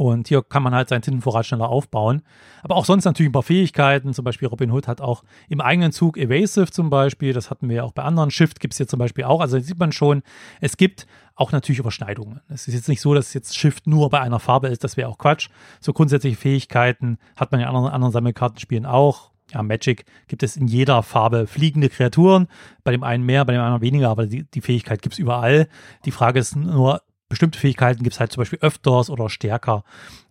Und 0.00 0.28
hier 0.28 0.42
kann 0.42 0.62
man 0.62 0.74
halt 0.74 0.88
seinen 0.88 1.02
Tintenvorrat 1.02 1.44
schneller 1.44 1.68
aufbauen. 1.68 2.22
Aber 2.62 2.76
auch 2.76 2.86
sonst 2.86 3.04
natürlich 3.04 3.28
ein 3.28 3.34
paar 3.34 3.42
Fähigkeiten. 3.42 4.14
Zum 4.14 4.24
Beispiel 4.24 4.48
Robin 4.48 4.70
Hood 4.70 4.88
hat 4.88 5.02
auch 5.02 5.24
im 5.50 5.60
eigenen 5.60 5.92
Zug 5.92 6.16
Evasive 6.16 6.70
zum 6.70 6.88
Beispiel. 6.88 7.34
Das 7.34 7.50
hatten 7.50 7.68
wir 7.68 7.76
ja 7.76 7.82
auch 7.82 7.92
bei 7.92 8.02
anderen. 8.02 8.30
Shift 8.30 8.60
gibt 8.60 8.72
es 8.72 8.78
hier 8.78 8.88
zum 8.88 8.98
Beispiel 8.98 9.24
auch. 9.24 9.42
Also 9.42 9.58
sieht 9.58 9.78
man 9.78 9.92
schon, 9.92 10.22
es 10.62 10.78
gibt 10.78 11.06
auch 11.34 11.52
natürlich 11.52 11.80
Überschneidungen. 11.80 12.40
Es 12.48 12.66
ist 12.66 12.72
jetzt 12.72 12.88
nicht 12.88 13.02
so, 13.02 13.12
dass 13.12 13.34
jetzt 13.34 13.58
Shift 13.58 13.86
nur 13.86 14.08
bei 14.08 14.22
einer 14.22 14.40
Farbe 14.40 14.68
ist. 14.68 14.84
Das 14.84 14.96
wäre 14.96 15.06
auch 15.06 15.18
Quatsch. 15.18 15.50
So 15.80 15.92
grundsätzliche 15.92 16.36
Fähigkeiten 16.36 17.18
hat 17.36 17.52
man 17.52 17.60
in 17.60 17.66
anderen, 17.66 17.88
anderen 17.88 18.12
Sammelkartenspielen 18.12 18.86
auch. 18.86 19.32
Ja, 19.52 19.62
Magic 19.62 20.06
gibt 20.28 20.42
es 20.42 20.56
in 20.56 20.66
jeder 20.66 21.02
Farbe 21.02 21.46
fliegende 21.46 21.90
Kreaturen. 21.90 22.46
Bei 22.84 22.92
dem 22.92 23.02
einen 23.02 23.26
mehr, 23.26 23.44
bei 23.44 23.52
dem 23.52 23.60
anderen 23.60 23.82
weniger, 23.82 24.08
aber 24.08 24.26
die, 24.26 24.44
die 24.44 24.62
Fähigkeit 24.62 25.02
gibt 25.02 25.12
es 25.12 25.18
überall. 25.18 25.68
Die 26.06 26.10
Frage 26.10 26.38
ist 26.38 26.56
nur, 26.56 27.02
bestimmte 27.30 27.58
Fähigkeiten 27.58 28.02
gibt 28.02 28.12
es 28.12 28.20
halt 28.20 28.32
zum 28.32 28.42
Beispiel 28.42 28.58
öfters 28.60 29.08
oder 29.08 29.30
stärker. 29.30 29.84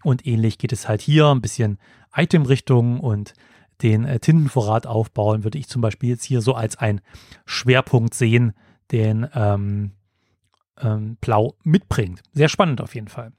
Und 0.04 0.28
ähnlich 0.28 0.60
geht 0.60 0.72
es 0.72 0.88
halt 0.88 1.02
hier 1.02 1.28
ein 1.30 1.42
bisschen 1.42 1.80
Item-Richtung 2.16 3.00
und 3.00 3.34
den 3.82 4.06
äh, 4.06 4.20
Tintenvorrat 4.20 4.86
aufbauen, 4.86 5.44
würde 5.44 5.58
ich 5.58 5.68
zum 5.68 5.82
Beispiel 5.82 6.10
jetzt 6.10 6.26
hier 6.26 6.42
so 6.42 6.54
als 6.54 6.78
ein 6.78 7.02
Schwerpunkt 7.46 8.14
sehen, 8.14 8.54
den 8.92 9.28
ähm, 9.34 9.92
ähm, 10.80 11.18
Blau 11.22 11.56
mitbringt. 11.64 12.22
Sehr 12.34 12.50
spannend 12.50 12.82
auf 12.82 12.94
jeden 12.94 13.08
Fall. 13.08 13.32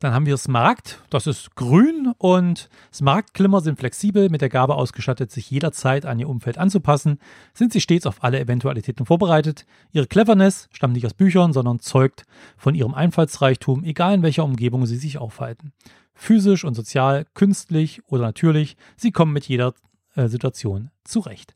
Dann 0.00 0.14
haben 0.14 0.24
wir 0.24 0.38
Smaragd, 0.38 1.02
das 1.10 1.26
ist 1.26 1.56
grün 1.56 2.14
und 2.16 2.70
Smaragdklimmer 2.90 3.60
sind 3.60 3.78
flexibel, 3.78 4.30
mit 4.30 4.40
der 4.40 4.48
Gabe 4.48 4.74
ausgestattet, 4.74 5.30
sich 5.30 5.50
jederzeit 5.50 6.06
an 6.06 6.18
ihr 6.18 6.28
Umfeld 6.30 6.56
anzupassen, 6.56 7.18
sind 7.52 7.74
sie 7.74 7.82
stets 7.82 8.06
auf 8.06 8.24
alle 8.24 8.40
Eventualitäten 8.40 9.04
vorbereitet. 9.04 9.66
Ihre 9.92 10.06
Cleverness 10.06 10.70
stammt 10.72 10.94
nicht 10.94 11.04
aus 11.04 11.12
Büchern, 11.12 11.52
sondern 11.52 11.80
zeugt 11.80 12.24
von 12.56 12.74
ihrem 12.74 12.94
Einfallsreichtum, 12.94 13.84
egal 13.84 14.14
in 14.14 14.22
welcher 14.22 14.44
Umgebung 14.44 14.86
sie 14.86 14.96
sich 14.96 15.18
aufhalten. 15.18 15.74
Physisch 16.14 16.64
und 16.64 16.72
sozial, 16.72 17.26
künstlich 17.34 18.00
oder 18.06 18.22
natürlich, 18.22 18.78
sie 18.96 19.10
kommen 19.10 19.34
mit 19.34 19.48
jeder 19.48 19.74
äh, 20.14 20.28
Situation 20.28 20.90
zurecht 21.04 21.54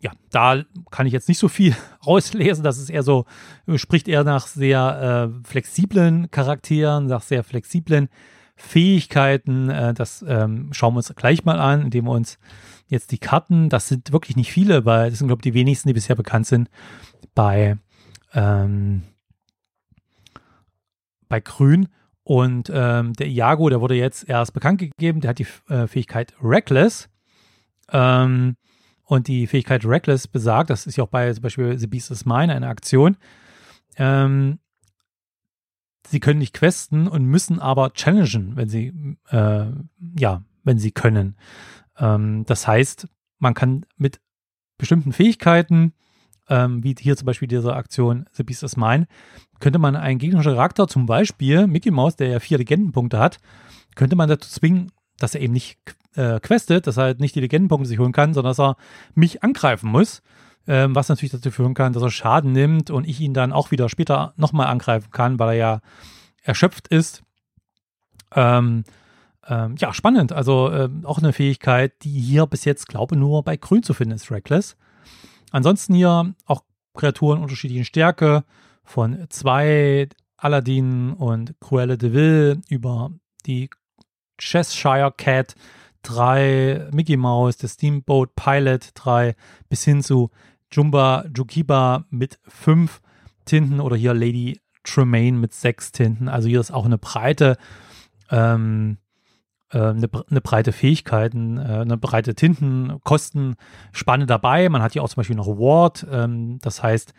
ja, 0.00 0.12
da 0.30 0.62
kann 0.90 1.06
ich 1.06 1.12
jetzt 1.12 1.28
nicht 1.28 1.38
so 1.38 1.48
viel 1.48 1.74
rauslesen. 2.06 2.64
Das 2.64 2.78
ist 2.78 2.90
eher 2.90 3.02
so, 3.02 3.24
spricht 3.76 4.08
eher 4.08 4.24
nach 4.24 4.46
sehr 4.46 5.32
äh, 5.34 5.46
flexiblen 5.46 6.30
Charakteren, 6.30 7.06
nach 7.06 7.22
sehr 7.22 7.42
flexiblen 7.44 8.08
Fähigkeiten. 8.56 9.70
Äh, 9.70 9.94
das 9.94 10.24
ähm, 10.26 10.70
schauen 10.72 10.94
wir 10.94 10.98
uns 10.98 11.14
gleich 11.14 11.44
mal 11.44 11.58
an, 11.58 11.82
indem 11.82 12.06
wir 12.06 12.12
uns 12.12 12.38
jetzt 12.86 13.12
die 13.12 13.18
Karten, 13.18 13.68
das 13.68 13.88
sind 13.88 14.12
wirklich 14.12 14.36
nicht 14.36 14.52
viele, 14.52 14.84
weil 14.84 15.10
das 15.10 15.18
sind, 15.18 15.28
glaube 15.28 15.40
ich, 15.40 15.52
die 15.52 15.54
wenigsten, 15.54 15.88
die 15.88 15.94
bisher 15.94 16.16
bekannt 16.16 16.46
sind, 16.46 16.70
bei, 17.34 17.76
ähm, 18.34 19.02
bei 21.28 21.40
Grün. 21.40 21.88
Und 22.22 22.70
ähm, 22.72 23.14
der 23.14 23.28
Iago, 23.28 23.68
der 23.70 23.80
wurde 23.80 23.94
jetzt 23.94 24.28
erst 24.28 24.52
bekannt 24.52 24.78
gegeben, 24.78 25.20
der 25.20 25.30
hat 25.30 25.38
die 25.38 25.46
äh, 25.68 25.86
Fähigkeit 25.86 26.34
Reckless. 26.42 27.08
Ähm, 27.90 28.56
und 29.08 29.26
die 29.26 29.46
Fähigkeit 29.46 29.86
Reckless 29.86 30.28
besagt, 30.28 30.68
das 30.68 30.86
ist 30.86 30.96
ja 30.96 31.04
auch 31.04 31.08
bei 31.08 31.32
zum 31.32 31.42
Beispiel 31.42 31.78
The 31.78 31.86
Beast 31.86 32.10
is 32.10 32.26
Mine 32.26 32.54
eine 32.54 32.68
Aktion, 32.68 33.16
ähm, 33.96 34.58
sie 36.06 36.20
können 36.20 36.40
nicht 36.40 36.52
questen 36.52 37.08
und 37.08 37.24
müssen 37.24 37.58
aber 37.58 37.94
challengen, 37.94 38.54
wenn 38.56 38.68
sie, 38.68 39.16
äh, 39.30 39.66
ja, 40.18 40.42
wenn 40.62 40.78
sie 40.78 40.90
können. 40.90 41.36
Ähm, 41.96 42.44
das 42.44 42.66
heißt, 42.68 43.08
man 43.38 43.54
kann 43.54 43.86
mit 43.96 44.20
bestimmten 44.76 45.12
Fähigkeiten, 45.12 45.94
ähm, 46.50 46.84
wie 46.84 46.94
hier 46.98 47.16
zum 47.16 47.24
Beispiel 47.24 47.48
diese 47.48 47.74
Aktion 47.74 48.26
The 48.32 48.42
Beast 48.42 48.62
is 48.62 48.76
Mine, 48.76 49.06
könnte 49.58 49.78
man 49.78 49.96
einen 49.96 50.18
gegnerischen 50.18 50.52
Charakter, 50.52 50.86
zum 50.86 51.06
Beispiel 51.06 51.66
Mickey 51.66 51.90
Mouse, 51.90 52.16
der 52.16 52.28
ja 52.28 52.40
vier 52.40 52.58
Legendenpunkte 52.58 53.18
hat, 53.18 53.38
könnte 53.94 54.16
man 54.16 54.28
dazu 54.28 54.50
zwingen, 54.50 54.92
dass 55.18 55.34
er 55.34 55.40
eben 55.40 55.52
nicht 55.52 55.78
äh, 56.14 56.40
questet, 56.40 56.86
dass 56.86 56.96
er 56.96 57.04
halt 57.04 57.20
nicht 57.20 57.34
die 57.34 57.40
Legendenpunkte 57.40 57.88
sich 57.88 57.98
holen 57.98 58.12
kann, 58.12 58.34
sondern 58.34 58.50
dass 58.50 58.60
er 58.60 58.76
mich 59.14 59.42
angreifen 59.42 59.90
muss. 59.90 60.22
ähm, 60.68 60.94
was 60.94 61.08
natürlich 61.08 61.32
dazu 61.32 61.50
führen 61.50 61.74
kann, 61.74 61.94
dass 61.94 62.02
er 62.02 62.10
Schaden 62.10 62.52
nimmt 62.52 62.90
und 62.90 63.08
ich 63.08 63.20
ihn 63.20 63.32
dann 63.32 63.52
auch 63.52 63.70
wieder 63.70 63.88
später 63.88 64.34
nochmal 64.36 64.66
angreifen 64.66 65.10
kann, 65.10 65.38
weil 65.38 65.50
er 65.50 65.54
ja 65.54 65.80
erschöpft 66.42 66.88
ist. 66.88 67.22
Ähm, 68.34 68.84
ähm, 69.46 69.76
ja, 69.78 69.94
spannend. 69.94 70.32
Also 70.32 70.70
ähm, 70.70 71.06
auch 71.06 71.18
eine 71.18 71.32
Fähigkeit, 71.32 71.94
die 72.02 72.20
hier 72.20 72.46
bis 72.46 72.66
jetzt, 72.66 72.86
glaube 72.86 73.14
ich, 73.14 73.18
nur 73.18 73.42
bei 73.42 73.56
Grün 73.56 73.82
zu 73.82 73.94
finden 73.94 74.14
ist, 74.14 74.30
Reckless. 74.30 74.76
Ansonsten 75.50 75.94
hier 75.94 76.34
auch 76.44 76.62
Kreaturen 76.94 77.40
unterschiedlichen 77.40 77.86
Stärke 77.86 78.44
von 78.84 79.26
zwei 79.30 80.08
Aladdin 80.36 81.14
und 81.14 81.54
Cruella 81.60 81.96
de 81.96 82.12
Vil 82.12 82.60
über 82.68 83.10
die 83.46 83.70
Cheshire 84.38 85.12
Cat, 85.16 85.54
drei 86.02 86.88
Mickey 86.92 87.16
Mouse, 87.16 87.56
der 87.56 87.68
Steamboat 87.68 88.34
Pilot, 88.34 88.90
drei 88.94 89.34
bis 89.68 89.84
hin 89.84 90.02
zu 90.02 90.30
Jumba 90.70 91.24
Jukiba 91.34 92.04
mit 92.10 92.38
fünf 92.46 93.00
Tinten 93.44 93.80
oder 93.80 93.96
hier 93.96 94.14
Lady 94.14 94.60
Tremaine 94.84 95.38
mit 95.38 95.54
sechs 95.54 95.92
Tinten. 95.92 96.28
Also 96.28 96.48
hier 96.48 96.60
ist 96.60 96.70
auch 96.70 96.84
eine 96.84 96.98
breite, 96.98 97.56
ähm, 98.30 98.98
äh, 99.70 99.78
eine, 99.78 100.08
eine, 100.30 100.40
breite 100.40 100.72
Fähigkeiten, 100.72 101.58
äh, 101.58 101.80
eine 101.80 101.96
breite 101.96 102.34
Tintenkostenspanne 102.34 104.26
dabei. 104.26 104.68
Man 104.68 104.82
hat 104.82 104.92
hier 104.92 105.02
auch 105.02 105.08
zum 105.08 105.16
Beispiel 105.16 105.36
noch 105.36 105.48
Ward. 105.48 106.06
Ähm, 106.10 106.58
das 106.60 106.82
heißt, 106.82 107.12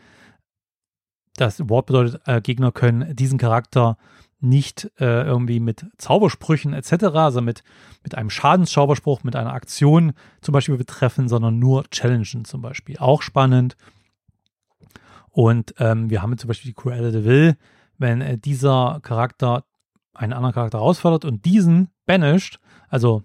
das 1.36 1.60
Ward 1.70 1.86
bedeutet, 1.88 2.22
äh, 2.26 2.42
Gegner 2.42 2.72
können 2.72 3.16
diesen 3.16 3.38
Charakter 3.40 3.98
nicht 4.42 4.92
äh, 5.00 5.24
irgendwie 5.24 5.60
mit 5.60 5.86
Zaubersprüchen 5.98 6.74
etc., 6.74 7.06
also 7.14 7.42
mit, 7.42 7.64
mit 8.04 8.16
einem 8.16 8.30
Schadenszauberspruch, 8.30 9.24
mit 9.24 9.36
einer 9.36 9.54
Aktion 9.54 10.14
zum 10.42 10.54
Beispiel 10.54 10.78
betreffen, 10.78 11.28
sondern 11.28 11.60
nur 11.60 11.84
challengen 11.90 12.46
zum 12.46 12.62
Beispiel. 12.62 12.98
Auch 12.98 13.22
spannend. 13.22 13.76
Und 15.30 15.76
ähm, 15.80 16.10
wir 16.10 16.22
haben 16.22 16.38
zum 16.38 16.48
Beispiel 16.48 16.72
die 16.72 16.76
Cruella 16.76 17.12
de 17.12 17.24
Vil, 17.24 17.58
wenn 17.98 18.22
äh, 18.22 18.38
dieser 18.38 19.00
Charakter 19.04 19.66
einen 20.14 20.34
anderen 20.34 20.54
Charakter 20.54 20.80
herausfordert 20.80 21.26
und 21.26 21.46
diesen 21.46 21.90
banished, 22.06 22.60
also 22.90 23.24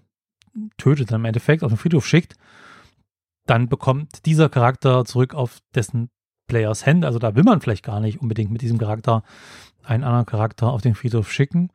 tötet 0.77 1.11
dann 1.11 1.21
im 1.21 1.25
Endeffekt, 1.25 1.63
auf 1.63 1.71
den 1.71 1.77
Friedhof 1.77 2.05
schickt, 2.05 2.35
dann 3.45 3.67
bekommt 3.67 4.25
dieser 4.25 4.49
Charakter 4.49 5.05
zurück 5.05 5.33
auf 5.33 5.59
dessen 5.73 6.09
Players 6.47 6.85
Hand. 6.85 7.05
Also 7.05 7.19
da 7.19 7.35
will 7.35 7.43
man 7.43 7.61
vielleicht 7.61 7.83
gar 7.83 7.99
nicht 7.99 8.21
unbedingt 8.21 8.51
mit 8.51 8.61
diesem 8.61 8.77
Charakter 8.77 9.23
einen 9.85 10.03
anderen 10.03 10.25
Charakter 10.25 10.71
auf 10.71 10.81
den 10.81 10.95
Friedhof 10.95 11.31
schicken. 11.31 11.69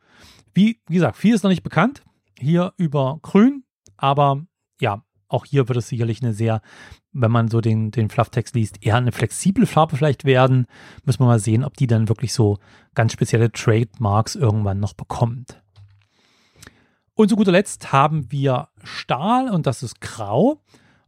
Wie, 0.53 0.81
wie 0.87 0.95
gesagt, 0.95 1.17
viel 1.17 1.33
ist 1.33 1.43
noch 1.43 1.49
nicht 1.49 1.63
bekannt. 1.63 2.03
Hier 2.37 2.73
über 2.77 3.19
Grün, 3.21 3.63
aber 3.97 4.43
ja, 4.79 5.03
auch 5.27 5.45
hier 5.45 5.67
wird 5.69 5.77
es 5.77 5.87
sicherlich 5.87 6.21
eine 6.21 6.33
sehr, 6.33 6.61
wenn 7.13 7.31
man 7.31 7.47
so 7.47 7.61
den, 7.61 7.91
den 7.91 8.09
Flufftext 8.09 8.55
liest, 8.55 8.83
eher 8.83 8.97
eine 8.97 9.11
flexible 9.11 9.65
Farbe 9.65 9.95
vielleicht 9.95 10.25
werden. 10.25 10.65
Müssen 11.05 11.21
wir 11.21 11.27
mal 11.27 11.39
sehen, 11.39 11.63
ob 11.63 11.77
die 11.77 11.87
dann 11.87 12.09
wirklich 12.09 12.33
so 12.33 12.57
ganz 12.95 13.13
spezielle 13.13 13.51
Trademarks 13.51 14.35
irgendwann 14.35 14.79
noch 14.79 14.93
bekommt. 14.93 15.61
Und 17.13 17.29
zu 17.29 17.35
guter 17.35 17.51
Letzt 17.51 17.93
haben 17.93 18.31
wir 18.31 18.69
Stahl 18.83 19.49
und 19.49 19.67
das 19.67 19.83
ist 19.83 20.01
grau. 20.01 20.61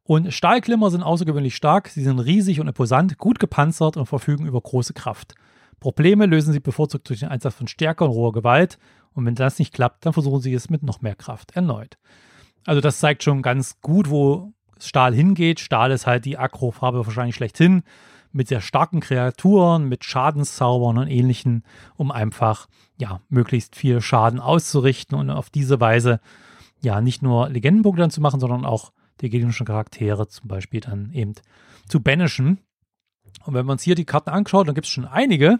Und 0.03 0.33
Stahlklimmer 0.33 0.91
sind 0.91 1.01
außergewöhnlich 1.01 1.55
stark, 1.55 1.87
sie 1.87 2.03
sind 2.03 2.19
riesig 2.19 2.59
und 2.59 2.67
imposant, 2.67 3.17
gut 3.17 3.39
gepanzert 3.39 3.97
und 3.97 4.05
verfügen 4.05 4.45
über 4.45 4.59
große 4.59 4.93
Kraft. 4.93 5.35
Probleme 5.83 6.27
lösen 6.27 6.53
sie 6.53 6.61
bevorzugt 6.61 7.09
durch 7.09 7.19
den 7.19 7.27
Einsatz 7.27 7.55
von 7.55 7.67
Stärke 7.67 8.05
und 8.05 8.11
roher 8.11 8.31
Gewalt. 8.31 8.79
Und 9.11 9.25
wenn 9.25 9.35
das 9.35 9.59
nicht 9.59 9.73
klappt, 9.73 10.05
dann 10.05 10.13
versuchen 10.13 10.39
sie 10.39 10.53
es 10.53 10.69
mit 10.69 10.81
noch 10.81 11.01
mehr 11.01 11.13
Kraft 11.13 11.57
erneut. 11.57 11.97
Also 12.65 12.79
das 12.79 12.99
zeigt 12.99 13.21
schon 13.21 13.41
ganz 13.41 13.81
gut, 13.81 14.09
wo 14.09 14.53
Stahl 14.79 15.13
hingeht. 15.13 15.59
Stahl 15.59 15.91
ist 15.91 16.07
halt 16.07 16.23
die 16.23 16.37
Aggro-Farbe 16.37 17.05
wahrscheinlich 17.05 17.35
schlechthin. 17.35 17.83
Mit 18.31 18.47
sehr 18.47 18.61
starken 18.61 19.01
Kreaturen, 19.01 19.89
mit 19.89 20.05
Schadenszaubern 20.05 20.99
und 20.99 21.07
ähnlichen, 21.07 21.65
um 21.97 22.11
einfach 22.11 22.67
ja 22.97 23.19
möglichst 23.27 23.75
viel 23.75 23.99
Schaden 23.99 24.39
auszurichten 24.39 25.17
und 25.17 25.29
auf 25.31 25.49
diese 25.49 25.81
Weise 25.81 26.21
ja 26.81 27.01
nicht 27.01 27.21
nur 27.21 27.49
Legendenpunkte 27.49 27.99
dann 27.99 28.09
zu 28.09 28.21
machen, 28.21 28.39
sondern 28.39 28.63
auch 28.63 28.93
die 29.19 29.29
gegnerischen 29.29 29.65
Charaktere 29.65 30.29
zum 30.29 30.47
Beispiel 30.47 30.79
dann 30.79 31.11
eben 31.11 31.33
zu 31.89 31.99
banishen. 31.99 32.59
Und 33.45 33.53
wenn 33.53 33.65
man 33.65 33.73
uns 33.73 33.84
hier 33.84 33.95
die 33.95 34.06
Karten 34.06 34.29
anschaut, 34.29 34.67
dann 34.67 34.75
gibt 34.75 34.88
es 34.88 34.93
schon 34.93 35.06
einige. 35.06 35.60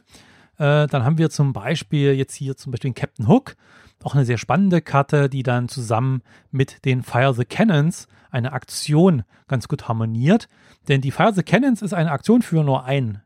Äh, 0.58 0.88
dann 0.88 1.04
haben 1.04 1.18
wir 1.18 1.30
zum 1.30 1.54
Beispiel 1.54 2.14
jetzt 2.14 2.36
hier 2.36 2.56
zum 2.56 2.72
Beispiel 2.72 2.92
den 2.92 2.96
Captain 2.96 3.28
Hook, 3.28 3.56
auch 4.04 4.16
eine 4.16 4.26
sehr 4.26 4.38
spannende 4.38 4.82
Karte, 4.82 5.30
die 5.30 5.44
dann 5.44 5.70
zusammen 5.70 6.22
mit 6.52 6.86
den 6.86 7.04
Fire 7.04 7.34
the 7.34 7.46
Cannons 7.46 8.08
eine 8.32 8.52
Aktion 8.52 9.24
ganz 9.48 9.68
gut 9.68 9.88
harmoniert. 9.88 10.50
Denn 10.88 11.02
die 11.02 11.12
Fire 11.12 11.34
the 11.34 11.44
Cannons 11.44 11.82
ist 11.82 11.94
eine 11.94 12.12
Aktion 12.12 12.42
für 12.42 12.64
nur 12.64 12.86
ein, 12.86 13.22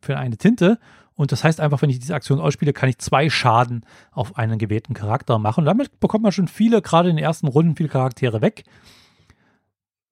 für 0.00 0.16
eine 0.18 0.36
Tinte. 0.36 0.78
Und 1.14 1.32
das 1.32 1.44
heißt 1.44 1.60
einfach, 1.60 1.82
wenn 1.82 1.90
ich 1.90 1.98
diese 1.98 2.14
Aktion 2.14 2.40
ausspiele, 2.40 2.72
kann 2.72 2.88
ich 2.88 2.98
zwei 2.98 3.28
Schaden 3.30 3.84
auf 4.12 4.36
einen 4.36 4.58
gewählten 4.58 4.94
Charakter 4.94 5.38
machen. 5.38 5.60
Und 5.60 5.66
damit 5.66 6.00
bekommt 6.00 6.22
man 6.22 6.32
schon 6.32 6.48
viele, 6.48 6.82
gerade 6.82 7.10
in 7.10 7.16
den 7.16 7.24
ersten 7.24 7.48
Runden, 7.48 7.76
viele 7.76 7.88
Charaktere 7.88 8.40
weg. 8.40 8.64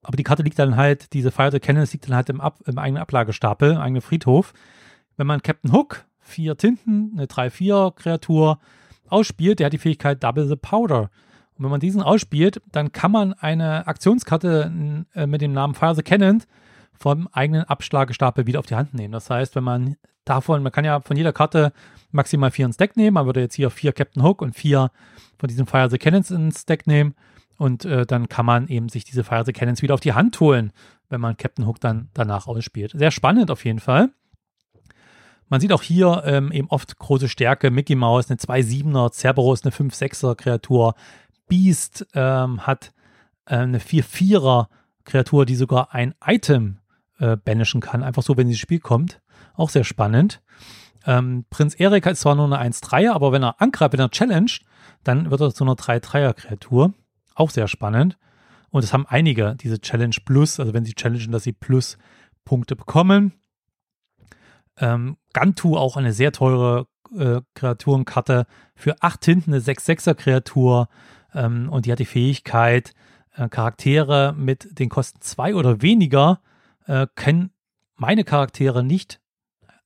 Aber 0.02 0.16
die 0.16 0.22
Karte 0.22 0.42
liegt 0.42 0.58
dann 0.58 0.76
halt, 0.76 1.12
diese 1.12 1.30
Fire 1.30 1.50
the 1.50 1.60
Cannons 1.60 1.92
liegt 1.92 2.08
dann 2.08 2.16
halt 2.16 2.30
im, 2.30 2.40
Ab, 2.40 2.58
im 2.66 2.78
eigenen 2.78 3.02
Ablagestapel, 3.02 3.72
im 3.72 3.78
eigenen 3.78 4.02
Friedhof. 4.02 4.52
Wenn 5.16 5.26
man 5.26 5.42
Captain 5.42 5.72
Hook, 5.72 6.04
vier 6.20 6.56
Tinten, 6.56 7.12
eine 7.14 7.26
3-4-Kreatur 7.26 8.58
ausspielt, 9.08 9.58
der 9.58 9.66
hat 9.66 9.72
die 9.72 9.78
Fähigkeit 9.78 10.22
Double 10.22 10.46
the 10.46 10.56
Powder. 10.56 11.10
Und 11.56 11.64
wenn 11.64 11.70
man 11.70 11.80
diesen 11.80 12.02
ausspielt, 12.02 12.62
dann 12.72 12.92
kann 12.92 13.12
man 13.12 13.34
eine 13.34 13.86
Aktionskarte 13.86 15.04
äh, 15.14 15.26
mit 15.26 15.42
dem 15.42 15.52
Namen 15.52 15.74
Fire 15.74 15.94
the 15.94 16.02
Cannon 16.02 16.42
vom 16.94 17.28
eigenen 17.32 17.64
Abschlagestapel 17.64 18.46
wieder 18.46 18.60
auf 18.60 18.66
die 18.66 18.76
Hand 18.76 18.94
nehmen. 18.94 19.12
Das 19.12 19.28
heißt, 19.28 19.56
wenn 19.56 19.64
man 19.64 19.96
davon, 20.24 20.62
man 20.62 20.72
kann 20.72 20.84
ja 20.84 21.00
von 21.00 21.16
jeder 21.16 21.32
Karte 21.32 21.72
maximal 22.12 22.50
vier 22.50 22.66
ins 22.66 22.76
Deck 22.76 22.96
nehmen. 22.96 23.14
Man 23.14 23.26
würde 23.26 23.40
jetzt 23.40 23.54
hier 23.54 23.70
vier 23.70 23.92
Captain 23.92 24.22
Hook 24.22 24.42
und 24.42 24.54
vier 24.54 24.90
von 25.38 25.48
diesen 25.48 25.66
Fire 25.66 25.90
the 25.90 25.98
Cannons 25.98 26.30
ins 26.30 26.66
Deck 26.66 26.86
nehmen. 26.86 27.14
Und 27.60 27.84
äh, 27.84 28.06
dann 28.06 28.30
kann 28.30 28.46
man 28.46 28.68
eben 28.68 28.88
sich 28.88 29.04
diese 29.04 29.22
Fire 29.22 29.44
the 29.44 29.52
Cannons 29.52 29.82
wieder 29.82 29.92
auf 29.92 30.00
die 30.00 30.14
Hand 30.14 30.40
holen, 30.40 30.72
wenn 31.10 31.20
man 31.20 31.36
Captain 31.36 31.66
Hook 31.66 31.78
dann 31.78 32.08
danach 32.14 32.46
ausspielt. 32.46 32.92
Sehr 32.96 33.10
spannend 33.10 33.50
auf 33.50 33.66
jeden 33.66 33.80
Fall. 33.80 34.08
Man 35.50 35.60
sieht 35.60 35.70
auch 35.70 35.82
hier 35.82 36.22
ähm, 36.24 36.52
eben 36.52 36.68
oft 36.70 36.96
große 36.96 37.28
Stärke. 37.28 37.70
Mickey 37.70 37.96
Mouse, 37.96 38.30
eine 38.30 38.38
2-7er, 38.38 39.12
Cerberus, 39.12 39.62
eine 39.62 39.74
5-6er 39.74 40.36
Kreatur. 40.36 40.94
Beast 41.48 42.06
ähm, 42.14 42.66
hat 42.66 42.94
äh, 43.44 43.56
eine 43.56 43.78
4-4er 43.78 44.68
Kreatur, 45.04 45.44
die 45.44 45.56
sogar 45.56 45.94
ein 45.94 46.14
Item 46.24 46.78
äh, 47.18 47.36
banishen 47.36 47.82
kann, 47.82 48.02
einfach 48.02 48.22
so, 48.22 48.38
wenn 48.38 48.46
sie 48.46 48.54
ins 48.54 48.60
Spiel 48.60 48.80
kommt. 48.80 49.20
Auch 49.54 49.68
sehr 49.68 49.84
spannend. 49.84 50.40
Ähm, 51.04 51.44
Prinz 51.50 51.74
Erik 51.74 52.06
ist 52.06 52.22
zwar 52.22 52.36
nur 52.36 52.46
eine 52.46 52.72
1-3er, 52.72 53.12
aber 53.12 53.32
wenn 53.32 53.42
er 53.42 53.60
angreift, 53.60 53.92
wenn 53.92 54.00
er 54.00 54.10
challenged, 54.10 54.62
dann 55.04 55.30
wird 55.30 55.42
er 55.42 55.52
zu 55.52 55.64
einer 55.64 55.74
3-3er 55.74 56.32
Kreatur. 56.32 56.94
Auch 57.40 57.48
sehr 57.48 57.68
spannend. 57.68 58.18
Und 58.68 58.84
es 58.84 58.92
haben 58.92 59.06
einige, 59.06 59.56
diese 59.56 59.80
Challenge 59.80 60.14
Plus, 60.26 60.60
also 60.60 60.74
wenn 60.74 60.84
sie 60.84 60.92
challengen, 60.92 61.32
dass 61.32 61.44
sie 61.44 61.54
Plus 61.54 61.96
Punkte 62.44 62.76
bekommen. 62.76 63.32
Ähm, 64.76 65.16
Gantu 65.32 65.78
auch 65.78 65.96
eine 65.96 66.12
sehr 66.12 66.32
teure 66.32 66.86
äh, 67.16 67.40
Kreaturenkarte. 67.54 68.46
Für 68.74 68.96
acht 69.00 69.22
Tinten 69.22 69.54
eine 69.54 69.62
6-6er 69.62 70.12
Kreatur. 70.12 70.90
Ähm, 71.32 71.70
und 71.70 71.86
die 71.86 71.92
hat 71.92 71.98
die 71.98 72.04
Fähigkeit, 72.04 72.92
äh, 73.34 73.48
Charaktere 73.48 74.34
mit 74.36 74.78
den 74.78 74.90
Kosten 74.90 75.22
2 75.22 75.54
oder 75.54 75.80
weniger 75.80 76.42
äh, 76.86 77.06
können 77.14 77.52
meine 77.96 78.24
Charaktere 78.24 78.84
nicht 78.84 79.18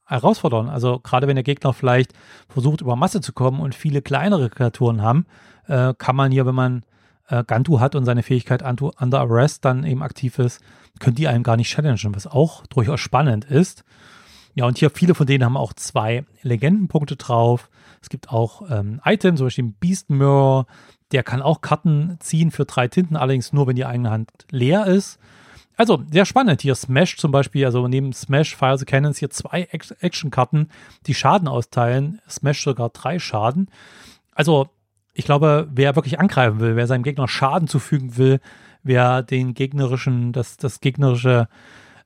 herausfordern. 0.07 0.69
Also 0.69 0.99
gerade 0.99 1.29
wenn 1.29 1.37
der 1.37 1.45
Gegner 1.45 1.73
vielleicht 1.73 2.15
versucht, 2.49 2.81
über 2.81 2.97
Masse 2.97 3.21
zu 3.21 3.33
kommen 3.33 3.61
und 3.61 3.77
viele 3.77 4.03
kleinere 4.03 4.51
Kreaturen 4.51 5.03
haben, 5.03 5.27
äh, 5.69 5.95
kann 5.97 6.17
man 6.17 6.33
hier, 6.33 6.47
wenn 6.47 6.57
man 6.57 6.85
äh, 7.29 7.45
Gantu 7.45 7.81
hat 7.81 7.95
und 7.95 8.05
seine 8.05 8.23
Fähigkeit 8.23 8.63
Under 8.63 9.21
Arrest 9.21 9.65
dann 9.65 9.85
eben 9.85 10.03
aktiv 10.03 10.39
ist, 10.39 10.61
können 11.01 11.17
die 11.17 11.29
einem 11.29 11.43
gar 11.43 11.57
nicht 11.57 11.71
challengen, 11.71 12.15
was 12.15 12.27
auch 12.27 12.67
durchaus 12.67 13.01
spannend 13.01 13.45
ist. 13.45 13.85
Ja, 14.55 14.67
und 14.67 14.79
hier 14.79 14.91
viele 14.91 15.15
von 15.15 15.27
denen 15.27 15.45
haben 15.45 15.57
auch 15.57 15.73
zwei 15.73 16.25
Legendenpunkte 16.43 17.17
drauf. 17.17 17.71
Es 18.01 18.09
gibt 18.09 18.31
auch 18.31 18.71
ähm, 18.71 19.01
Items, 19.05 19.39
zum 19.39 19.47
Beispiel 19.47 19.75
Beast 19.81 20.11
Mirror, 20.11 20.67
der 21.13 21.23
kann 21.23 21.43
auch 21.43 21.61
Karten 21.61 22.17
ziehen 22.21 22.51
für 22.51 22.65
drei 22.65 22.89
Tinten, 22.89 23.17
allerdings 23.17 23.53
nur, 23.53 23.67
wenn 23.67 23.77
die 23.77 23.85
eigene 23.85 24.11
Hand 24.11 24.31
leer 24.51 24.87
ist. 24.87 25.19
Also 25.77 26.03
sehr 26.11 26.25
spannend. 26.25 26.63
Hier 26.63 26.75
Smash 26.75 27.17
zum 27.17 27.33
Beispiel, 27.33 27.65
also 27.65 27.89
neben 27.89 28.13
Smash 28.13 28.55
Fire 28.55 28.79
the 28.79 28.85
Cannons 28.85 29.19
hier 29.19 29.31
zwei 29.31 29.69
Action-Karten, 29.73 30.69
die 31.07 31.15
Schaden 31.15 31.49
austeilen. 31.49 32.21
Smash 32.29 32.63
sogar 32.63 32.91
drei 32.91 33.19
Schaden. 33.19 33.69
Also 34.35 34.69
ich 35.15 35.25
glaube, 35.25 35.69
wer 35.73 35.97
wirklich 35.97 36.19
angreifen 36.19 36.61
will, 36.61 36.77
wer 36.77 36.87
seinem 36.87 37.05
Gegner 37.05 37.29
Schaden 37.29 37.69
zufügen 37.69 38.17
will, 38.17 38.41
wer 38.83 39.23
den 39.23 39.55
gegnerischen, 39.55 40.33
das, 40.33 40.57
das 40.57 40.81
gegnerische 40.81 41.49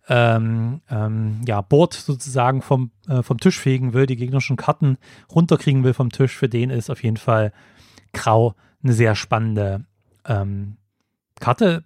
ähm, 0.08 0.80
ähm, 0.90 1.40
ja, 1.46 1.60
Board 1.60 1.94
sozusagen 1.94 2.62
vom, 2.62 2.90
äh, 3.08 3.22
vom 3.22 3.38
Tisch 3.38 3.58
fegen 3.58 3.94
will, 3.94 4.06
die 4.06 4.16
gegnerischen 4.16 4.56
Karten 4.56 4.98
runterkriegen 5.34 5.84
will 5.84 5.94
vom 5.94 6.10
Tisch, 6.10 6.36
für 6.36 6.48
den 6.48 6.70
ist 6.70 6.90
auf 6.90 7.02
jeden 7.02 7.16
Fall 7.16 7.52
Grau 8.12 8.54
eine 8.82 8.92
sehr 8.92 9.14
spannende 9.14 9.84
ähm, 10.26 10.76
Karte. 11.40 11.84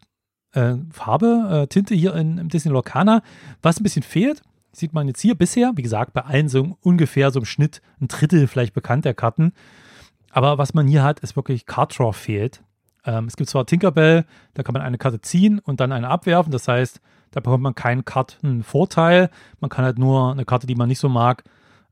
äh, 0.53 0.75
Farbe, 0.91 1.63
äh, 1.63 1.67
Tinte 1.69 1.95
hier 1.95 2.15
in, 2.15 2.39
im 2.39 2.49
Disney 2.49 2.73
Lorcaner. 2.73 3.23
Was 3.63 3.81
ein 3.81 3.83
bisschen 3.83 4.03
fehlt, 4.03 4.43
sieht 4.73 4.93
man 4.93 5.09
jetzt 5.09 5.21
hier 5.21 5.35
bisher, 5.35 5.73
wie 5.77 5.83
gesagt, 5.83 6.13
bei 6.13 6.23
allen 6.23 6.49
so 6.49 6.77
ungefähr 6.83 7.31
so 7.31 7.41
im 7.41 7.45
Schnitt 7.45 7.81
ein 8.01 8.09
Drittel 8.09 8.47
vielleicht 8.47 8.75
bekannt 8.75 9.05
der 9.05 9.15
Karten. 9.15 9.53
Aber 10.33 10.59
was 10.59 10.75
man 10.75 10.89
hier 10.89 11.05
hat, 11.05 11.21
ist 11.21 11.37
wirklich 11.37 11.67
Card 11.67 11.97
Draw 11.97 12.13
fehlt. 12.13 12.65
Ähm, 13.05 13.27
es 13.27 13.37
gibt 13.37 13.51
zwar 13.51 13.67
Tinkerbell, 13.67 14.25
da 14.55 14.63
kann 14.63 14.73
man 14.73 14.83
eine 14.83 14.99
Karte 14.99 15.21
ziehen 15.21 15.59
und 15.61 15.79
dann 15.81 15.93
eine 15.93 16.09
abwerfen. 16.09 16.51
Das 16.51 16.67
heißt, 16.67 17.01
da 17.31 17.41
bekommt 17.41 17.63
man 17.63 17.75
keinen 17.75 18.05
Kartenvorteil. 18.05 19.31
Man 19.61 19.71
kann 19.71 19.85
halt 19.85 19.99
nur 19.99 20.33
eine 20.33 20.45
Karte, 20.45 20.67
die 20.67 20.75
man 20.75 20.89
nicht 20.89 20.99
so 20.99 21.09
mag, 21.09 21.45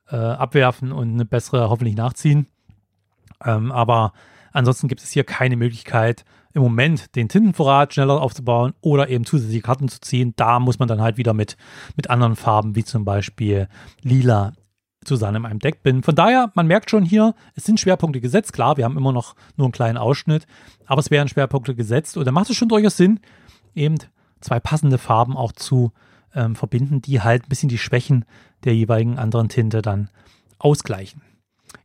äh, 0.09 0.17
abwerfen 0.17 0.91
und 0.91 1.13
eine 1.13 1.25
bessere 1.25 1.69
hoffentlich 1.69 1.97
nachziehen. 1.97 2.47
Ähm, 3.45 3.73
aber 3.73 4.13
ansonsten 4.53 4.89
gibt 4.89 5.03
es 5.03 5.11
hier 5.11 5.25
keine 5.25 5.57
Möglichkeit, 5.57 6.25
im 6.53 6.63
Moment 6.63 7.15
den 7.17 7.29
Tintenvorrat 7.29 7.95
schneller 7.95 8.21
aufzubauen 8.21 8.75
oder 8.81 9.09
eben 9.09 9.25
zusätzliche 9.25 9.63
Karten 9.63 9.89
zu 9.89 10.01
ziehen. 10.01 10.33
Da 10.37 10.59
muss 10.59 10.79
man 10.79 10.89
dann 10.89 11.01
halt 11.01 11.17
wieder 11.17 11.35
mit, 11.35 11.57
mit 11.97 12.11
anderen 12.11 12.37
Farben, 12.37 12.75
wie 12.75 12.85
zum 12.85 13.05
Beispiel 13.05 13.69
lila, 14.03 14.53
zusammen 15.05 15.37
in 15.37 15.47
einem 15.47 15.59
Deck 15.59 15.83
bin. 15.83 16.03
Von 16.03 16.15
daher, 16.15 16.53
man 16.55 16.67
merkt 16.67 16.91
schon 16.91 17.05
hier, 17.05 17.35
es 17.55 17.65
sind 17.65 17.81
Schwerpunkte 17.81 18.21
gesetzt. 18.21 18.53
Klar, 18.53 18.77
wir 18.77 18.85
haben 18.85 18.97
immer 18.97 19.13
noch 19.13 19.35
nur 19.57 19.67
einen 19.67 19.73
kleinen 19.73 19.99
Ausschnitt, 19.99 20.47
aber 20.87 21.01
es 21.01 21.11
werden 21.11 21.29
Schwerpunkte 21.29 21.75
gesetzt 21.75 22.17
und 22.17 22.27
da 22.27 22.33
macht 22.33 22.51
es 22.51 22.57
schon 22.57 22.69
durchaus 22.69 22.97
Sinn, 22.97 23.21
eben 23.75 23.97
zwei 24.41 24.61
passende 24.61 24.99
Farben 24.99 25.37
auch 25.37 25.53
zu 25.53 25.93
ähm, 26.35 26.55
verbinden, 26.55 27.01
die 27.03 27.21
halt 27.21 27.45
ein 27.45 27.49
bisschen 27.49 27.69
die 27.69 27.79
Schwächen 27.79 28.25
der 28.65 28.75
jeweiligen 28.75 29.19
anderen 29.19 29.49
Tinte 29.49 29.83
dann 29.83 30.11
ausgleichen. 30.59 31.23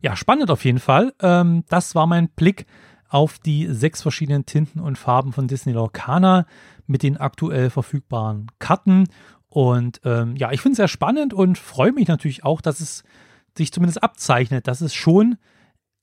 Ja, 0.02 0.16
spannend 0.16 0.50
auf 0.50 0.64
jeden 0.64 0.78
Fall. 0.78 1.14
Ähm, 1.20 1.64
das 1.68 1.94
war 1.94 2.06
mein 2.06 2.28
Blick 2.28 2.66
auf 3.08 3.38
die 3.38 3.72
sechs 3.72 4.02
verschiedenen 4.02 4.46
Tinten 4.46 4.80
und 4.80 4.98
Farben 4.98 5.32
von 5.32 5.48
Disney 5.48 5.72
Lorcana 5.72 6.46
mit 6.86 7.02
den 7.02 7.16
aktuell 7.16 7.70
verfügbaren 7.70 8.50
Karten. 8.58 9.04
Und 9.56 10.02
ähm, 10.04 10.36
ja, 10.36 10.52
ich 10.52 10.60
finde 10.60 10.72
es 10.72 10.76
sehr 10.76 10.86
spannend 10.86 11.32
und 11.32 11.56
freue 11.56 11.90
mich 11.90 12.08
natürlich 12.08 12.44
auch, 12.44 12.60
dass 12.60 12.80
es 12.80 13.04
sich 13.56 13.72
zumindest 13.72 14.02
abzeichnet, 14.02 14.68
dass 14.68 14.82
es 14.82 14.92
schon 14.92 15.38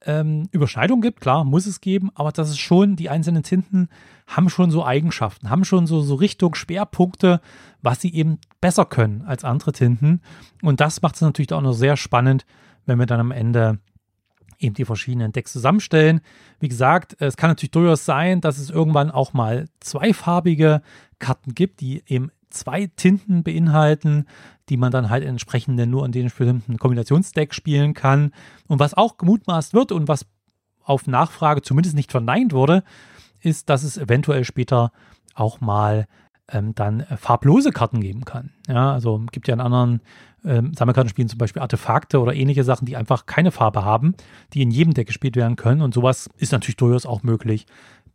ähm, 0.07 0.47
Überschneidungen 0.49 1.03
gibt, 1.03 1.21
klar, 1.21 1.43
muss 1.43 1.67
es 1.67 1.79
geben, 1.79 2.09
aber 2.15 2.31
dass 2.31 2.49
es 2.49 2.57
schon, 2.57 2.95
die 2.95 3.11
einzelnen 3.11 3.43
Tinten 3.43 3.89
haben 4.25 4.49
schon 4.49 4.71
so 4.71 4.83
Eigenschaften, 4.83 5.51
haben 5.51 5.65
schon 5.65 5.85
so, 5.85 6.01
so 6.01 6.15
Richtung 6.15 6.55
Schwerpunkte, 6.55 7.41
was 7.83 8.01
sie 8.01 8.11
eben 8.15 8.39
besser 8.59 8.85
können 8.85 9.21
als 9.21 9.43
andere 9.43 9.71
Tinten. 9.71 10.21
Und 10.63 10.81
das 10.81 11.03
macht 11.03 11.13
es 11.13 11.21
natürlich 11.21 11.53
auch 11.53 11.61
noch 11.61 11.73
sehr 11.73 11.95
spannend, 11.95 12.47
wenn 12.87 12.97
wir 12.97 13.05
dann 13.05 13.19
am 13.19 13.29
Ende 13.29 13.77
eben 14.57 14.73
die 14.73 14.85
verschiedenen 14.85 15.31
Decks 15.31 15.53
zusammenstellen. 15.53 16.21
Wie 16.59 16.69
gesagt, 16.69 17.17
es 17.19 17.37
kann 17.37 17.51
natürlich 17.51 17.69
durchaus 17.69 18.03
sein, 18.03 18.41
dass 18.41 18.57
es 18.57 18.71
irgendwann 18.71 19.11
auch 19.11 19.33
mal 19.33 19.67
zweifarbige 19.79 20.81
Karten 21.19 21.53
gibt, 21.53 21.81
die 21.81 22.01
eben 22.07 22.31
zwei 22.53 22.87
Tinten 22.95 23.43
beinhalten, 23.43 24.25
die 24.69 24.77
man 24.77 24.91
dann 24.91 25.09
halt 25.09 25.23
entsprechend 25.23 25.77
nur 25.89 26.05
an 26.05 26.11
den 26.11 26.25
bestimmten 26.25 26.77
Kombinationsdeck 26.77 27.53
spielen 27.53 27.93
kann. 27.93 28.31
Und 28.67 28.79
was 28.79 28.93
auch 28.93 29.17
gemutmaßt 29.17 29.73
wird 29.73 29.91
und 29.91 30.07
was 30.07 30.25
auf 30.83 31.07
Nachfrage 31.07 31.61
zumindest 31.61 31.95
nicht 31.95 32.11
verneint 32.11 32.53
wurde, 32.53 32.83
ist, 33.39 33.69
dass 33.69 33.83
es 33.83 33.97
eventuell 33.97 34.43
später 34.43 34.91
auch 35.35 35.61
mal 35.61 36.07
ähm, 36.49 36.75
dann 36.75 37.05
farblose 37.17 37.71
Karten 37.71 38.01
geben 38.01 38.25
kann. 38.25 38.51
Ja, 38.67 38.93
also 38.93 39.21
gibt 39.31 39.47
ja 39.47 39.53
in 39.53 39.61
anderen 39.61 40.01
ähm, 40.45 40.73
Sammelkartenspielen 40.73 41.29
zum 41.29 41.37
Beispiel 41.37 41.61
Artefakte 41.61 42.19
oder 42.19 42.33
ähnliche 42.33 42.63
Sachen, 42.63 42.85
die 42.85 42.97
einfach 42.97 43.25
keine 43.25 43.51
Farbe 43.51 43.85
haben, 43.85 44.15
die 44.53 44.61
in 44.61 44.71
jedem 44.71 44.93
Deck 44.93 45.07
gespielt 45.07 45.35
werden 45.35 45.55
können. 45.55 45.81
Und 45.81 45.93
sowas 45.93 46.29
ist 46.37 46.51
natürlich 46.51 46.77
durchaus 46.77 47.05
auch 47.05 47.23
möglich 47.23 47.65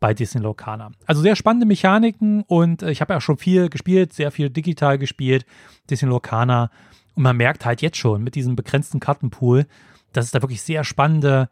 bei 0.01 0.15
Disney 0.15 0.41
Locana. 0.41 0.91
Also 1.07 1.23
sehr 1.23 1.37
spannende 1.37 1.67
Mechaniken 1.67 2.43
und 2.43 2.83
äh, 2.83 2.91
ich 2.91 3.01
habe 3.01 3.15
ja 3.15 3.21
schon 3.21 3.39
viel 3.39 3.69
gespielt, 3.69 4.13
sehr 4.13 4.31
viel 4.31 4.51
digital 4.51 4.99
gespielt, 4.99 5.45
Disney 5.91 6.09
Locana. 6.09 6.71
Und 7.15 7.23
man 7.25 7.37
merkt 7.37 7.65
halt 7.65 7.83
jetzt 7.83 7.97
schon 7.97 8.23
mit 8.23 8.35
diesem 8.35 8.57
begrenzten 8.57 9.01
Kartenpool, 9.01 9.67
dass 10.13 10.27
es 10.27 10.31
da 10.31 10.43
wirklich 10.43 10.63
sehr 10.63 10.85
spannende, 10.85 11.49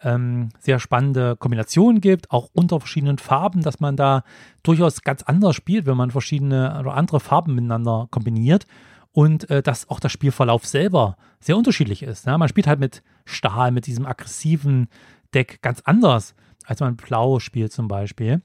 ähm, 0.00 0.48
sehr 0.58 0.80
spannende 0.80 1.36
Kombinationen 1.36 2.00
gibt, 2.00 2.30
auch 2.30 2.50
unter 2.52 2.80
verschiedenen 2.80 3.18
Farben, 3.18 3.62
dass 3.62 3.80
man 3.80 3.96
da 3.96 4.24
durchaus 4.62 5.02
ganz 5.02 5.22
anders 5.22 5.54
spielt, 5.54 5.86
wenn 5.86 5.96
man 5.96 6.10
verschiedene 6.10 6.78
oder 6.80 6.94
andere 6.94 7.20
Farben 7.20 7.54
miteinander 7.54 8.08
kombiniert. 8.10 8.66
Und 9.12 9.48
äh, 9.48 9.62
dass 9.62 9.88
auch 9.88 10.00
der 10.00 10.08
Spielverlauf 10.08 10.66
selber 10.66 11.16
sehr 11.38 11.56
unterschiedlich 11.56 12.02
ist. 12.02 12.26
Ja? 12.26 12.36
Man 12.36 12.48
spielt 12.48 12.66
halt 12.66 12.80
mit 12.80 13.04
Stahl, 13.24 13.70
mit 13.70 13.86
diesem 13.86 14.06
aggressiven 14.06 14.88
Deck 15.32 15.62
ganz 15.62 15.82
anders 15.84 16.34
als 16.64 16.80
man 16.80 16.96
blau 16.96 17.38
spielt 17.38 17.72
zum 17.72 17.88
Beispiel. 17.88 18.42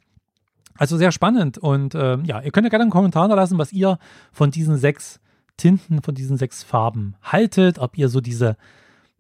Also 0.78 0.98
sehr 0.98 1.12
spannend 1.12 1.58
und 1.58 1.94
ähm, 1.96 2.24
ja, 2.24 2.42
ihr 2.42 2.52
könnt 2.52 2.66
ja 2.66 2.70
gerne 2.70 2.84
einen 2.84 2.92
Kommentar 2.92 3.28
da 3.28 3.36
lassen, 3.36 3.58
was 3.58 3.74
ihr 3.74 4.00
von 4.32 4.50
diesen 4.50 4.78
sechs 4.78 5.20
Tinten, 5.58 6.02
von 6.02 6.16
diesen 6.16 6.38
sechs 6.38 6.64
Farben 6.64 7.16
haltet, 7.22 7.80
ob 7.80 7.98
ihr 7.98 8.08
so 8.08 8.22
diese 8.22 8.56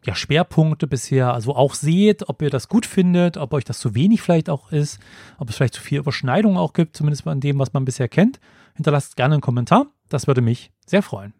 ja, 0.05 0.15
Schwerpunkte 0.15 0.87
bisher 0.87 1.33
also 1.33 1.55
auch 1.55 1.73
seht, 1.73 2.29
ob 2.29 2.41
ihr 2.41 2.49
das 2.49 2.69
gut 2.69 2.85
findet, 2.85 3.35
ob 3.35 3.53
euch 3.53 3.65
das 3.65 3.79
zu 3.79 3.95
wenig 3.95 4.21
vielleicht 4.21 4.49
auch 4.49 4.71
ist, 4.71 4.99
ob 5.37 5.49
es 5.49 5.57
vielleicht 5.57 5.73
zu 5.73 5.81
viel 5.81 5.99
Überschneidung 5.99 6.57
auch 6.57 6.71
gibt, 6.71 6.95
zumindest 6.95 7.27
an 7.27 7.41
dem, 7.41 7.59
was 7.59 7.73
man 7.73 7.83
bisher 7.83 8.07
kennt. 8.07 8.39
Hinterlasst 8.75 9.17
gerne 9.17 9.35
einen 9.35 9.41
Kommentar, 9.41 9.87
das 10.07 10.27
würde 10.27 10.41
mich 10.41 10.71
sehr 10.85 11.03
freuen. 11.03 11.33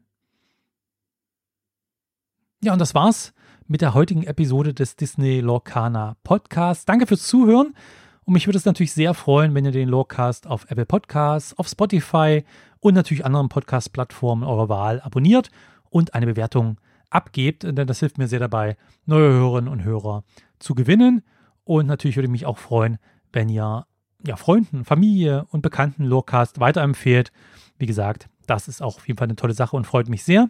Ja, 2.61 2.73
und 2.73 2.79
das 2.79 2.93
war's 2.93 3.33
mit 3.69 3.81
der 3.81 3.93
heutigen 3.93 4.23
Episode 4.23 4.73
des 4.73 4.95
Disney 4.95 5.41
Lorcana 5.41 6.17
Podcasts. 6.23 6.85
Danke 6.85 7.05
fürs 7.05 7.27
Zuhören. 7.27 7.75
Und 8.25 8.33
mich 8.33 8.47
würde 8.47 8.57
es 8.57 8.65
natürlich 8.65 8.93
sehr 8.93 9.13
freuen, 9.13 9.53
wenn 9.53 9.63
ihr 9.63 9.71
den 9.71 9.89
Lorcast 9.89 10.47
auf 10.47 10.65
Apple 10.71 10.87
Podcasts, 10.87 11.55
auf 11.55 11.67
Spotify 11.67 12.43
und 12.79 12.95
natürlich 12.95 13.25
anderen 13.25 13.47
Podcast-Plattformen 13.47 14.43
eurer 14.43 14.69
Wahl 14.69 14.99
abonniert 15.01 15.51
und 15.91 16.15
eine 16.15 16.25
Bewertung 16.25 16.79
abgebt, 17.11 17.61
denn 17.61 17.85
das 17.85 17.99
hilft 17.99 18.17
mir 18.17 18.27
sehr 18.27 18.39
dabei, 18.39 18.75
neue 19.05 19.33
Hörerinnen 19.33 19.71
und 19.71 19.83
Hörer 19.83 20.23
zu 20.57 20.73
gewinnen. 20.73 21.21
Und 21.63 21.85
natürlich 21.85 22.17
würde 22.17 22.25
ich 22.25 22.31
mich 22.31 22.47
auch 22.47 22.57
freuen, 22.57 22.97
wenn 23.31 23.49
ihr 23.49 23.85
ja, 24.25 24.35
Freunden, 24.35 24.83
Familie 24.83 25.45
und 25.51 25.61
Bekannten 25.61 26.05
Lorcast 26.05 26.59
weiterempfehlt. 26.59 27.31
Wie 27.77 27.85
gesagt, 27.85 28.29
das 28.47 28.67
ist 28.67 28.81
auch 28.81 28.97
auf 28.97 29.07
jeden 29.07 29.19
Fall 29.19 29.27
eine 29.27 29.35
tolle 29.35 29.53
Sache 29.53 29.75
und 29.75 29.85
freut 29.85 30.09
mich 30.09 30.23
sehr. 30.23 30.41
Ja, 30.41 30.49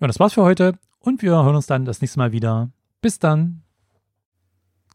und 0.00 0.08
das 0.08 0.20
war's 0.20 0.34
für 0.34 0.42
heute. 0.42 0.74
Und 1.00 1.22
wir 1.22 1.30
hören 1.30 1.56
uns 1.56 1.66
dann 1.66 1.84
das 1.84 2.00
nächste 2.00 2.18
Mal 2.18 2.32
wieder. 2.32 2.70
Bis 3.00 3.18
dann. 3.18 3.62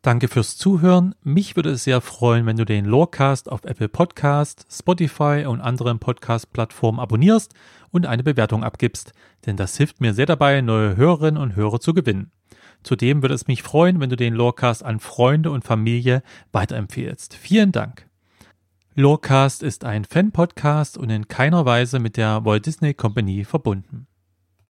Danke 0.01 0.28
fürs 0.28 0.58
Zuhören. 0.58 1.16
Mich 1.24 1.56
würde 1.56 1.70
es 1.70 1.86
sehr 1.86 2.01
freuen, 2.01 2.45
wenn 2.45 2.58
du 2.58 2.66
den 2.66 2.84
Lorecast 2.84 3.49
auf 3.49 3.64
Apple 3.64 3.88
Podcast, 3.88 4.66
Spotify 4.70 5.45
und 5.47 5.62
anderen 5.62 5.99
Podcast-Plattformen 5.99 6.99
abonnierst 6.99 7.54
und 7.91 8.06
eine 8.06 8.22
Bewertung 8.22 8.66
abgibst, 8.66 9.14
denn 9.45 9.56
das 9.56 9.78
hilft 9.78 10.01
mir 10.01 10.14
sehr 10.14 10.26
dabei, 10.26 10.60
neue 10.60 10.97
Hörerinnen 10.97 11.41
und 11.41 11.56
Hörer 11.56 11.80
zu 11.80 11.93
gewinnen. 11.93 12.32
Zudem 12.84 13.22
würde 13.22 13.34
es 13.34 13.47
mich 13.47 13.64
freuen, 13.64 14.01
wenn 14.01 14.10
du 14.10 14.18
den 14.18 14.34
Lorecast 14.34 14.84
an 14.84 14.99
Freunde 14.99 15.51
und 15.51 15.64
Familie 15.64 16.22
weiterempfehlst. 16.51 17.36
Vielen 17.36 17.72
Dank. 17.72 18.10
Lorecast 18.95 19.64
ist 19.64 19.86
ein 19.86 20.04
Fan-Podcast 20.04 20.97
und 20.97 21.10
in 21.10 21.30
keiner 21.30 21.66
Weise 21.66 21.99
mit 21.99 22.18
der 22.18 22.43
Walt 22.43 22.66
Disney 22.66 22.93
Company 22.93 23.45
verbunden. 23.45 24.08